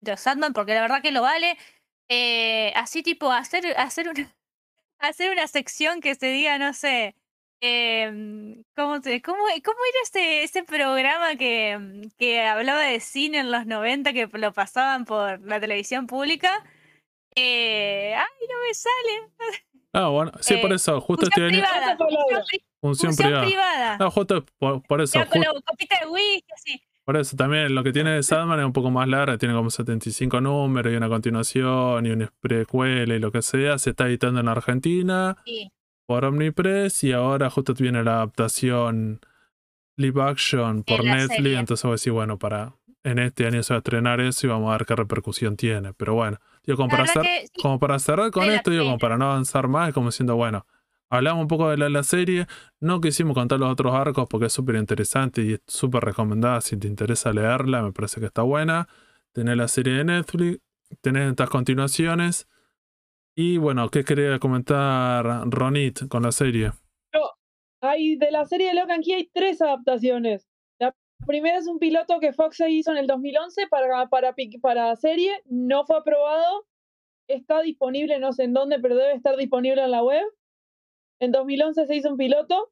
[0.03, 1.57] de Sandman, porque la verdad que lo vale.
[2.11, 4.35] Eh, así tipo, hacer, hacer una,
[5.01, 7.15] hacer una sección que se diga, no sé,
[7.61, 13.51] em, ¿cómo, se- cómo, cómo era ese, ese programa que, que hablaba de cine en
[13.51, 16.51] los 90 que lo pasaban por la televisión pública?
[17.37, 19.61] Eh, ay, no me sale.
[19.93, 21.97] Ah, bueno, sí, por Eh, eso, justo estoy en privada.
[22.85, 23.45] Función, pri- función función privada.
[23.45, 23.97] privada.
[23.99, 26.83] No, justo por, por eso, con la copita de whisky, así.
[27.05, 29.71] por eso también lo que tiene de Sandman es un poco más larga, tiene como
[29.71, 33.79] 75 números y una continuación y una precuela y lo que sea.
[33.79, 35.71] Se está editando en Argentina Sí.
[36.07, 39.21] por Omnipress y ahora justo viene la adaptación
[39.97, 41.37] live action por Netflix.
[41.37, 41.59] serie.
[41.59, 42.75] Entonces voy a decir, bueno, para
[43.05, 45.93] en este año se va a estrenar eso y vamos a ver qué repercusión tiene.
[45.95, 47.19] Pero bueno, digo, como para, sí,
[47.63, 50.67] como cerrar con esto, digo, como para no avanzar más, es como diciendo, bueno,
[51.15, 52.47] hablamos un poco de la, la serie.
[52.81, 56.77] No quisimos contar los otros arcos porque es súper interesante y es súper recomendada si
[56.77, 57.83] te interesa leerla.
[57.83, 58.89] Me parece que está buena.
[59.33, 60.61] Tenés la serie de Netflix,
[61.01, 62.49] tenés estas continuaciones.
[63.37, 66.71] Y bueno, ¿qué quería comentar Ronit con la serie?
[67.81, 70.49] Hay, de la serie de Locan Key hay tres adaptaciones.
[70.79, 70.95] La
[71.27, 75.85] primera es un piloto que Fox hizo en el 2011 para, para, para serie, no
[75.85, 76.67] fue aprobado,
[77.29, 80.25] está disponible, no sé en dónde, pero debe estar disponible en la web.
[81.21, 82.71] En 2011 se hizo un piloto.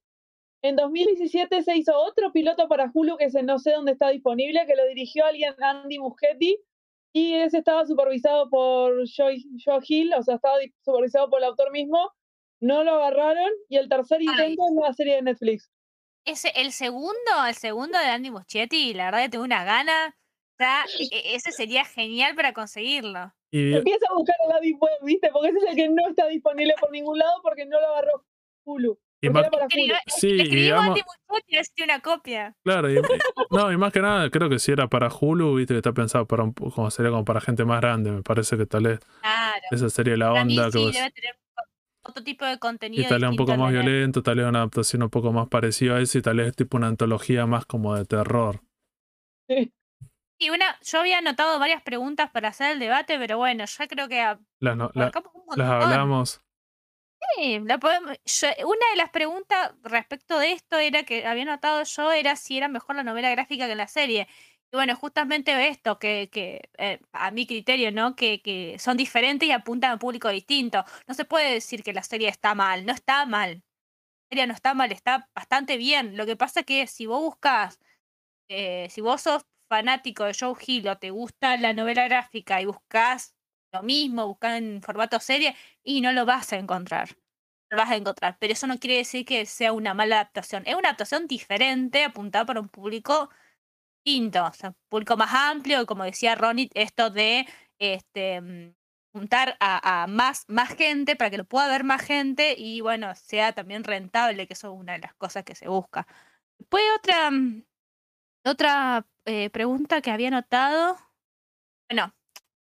[0.63, 4.65] En 2017 se hizo otro piloto para Hulu que se, no sé dónde está disponible,
[4.67, 6.57] que lo dirigió alguien, Andy Muschietti,
[7.13, 11.73] y ese estaba supervisado por Joe, Joe Hill, o sea, estaba supervisado por el autor
[11.73, 12.11] mismo.
[12.61, 15.69] No lo agarraron y el tercer intento es una serie de Netflix.
[16.25, 20.17] Ese, el segundo, el segundo de Andy Muschietti, la verdad que tengo una gana.
[20.55, 23.33] O sea, e- ese sería genial para conseguirlo.
[23.51, 25.29] Y Empieza a buscar a la Deep Web, ¿viste?
[25.33, 28.25] Porque ese es el que no está disponible por ningún lado porque no lo agarró
[28.65, 28.99] Hulu.
[29.25, 29.47] Y más-.
[29.69, 30.29] Escribió, Sí,
[31.77, 32.57] y una copia.
[32.65, 33.01] Claro, y,
[33.51, 36.27] no, y más que nada, creo que si era para Hulu, viste que está pensado
[36.27, 39.63] para un, como sería como para gente más grande, me parece que tal vez Claro.
[39.71, 41.37] esa sería la mí onda que sí, vos- debe tener
[42.05, 43.05] otro tipo de contenido.
[43.05, 45.97] y tal vez un poco más violento, tal vez una adaptación un poco más parecida
[45.97, 48.61] a eso y tal vez tipo una antología más como de terror.
[49.49, 49.73] Sí.
[50.39, 54.09] Y una, yo había anotado varias preguntas para hacer el debate, pero bueno, ya creo
[54.09, 55.13] que a- Las, no- la-
[55.57, 56.41] hablamos.
[57.67, 62.13] La podemos- yo- una de las preguntas respecto de esto era que había notado yo
[62.13, 64.29] era si era mejor la novela gráfica que la serie.
[64.73, 66.29] Y bueno, justamente esto, que,
[66.79, 68.17] eh, a mi criterio, ¿no?
[68.17, 70.85] Que, son diferentes y apuntan a público distinto.
[71.07, 73.63] No se puede decir que la serie está mal, no está mal.
[74.31, 76.17] La serie no está mal, está bastante bien.
[76.17, 77.81] Lo que pasa es que si vos buscas,
[78.49, 82.67] eh, si vos sos fanático de Joe Hill o te gusta la novela gráfica y
[82.67, 83.35] buscas
[83.73, 87.17] lo mismo, buscas en formato serie, y no lo vas a encontrar.
[87.77, 88.37] Vas a encontrar.
[88.39, 90.63] Pero eso no quiere decir que sea una mala adaptación.
[90.67, 93.31] Es una adaptación diferente, apuntada para un público
[94.05, 94.45] distinto.
[94.47, 97.47] O sea, un público más amplio, como decía Ronnie, esto de
[97.79, 98.75] este mm,
[99.15, 100.47] juntar a, más,
[100.77, 104.73] gente para que lo pueda ver más gente y bueno, sea también rentable, que eso
[104.75, 106.07] es una de las cosas que se busca.
[106.59, 107.65] Después otra, mm,
[108.47, 110.99] otra eh, pregunta que había notado.
[111.91, 112.15] Bueno,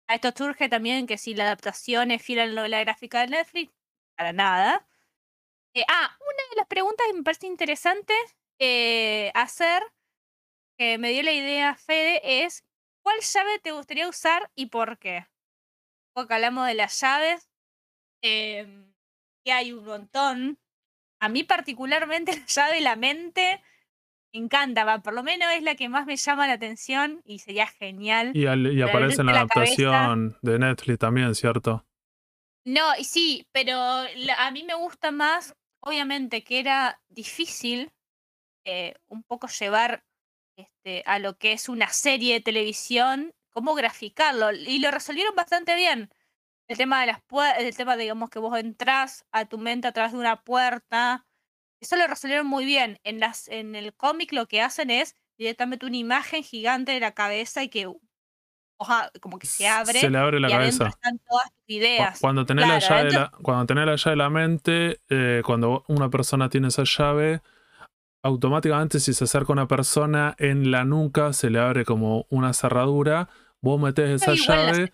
[0.08, 3.72] a esto surge también que si la adaptación es fiel a la gráfica de Netflix,
[4.16, 4.87] para nada.
[5.74, 8.14] Eh, ah, una de las preguntas que me parece interesante
[8.58, 9.82] eh, hacer,
[10.78, 12.64] que me dio la idea Fede, es
[13.02, 15.26] ¿cuál llave te gustaría usar y por qué?
[16.14, 17.48] Porque hablamos de las llaves,
[18.22, 18.92] em,
[19.44, 20.58] que hay un montón.
[21.20, 23.62] A mí particularmente la llave de la mente
[24.34, 27.38] me encanta, va, por lo menos es la que más me llama la atención y
[27.38, 28.32] sería genial.
[28.34, 31.84] Y, al- y Pero aparece en la cabeza- adaptación de Netflix también, ¿cierto?
[32.68, 37.90] No, y sí, pero a mí me gusta más, obviamente, que era difícil
[38.66, 40.04] eh, un poco llevar
[40.56, 44.52] este, a lo que es una serie de televisión cómo graficarlo.
[44.52, 46.10] Y lo resolvieron bastante bien.
[46.68, 49.92] El tema de las puertas, el tema, digamos, que vos entrás a tu mente a
[49.92, 51.26] través de una puerta.
[51.80, 53.00] Eso lo resolvieron muy bien.
[53.04, 57.14] En, las, en el cómic lo que hacen es directamente una imagen gigante de la
[57.14, 57.88] cabeza y que
[59.20, 60.00] como que se abre.
[60.00, 60.86] Se le abre la y cabeza.
[60.88, 62.18] están todas tus ideas.
[62.20, 65.42] Cuando tenés, la Claro, llave de la, cuando tenés la llave de la mente, eh,
[65.44, 67.40] cuando una persona tiene esa llave,
[68.22, 73.28] automáticamente si se acerca una persona en la nuca se le abre como una cerradura,
[73.60, 74.36] vos metés esa la
[74.72, 74.92] llave,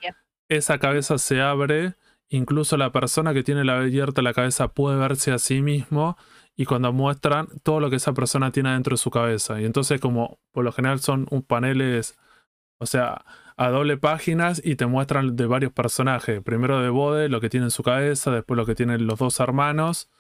[0.49, 1.95] esa cabeza se abre,
[2.29, 6.17] incluso la persona que tiene la abierta la cabeza puede verse a sí mismo
[6.57, 9.61] y cuando muestran todo lo que esa persona tiene dentro de su cabeza.
[9.61, 12.17] Y entonces como por lo general son un paneles,
[12.79, 13.25] o sea,
[13.57, 16.43] a doble páginas y te muestran de varios personajes.
[16.43, 19.39] Primero de Bode, lo que tiene en su cabeza, después lo que tienen los dos
[19.41, 20.11] hermanos.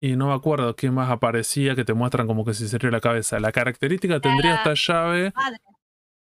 [0.00, 3.00] Y no me acuerdo quién más aparecía que te muestran como que se sería la
[3.00, 3.40] cabeza.
[3.40, 5.32] La característica tendría esta llave.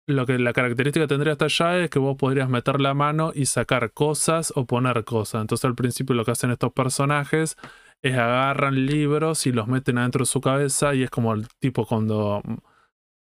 [0.07, 3.47] Lo que la característica tendría esta llave es que vos podrías meter la mano y
[3.47, 5.41] sacar cosas o poner cosas.
[5.41, 7.57] Entonces al principio lo que hacen estos personajes
[8.03, 11.87] es agarran libros y los meten adentro de su cabeza y es como el tipo
[11.87, 12.43] cuando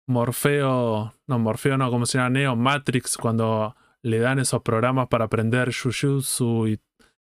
[0.08, 5.26] Morfeo, no Morfeo no, como se llama Neo Matrix, cuando le dan esos programas para
[5.26, 6.80] aprender Jujutsu y,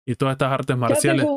[0.08, 1.28] y todas estas artes ¿Qué hace marciales.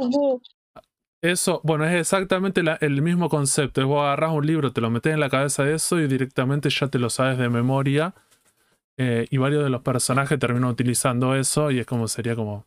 [1.22, 3.80] Eso, bueno, es exactamente la- el mismo concepto.
[3.80, 6.68] Es vos agarrás un libro, te lo metes en la cabeza de eso y directamente
[6.68, 8.14] ya te lo sabes de memoria.
[8.98, 12.66] Eh, y varios de los personajes terminan utilizando eso y es como sería como...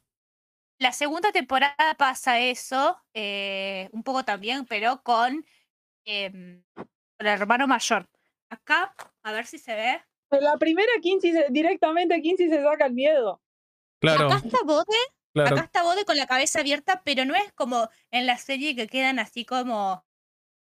[0.80, 5.46] La segunda temporada pasa eso, eh, un poco también, pero con,
[6.06, 6.88] em, con
[7.20, 8.06] el hermano mayor.
[8.50, 8.94] Acá,
[9.24, 10.02] a ver si se ve.
[10.32, 13.42] En la primera Kinsey se- directamente Kinsey se saca el miedo.
[14.02, 14.98] Claro, Acá está Bode,
[15.34, 15.56] claro.
[15.56, 18.88] acá está Bode con la cabeza abierta, pero no es como en la serie que
[18.88, 20.06] quedan así como,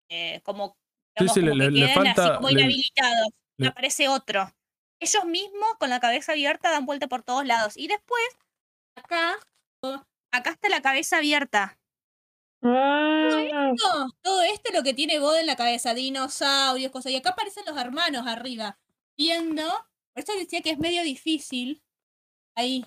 [0.09, 0.77] eh, como,
[1.17, 3.27] digamos, sí, como que le- le quedan así falta- como le- inhabilitados.
[3.57, 4.51] le- Aparece otro.
[4.99, 7.75] Ellos mismos con la cabeza abierta dan vuelta por todos lados.
[7.77, 8.23] Y después,
[8.95, 9.37] acá,
[10.31, 11.77] acá está la cabeza abierta.
[12.63, 17.11] Ah, todo esto es lo que tiene Bode en la cabeza, dinosaurios, cosas.
[17.11, 18.77] Y acá aparecen los hermanos arriba,
[19.17, 19.63] viendo.
[20.13, 21.81] Por eso decía que es medio difícil.
[22.55, 22.85] Ahí.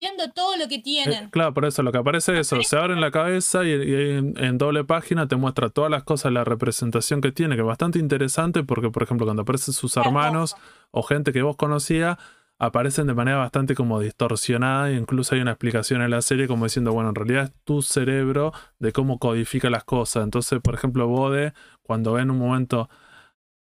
[0.00, 1.30] Viendo todo lo que Eh, tienen.
[1.30, 2.62] claro, por eso lo que aparece es eso.
[2.62, 6.30] Se abre en la cabeza y, en, en doble página te muestra todas las cosas,
[6.32, 10.56] la representación que tiene, que es bastante interesante porque, por ejemplo, cuando aparecen sus hermanos
[10.90, 12.18] o gente que vos conocías,
[12.58, 16.92] aparecen de manera bastante como distorsionada incluso hay una explicación en la serie como diciendo,
[16.92, 20.24] bueno, en realidad es tu cerebro de cómo codifica las cosas.
[20.24, 21.52] Entonces, por ejemplo, Bode,
[21.82, 22.88] cuando ve en un momento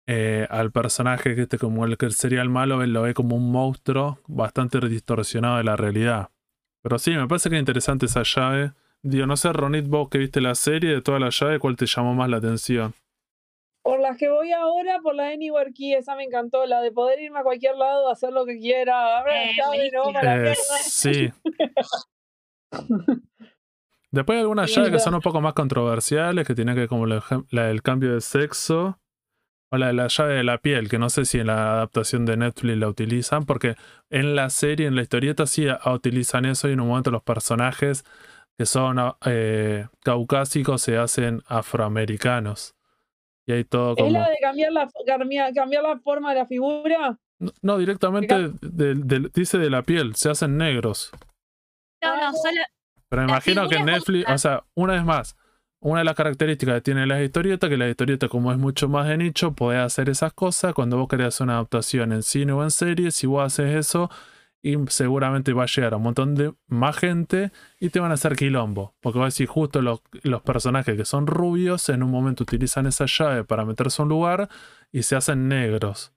[0.08, 3.36] eh, al personaje que este como el que sería el malo, él lo ve como
[3.36, 6.30] un monstruo bastante distorsionado de la realidad.
[6.84, 8.74] Pero sí, me parece que es interesante esa llave.
[9.02, 11.88] Digo, no sé, Ronit, vos que viste la serie de toda la llave, ¿cuál te
[11.88, 12.94] llamó más la atención?
[13.86, 17.20] Por las que voy ahora, por la Anywhere Key, esa me encantó, la de poder
[17.20, 20.56] irme a cualquier lado, hacer lo que quiera, abre la Eh, no, para la Eh,
[20.82, 21.32] sí.
[24.10, 27.06] Después hay algunas llaves que son un poco más controversiales, que tienen que ver como
[27.06, 29.00] la, la del cambio de sexo,
[29.72, 32.26] o la de la llave de la piel, que no sé si en la adaptación
[32.26, 33.76] de Netflix la utilizan, porque
[34.10, 38.04] en la serie, en la historieta sí utilizan eso y en un momento los personajes
[38.58, 38.98] que son
[39.28, 42.76] eh, caucásicos se hacen afroamericanos.
[43.48, 44.12] Y hay todo ¿Es como...
[44.20, 44.90] la de cambiar la,
[45.54, 47.18] cambiar, la forma de la figura?
[47.40, 51.12] No, no, directamente de- de- dice de la piel, se hacen negros.
[52.02, 52.62] No, no, solo.
[53.10, 55.36] Pero me imagino que es Netflix, o sea, una vez más,
[55.80, 59.08] una de las características que tiene las historietas, que la historieta como es mucho más
[59.08, 62.64] de nicho, podés hacer esas cosas cuando vos querés hacer una adaptación en cine o
[62.64, 64.10] en serie, si vos haces eso,
[64.68, 68.16] y seguramente va a llegar a un montón de más gente y te van a
[68.16, 68.96] hacer quilombo.
[69.00, 72.88] Porque vas a decir, justo los, los personajes que son rubios en un momento utilizan
[72.88, 74.50] esa llave para meterse a un lugar
[74.92, 76.14] y se hacen negros.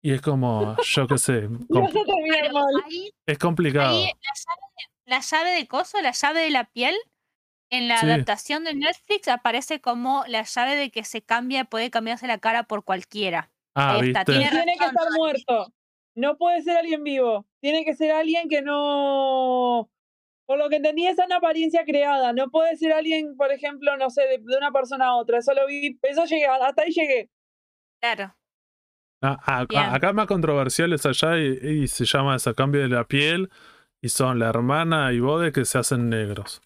[0.00, 1.48] Y es como, yo qué sé,
[2.86, 3.96] ahí, es complicado.
[3.96, 4.62] ahí la, llave,
[5.06, 6.94] la llave de coso, la llave de la piel,
[7.68, 8.06] en la Sí.
[8.06, 12.62] adaptación de Netflix aparece como la llave de que se cambia, puede cambiarse la cara
[12.62, 13.50] por cualquiera.
[13.74, 14.32] Ah, ahí está, viste.
[14.34, 15.72] tiene Tiene que estar muerto.
[16.14, 17.46] No puede ser alguien vivo.
[17.60, 19.90] Tiene que ser alguien que no.
[20.46, 22.32] Por lo que entendí, esa es una apariencia creada.
[22.32, 25.38] No puede ser alguien, por ejemplo, no sé, de, de una persona a otra.
[25.38, 25.98] Eso lo vi.
[26.02, 27.30] Eso llegué, hasta ahí llegué.
[28.00, 28.34] Claro.
[29.22, 29.84] Ah, ah, Bien.
[29.84, 33.50] acá es más controversial es allá y, y se llama ese cambio de la piel
[34.00, 36.60] y son la hermana y Bode que se hacen negros.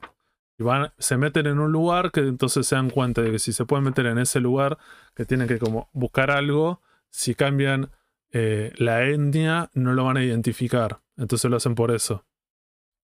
[0.59, 3.53] Y van, se meten en un lugar que entonces se dan cuenta de que si
[3.53, 4.79] se pueden meter en ese lugar,
[5.15, 7.91] que tienen que como buscar algo, si cambian
[8.33, 11.01] eh, la etnia no lo van a identificar.
[11.17, 12.27] Entonces lo hacen por eso.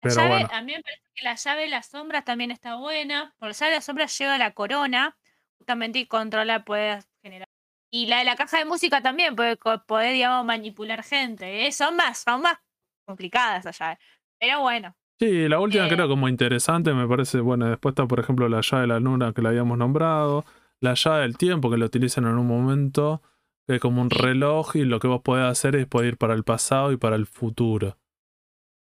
[0.02, 0.48] La Pero llave, bueno.
[0.52, 3.34] A mí me parece que la llave de las sombras también está buena.
[3.38, 5.16] Porque la llave de las sombras lleva la corona,
[5.58, 7.48] justamente y controla, puede generar
[7.90, 11.66] Y la de la caja de música también, puede poder, digamos, manipular gente.
[11.66, 11.72] ¿eh?
[11.72, 12.58] Son más, son más
[13.06, 13.98] complicadas allá.
[14.38, 14.94] Pero bueno.
[15.20, 15.88] Sí, la última Eh.
[15.88, 19.32] creo como interesante, me parece, bueno, después está por ejemplo la llave de la luna
[19.32, 20.44] que la habíamos nombrado,
[20.80, 23.37] la llave del tiempo que lo utilizan en un momento, que
[23.68, 26.44] es como un reloj y lo que vos podés hacer es poder ir para el
[26.44, 27.98] pasado y para el futuro.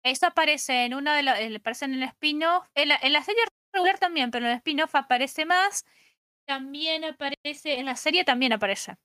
[0.03, 1.34] Eso aparece en uno de los.
[1.34, 2.68] Aparece en el spin-off.
[2.76, 3.41] En la, en la serie
[3.74, 5.86] regular también, pero en el spin-off aparece más.
[6.45, 7.80] También aparece.
[7.80, 8.95] En la serie también aparece.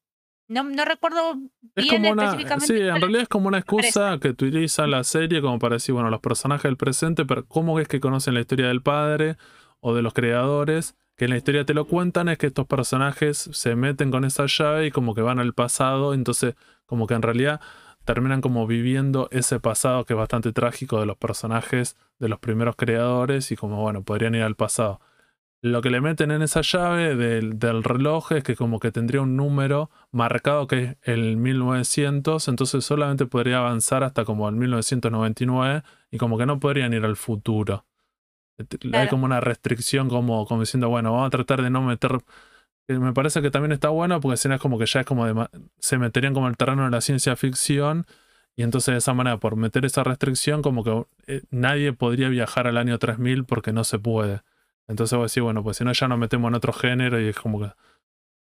[0.50, 1.38] No, no recuerdo
[1.76, 2.66] Es bien como una, específicamente.
[2.66, 6.10] sí, en realidad es como una excusa que utiliza la serie como para decir, bueno,
[6.10, 9.36] los personajes del presente, pero ¿cómo es que conocen la historia del padre
[9.78, 10.96] o de los creadores?
[11.20, 14.46] Que en la historia te lo cuentan, es que estos personajes se meten con esa
[14.46, 16.54] llave y como que van al pasado, entonces
[16.86, 17.60] como que en realidad
[18.06, 22.74] terminan como viviendo ese pasado que es bastante trágico de los personajes de los primeros
[22.74, 25.02] creadores y como bueno, podrían ir al pasado.
[25.60, 29.20] Lo que le meten en esa llave del, del reloj es que como que tendría
[29.20, 35.82] un número marcado que es el 1900, entonces solamente podría avanzar hasta como el 1999
[36.10, 37.84] y como que no podrían ir al futuro.
[38.92, 42.18] Hay como una restricción como, como diciendo, bueno, vamos a tratar de no meter...
[42.86, 45.06] que Me parece que también está bueno porque si no es como que ya es
[45.06, 48.06] como de, se meterían como el terreno de la ciencia ficción
[48.56, 52.66] y entonces de esa manera por meter esa restricción como que eh, nadie podría viajar
[52.66, 54.42] al año 3000 porque no se puede.
[54.88, 57.36] Entonces vos decís, bueno, pues si no ya nos metemos en otro género y es
[57.36, 57.72] como que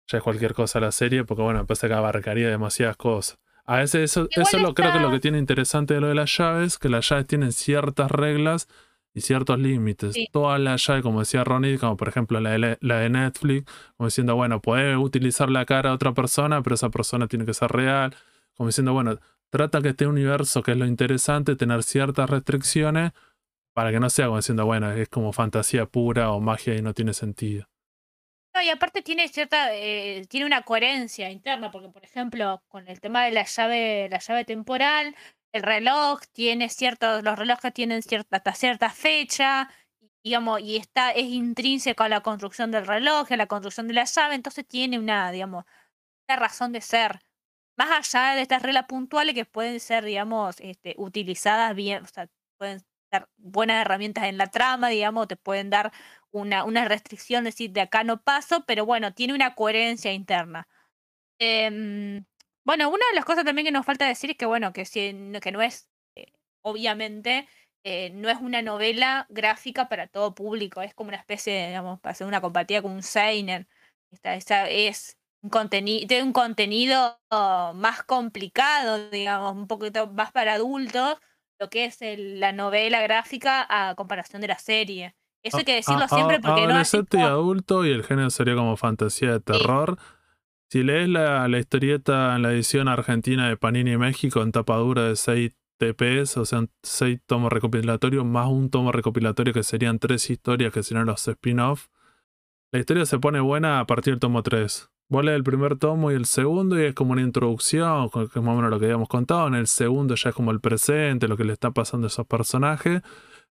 [0.07, 3.38] ya es cualquier cosa la serie, porque bueno, parece que abarcaría demasiadas cosas.
[3.65, 6.15] A veces eso, Igual eso lo, creo que lo que tiene interesante de lo de
[6.15, 8.68] las llaves, que las llaves tienen ciertas reglas
[9.14, 10.14] y ciertos límites.
[10.14, 10.27] Sí.
[10.31, 14.07] Todas las llaves, como decía Ronnie, como por ejemplo la de, la de Netflix, como
[14.07, 17.72] diciendo, bueno, puede utilizar la cara de otra persona, pero esa persona tiene que ser
[17.72, 18.15] real.
[18.56, 19.19] Como diciendo, bueno,
[19.49, 23.11] trata que este universo, que es lo interesante, tener ciertas restricciones
[23.73, 26.94] para que no sea como diciendo, bueno, es como fantasía pura o magia y no
[26.94, 27.68] tiene sentido.
[28.53, 32.99] No, y aparte tiene cierta, eh, tiene una coherencia interna, porque por ejemplo, con el
[32.99, 35.15] tema de la llave, la llave temporal,
[35.53, 39.69] el reloj tiene ciertos, los relojes tienen cierta, hasta cierta fecha,
[40.23, 44.05] digamos, y está, es intrínseco a la construcción del reloj, a la construcción de la
[44.05, 45.65] llave, entonces tiene una, digamos,
[46.30, 47.21] una razón de ser.
[47.77, 52.30] Más allá de estas reglas puntuales que pueden ser, digamos, este, utilizadas bien, o sea,
[52.57, 52.81] pueden
[53.11, 55.91] ser buenas herramientas en la trama, digamos, te pueden dar
[56.31, 60.67] una, una restricción, decir, de acá no paso, pero bueno, tiene una coherencia interna.
[61.39, 62.26] Em,
[62.64, 65.14] bueno, una de las cosas también que nos falta decir es que, bueno, que, si,
[65.14, 66.31] no- que no es, eh,
[66.61, 67.48] obviamente,
[67.84, 71.99] eh, no es una novela gráfica para todo público, es como una especie, de, digamos,
[71.99, 73.68] para hacer una comparativa con un Seinen.
[74.11, 80.53] Esta, esa es un contenido, tiene un contenido más complicado, digamos, un poquito más para
[80.53, 81.18] adultos,
[81.60, 85.15] lo que es el- la novela gráfica a comparación de la serie.
[85.44, 88.03] Eso hay que decirlo A- a- siempre porque no es Adolescente y adulto y el
[88.03, 89.98] género sería como fantasía de terror.
[90.71, 95.15] Si lees la, historieta en la edición argentina de Panini México en tapa dura de
[95.15, 100.71] 6 TPs, o sea, 6 tomos recopilatorios, más un tomo recopilatorio que serían tres historias
[100.71, 101.87] que serían los spin-off,
[102.71, 104.91] la historia se pone buena a partir del tomo 3.
[105.09, 108.35] Vos lees el primer tomo y el segundo y es como una introducción, que es
[108.35, 109.47] más o menos lo que habíamos contado.
[109.47, 112.27] En el segundo ya es como el presente, lo que le está pasando a esos
[112.27, 113.01] personajes.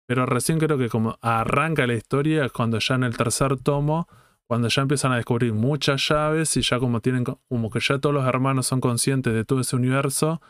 [0.06, 4.06] Pero recién creo que como arranca la historia es cuando ya en el tercer tomo,
[4.50, 8.00] cuando ya empiezan a descubrir muchas llaves y ya como tienen, co- como que ya
[8.00, 10.40] todos los hermanos son conscientes de todo ese universo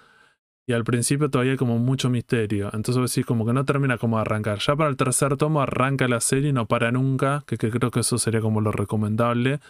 [0.66, 2.70] y al principio todavía hay como mucho misterio.
[2.72, 4.58] Entonces decís como que no termina como de arrancar.
[4.60, 7.90] Ya para el tercer tomo arranca la serie y no para nunca, que, que creo
[7.90, 9.60] que eso sería como lo recomendable.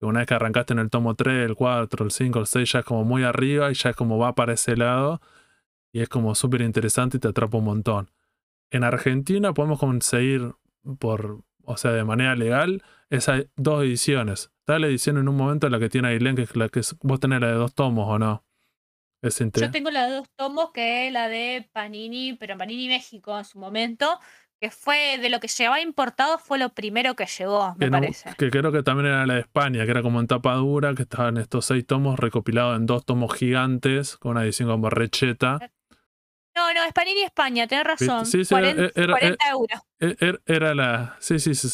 [0.00, 2.80] Una vez que arrancaste en el tomo 3, el 4, el 5, el 6, ya
[2.80, 5.20] es como muy arriba y ya es como va para ese lado.
[5.92, 8.10] Y es como súper interesante y te atrapa un montón.
[8.70, 10.54] En Argentina podemos conseguir
[10.98, 14.50] por, o sea, de manera legal, esas dos ediciones.
[14.60, 16.80] Está la edición en un momento en la que tiene Ailén, que es la que
[16.80, 18.44] es- vos tenés la de dos tomos, ¿o no?
[19.22, 23.36] Es Yo tengo la de dos tomos, que es la de Panini, pero Panini México
[23.36, 24.20] en su momento,
[24.60, 27.98] que fue de lo que llevaba importado, fue lo primero que llegó, me que, no-
[28.00, 28.30] parece.
[28.38, 31.02] que creo que también era la de España, que era como en tapa dura, que
[31.02, 35.58] estaban estos seis tomos recopilados en dos tomos gigantes, con una edición como recheta.
[36.56, 38.24] No, no, es Panini España, tenés razón.
[38.26, 39.80] Sí, sí, 40, era- era- 40 euros.
[40.00, 41.16] E- er- Era la.
[41.20, 41.68] Sí, sí, sí.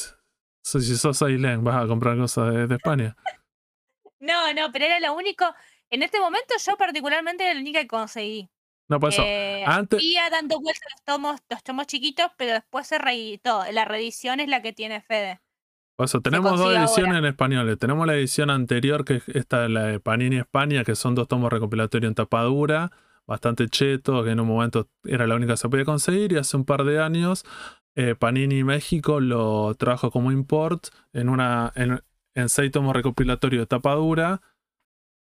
[0.64, 3.16] Si sos Ailén, vas a comprar cosas de, de España.
[4.20, 5.44] No, no, pero era lo único.
[5.90, 8.48] En este momento yo particularmente era la única que conseguí.
[8.88, 9.20] No, por eso.
[9.24, 13.64] Eh, antes- Había dando vueltas los tomos, los tomos chiquitos, pero después se reeditó.
[13.72, 15.40] La reedición es la que tiene Fede.
[15.96, 17.18] Por eso, tenemos dos ediciones ahora.
[17.18, 17.78] en español.
[17.78, 21.52] Tenemos la edición anterior, que es esta, la de Panini España, que son dos tomos
[21.52, 22.92] recopilatorios en tapa dura,
[23.26, 26.56] bastante cheto, que en un momento era la única que se podía conseguir, y hace
[26.56, 27.44] un par de años
[27.94, 33.94] eh, Panini México lo trajo como import en, una, en, seis tomos recopilatorios de tapa
[33.94, 34.40] dura,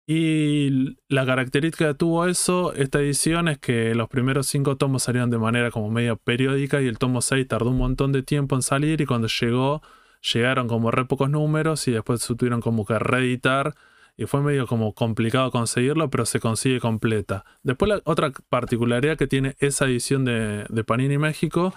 [0.08, 5.30] Y la característica que tuvo eso, esta edición, es que los primeros cinco tomos salieron
[5.30, 8.62] de manera como media periódica y el tomo 6 tardó un montón de tiempo en
[8.62, 9.82] salir y cuando llegó,
[10.22, 13.76] llegaron como re pocos números y después se tuvieron como que reeditar
[14.18, 17.46] y fue medio como complicado conseguirlo, pero se consigue completa.
[17.62, 21.74] Después la otra particularidad que tiene esa edición de, de Panini México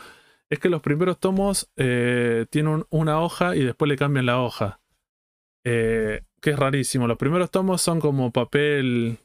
[0.48, 4.80] es que los primeros tomos eh, tienen una hoja y después le cambian la hoja.
[5.64, 7.06] Eh, que es rarísimo.
[7.06, 9.18] Los primeros tomos son como papel.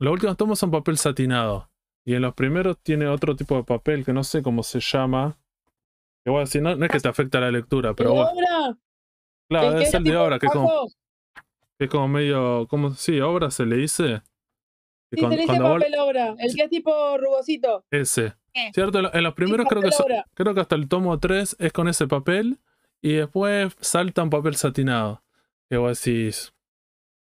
[0.00, 1.70] Los últimos tomos son papel satinado.
[2.06, 5.38] Y en los primeros tiene otro tipo de papel que no sé cómo se llama.
[6.24, 8.30] Que voy a decir, no, no es que te afecta la lectura, pero ¿De bueno.
[8.32, 8.78] obra?
[9.48, 10.88] Claro, ¿El debe ser de obra, que como?
[11.78, 12.66] Que es como medio.
[12.68, 14.22] Como, sí, obra se le dice.
[15.12, 16.34] Sí, cuando- se le dice papel obra.
[16.38, 17.84] El que es tipo rugosito.
[17.90, 18.34] Ese.
[18.52, 18.70] ¿Qué?
[18.74, 18.98] ¿Cierto?
[18.98, 21.72] En lo- En los primeros creo que, so- creo que hasta el tomo 3 es
[21.72, 22.58] con ese papel.
[23.02, 25.22] Y después salta un papel satinado.
[25.70, 26.52] Que vos decís.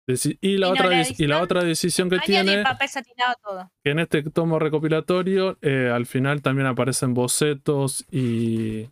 [0.08, 2.62] deci- y, la Y no, otra, la y la otra decisión que tiene.
[2.62, 3.70] papel satinado todo.
[3.84, 8.88] que en este tomo recopilatorio eh, al final también aparecen bocetos y,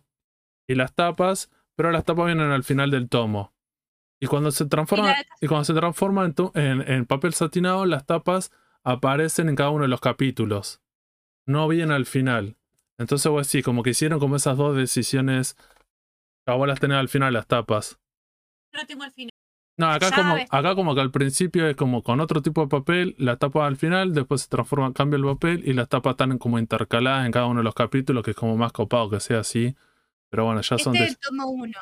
[0.69, 3.51] y las tapas, pero las tapas vienen al final del tomo.
[4.19, 8.05] Y cuando se transforma, Y cuando se transforma en, to- en- en papel satinado, las
[8.05, 8.51] tapas
[8.83, 10.81] aparecen en cada uno de los capítulos.
[11.45, 12.57] No vienen al final.
[12.97, 15.55] Entonces, pues sí, como que hicieron como esas dos decisiones.
[16.47, 17.99] vos las tenés al final las tapas.
[18.73, 19.29] Lo tengo al final.
[19.79, 23.15] No, acá como, acá como que al principio es como con otro tipo de papel,
[23.19, 26.57] la tapa al final, después se transforma, cambia el papel y las tapas están como
[26.57, 29.75] intercaladas en cada uno de los capítulos, que es como más copado que sea así.
[30.31, 31.77] Pero bueno, ya son, Este de- tomo 1.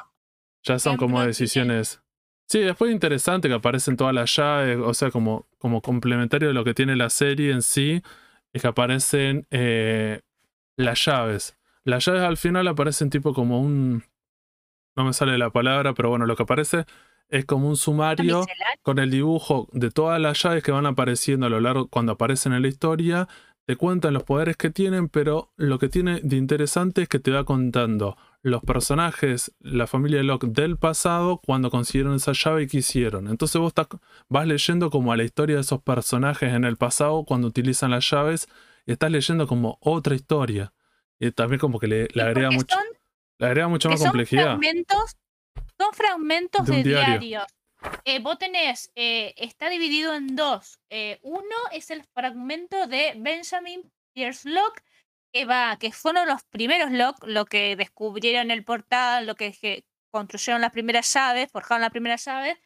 [0.64, 2.02] ya son como decisiones.
[2.48, 6.64] Sí, después interesante que aparecen todas las llaves, o sea, como, como complementario de lo
[6.64, 8.04] que tiene la serie en sí,
[8.54, 10.22] es que aparecen eh,
[10.78, 11.58] las llaves.
[11.84, 14.04] Las llaves al final aparecen tipo como un...
[14.96, 16.86] No me sale la palabra, pero bueno, lo que aparece
[17.30, 18.46] es como un sumario
[18.82, 22.54] con el dibujo de todas las llaves que van apareciendo a lo largo cuando aparecen
[22.54, 23.28] en la historia.
[23.66, 27.32] Te cuentan los poderes que tienen, pero lo que tiene de interesante es que te
[27.32, 32.68] va contando los personajes, la familia de Locke del pasado, cuando consiguieron esa llave y
[32.68, 33.28] qué hicieron.
[33.28, 33.88] Entonces vos estás-
[34.30, 38.08] vas leyendo como a la historia de esos personajes en el pasado cuando utilizan las
[38.08, 38.48] llaves
[38.86, 40.72] y estás leyendo como otra historia.
[41.20, 42.86] Y también como que le, le agrega, mucho, son,
[43.40, 44.44] le agrega mucho más son complejidad.
[44.60, 45.16] fragmentos,
[45.80, 47.20] son fragmentos De diario.
[47.20, 47.46] diarios.
[48.04, 50.80] Eh, vos tenés, eh, está dividido en dos.
[50.90, 54.84] Eh, uno es el fragmento de Benjamin Pierce Locke,
[55.34, 59.86] que va, que fueron los primeros Locke, lo que descubrieron el portal, lo que, que
[60.12, 62.58] construyeron las primeras llaves, forjaron las primeras llaves.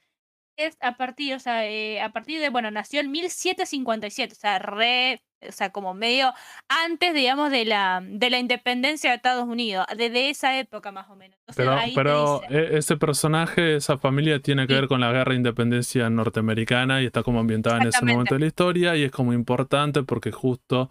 [0.59, 4.59] Es a partir, o sea, eh, a partir de, bueno, nació en 1757, o sea,
[4.59, 6.33] re, o sea, como medio
[6.67, 11.15] antes, digamos, de la, de la independencia de Estados Unidos, desde esa época más o
[11.15, 11.39] menos.
[11.55, 14.79] Pero, ahí pero dice- e- ese personaje, esa familia tiene que Sí.
[14.81, 18.39] ver con la guerra de independencia norteamericana y está como ambientada en ese momento de
[18.41, 20.89] la historia y es como importante porque justo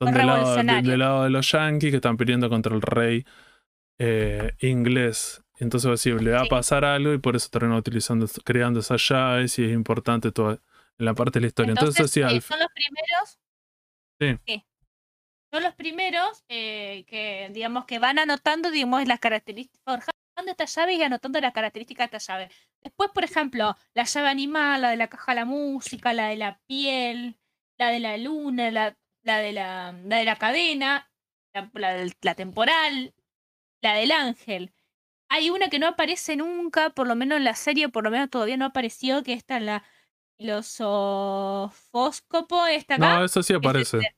[0.00, 3.24] son del lado, del lado de los yankees que están peleando contra el rey
[3.98, 5.40] eh, inglés.
[5.58, 9.06] Entonces pues, sí, le va a pasar algo y por eso terminan utilizando, creando esas
[9.08, 10.60] llaves y es importante todo en
[11.04, 11.70] la parte de la historia.
[11.70, 13.38] Entonces, sí, eh, al- son los primeros.
[14.46, 14.64] Sí.
[15.52, 20.98] Son los primeros eh, que, digamos, que van anotando, digamos, las características, forjando estas llaves
[20.98, 22.50] y anotando las características de esta llave.
[22.82, 26.36] Después, por ejemplo, la llave animal, la de la caja de la música, la de
[26.36, 27.36] la piel,
[27.78, 31.08] la de la luna, la, la de, la, la de la cadena,
[31.54, 33.14] la, la del- la temporal,
[33.80, 34.72] la del ángel.
[35.34, 38.30] Hay una que no aparece nunca, por lo menos en la serie, por lo menos
[38.30, 39.82] todavía no apareció, que está en la
[40.38, 43.18] filosofóscopo, esta acá.
[43.18, 43.98] no, eso sí aparece.
[43.98, 44.14] este.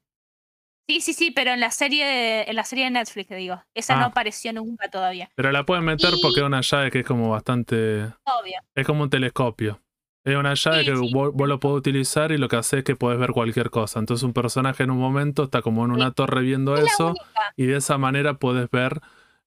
[0.88, 3.60] Sí, sí, sí, pero en la serie de, en la serie de Netflix, digo.
[3.74, 4.09] Esa no Ah.
[4.09, 5.28] apareció nunca todavía.
[5.34, 8.05] Pero la pueden meter Y- porque es una llave que es como bastante...
[8.24, 8.60] Obvio.
[8.74, 9.82] Es como un telescopio.
[10.24, 12.78] Es una llave Sí, que sí, vos, vos lo podés utilizar y lo que hace
[12.78, 13.98] es que podés ver cualquier cosa.
[14.01, 17.14] Entonces un personaje en un momento está como en una torre viendo Es eso
[17.56, 19.01] y de esa manera podés ver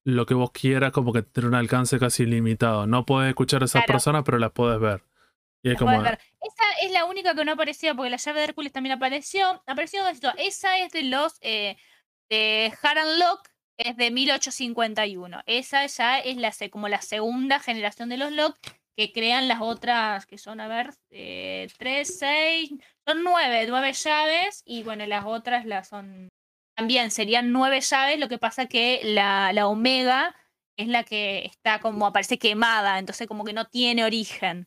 [0.04, 2.86] lo que vos quieras como que tiene un alcance casi ilimitado.
[2.86, 3.94] No podés escuchar a esas Claro.
[3.94, 5.04] personas, pero las podés ver.
[5.62, 6.00] Y es como...
[6.00, 6.18] ver.
[6.40, 9.62] Esa es la única que no apareció, porque la llave de Hércules también apareció.
[9.66, 10.02] Apareció.
[10.38, 11.76] Esa es de los eh,
[12.30, 15.42] de Haran Locke, es de 1851.
[15.46, 20.26] Esa ya es la como la segunda generación de los Locke que crean las otras,
[20.26, 22.70] que son, a ver, eh, tres, seis,
[23.06, 26.28] son nueve, nueve llaves, y bueno, las otras las son
[26.80, 30.34] también serían nueve llaves, lo que pasa que la, la Omega
[30.78, 34.66] es la que está como aparece quemada, entonces como que no tiene origen.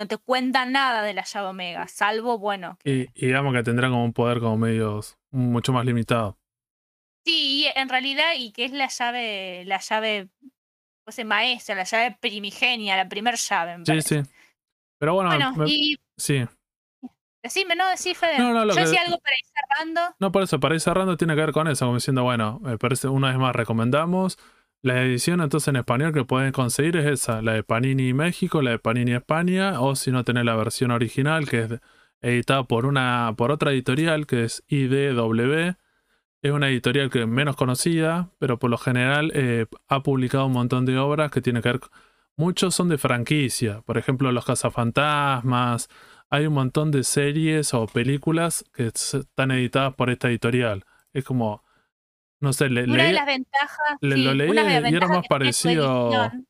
[0.00, 3.62] No te cuentan nada de la llave Omega, salvo, bueno, que- Y, y digamos que
[3.62, 5.00] tendrá como un poder como medio
[5.30, 6.36] mucho más limitado.
[7.24, 10.28] Sí, y en realidad, y que es la llave, la llave,
[11.04, 13.78] pues maestra, la llave primigenia, la primer llave.
[13.78, 14.22] me Sí, sí.
[14.98, 16.44] Pero bueno, Bueno, me- y sí.
[17.42, 18.38] Decime, no, decí, Fede.
[18.38, 20.00] No, no, Yo que- decía algo para ir cerrando.
[20.18, 22.78] No, por eso, para ir cerrando tiene que ver con eso, como diciendo, bueno, me
[22.78, 24.38] parece, una vez más recomendamos.
[24.82, 28.70] La edición entonces en español que pueden conseguir es esa, la de Panini México, la
[28.72, 31.70] de Panini España, o si no tenés la versión original que es
[32.20, 35.76] editada por una por otra editorial que es IDW.
[36.42, 40.52] Es una editorial que es menos conocida, pero por lo general eh, ha publicado un
[40.52, 41.80] montón de obras que tienen que ver.
[42.36, 45.88] Muchos son de franquicia, por ejemplo, Los Cazafantasmas.
[46.30, 50.84] Hay un montón de series o películas que están editadas por esta editorial.
[51.12, 51.64] Es como,
[52.40, 53.96] no sé, le, Una de leí- las ventajas.
[54.00, 56.46] le- sí, lo leí una de las y era más parecido- edición-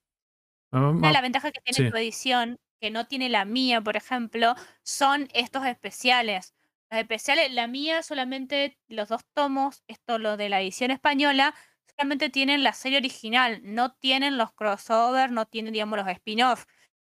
[0.71, 1.91] Ah, Una de las ventajas que tiene sí.
[1.91, 6.55] tu edición, que no tiene la mía, por ejemplo, son estos especiales.
[6.91, 11.55] Los especiales, la mía solamente los dos tomos, esto lo de la edición española,
[11.97, 16.67] solamente tienen la serie original, no tienen los crossovers, no tienen, digamos, los spin-off.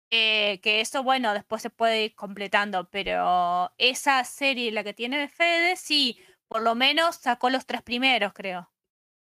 [0.09, 5.27] Eh, que eso, bueno, después se puede ir completando, pero esa serie, la que tiene
[5.27, 6.17] Fede, sí,
[6.47, 8.69] por lo menos sacó los tres primeros, creo.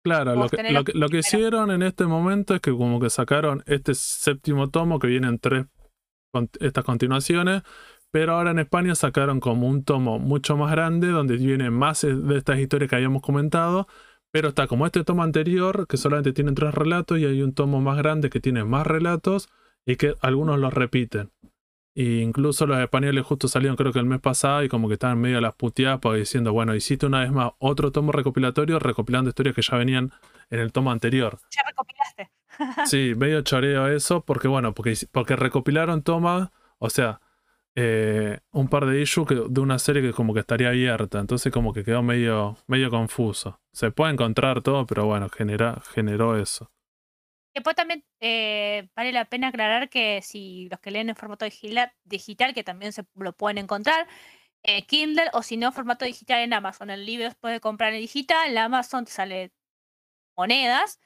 [0.04, 1.26] Claro, lo que, lo que, lo que primeros.
[1.26, 5.66] hicieron en este momento es que como que sacaron este séptimo tomo que vienen tres
[6.30, 7.62] con estas continuaciones,
[8.10, 12.14] pero ahora en España sacaron como un tomo mucho más grande donde vienen más eh,
[12.14, 13.88] de estas historias que habíamos comentado,
[14.30, 17.80] pero está como este tomo anterior que solamente tiene tres relatos y hay un tomo
[17.80, 19.48] más grande que tiene más relatos
[19.86, 21.30] y que algunos los repiten.
[21.94, 25.18] E incluso los españoles justo salieron creo que el mes pasado y como que estaban
[25.18, 29.30] medio a las puteadas porque diciendo, bueno, hiciste una vez más otro tomo recopilatorio recopilando
[29.30, 30.12] historias que ya venían
[30.50, 31.38] en el tomo anterior.
[31.56, 32.30] Ya recopilaste.
[32.86, 37.20] Sí, medio choreo eso, porque bueno, porque, porque recopilaron tomas, o sea,
[37.74, 41.52] eh, un par de issues que- de una serie que como que estaría abierta, entonces
[41.52, 43.60] como que quedó medio, medio confuso.
[43.72, 46.70] Se puede encontrar todo, pero bueno, genera, generó eso.
[47.56, 52.52] Después también eh, vale la pena aclarar que si los que leen en formato digital,
[52.54, 54.06] que también se lo pueden encontrar,
[54.64, 56.90] eh, Kindle o si no, formato digital en Amazon.
[56.90, 59.52] El libro se puede comprar en digital, en Amazon te sale
[60.36, 61.00] monedas,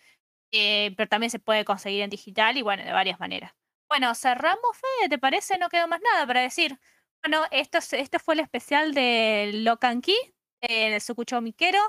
[0.52, 3.52] eh, pero también se puede conseguir en digital y bueno, de varias maneras.
[3.88, 4.62] Bueno, cerramos,
[5.00, 5.58] Fede, ¿te parece?
[5.58, 6.78] No quedó más nada para decir.
[7.24, 10.16] Bueno, esto, es- este fue el especial de Locan Key,
[10.60, 11.80] el Sucucho Miquero.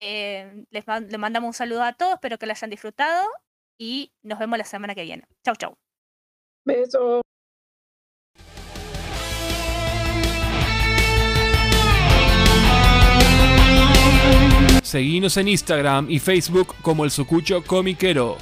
[0.00, 3.26] Eh, les man- le mandamos un saludo a todos, espero que lo hayan disfrutado
[3.82, 5.24] y nos vemos la semana que viene.
[5.44, 5.74] Chau, chau.
[6.64, 7.20] Beso.
[14.84, 18.36] Seguinos en Instagram y Facebook como el Sucucho Comiquero.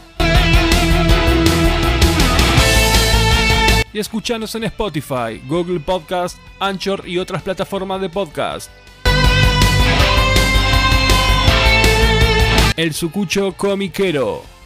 [3.95, 8.71] Y escuchanos en Spotify, Google Podcast, Anchor y otras plataformas de podcast.
[12.77, 14.60] El Sucucho Comiquero.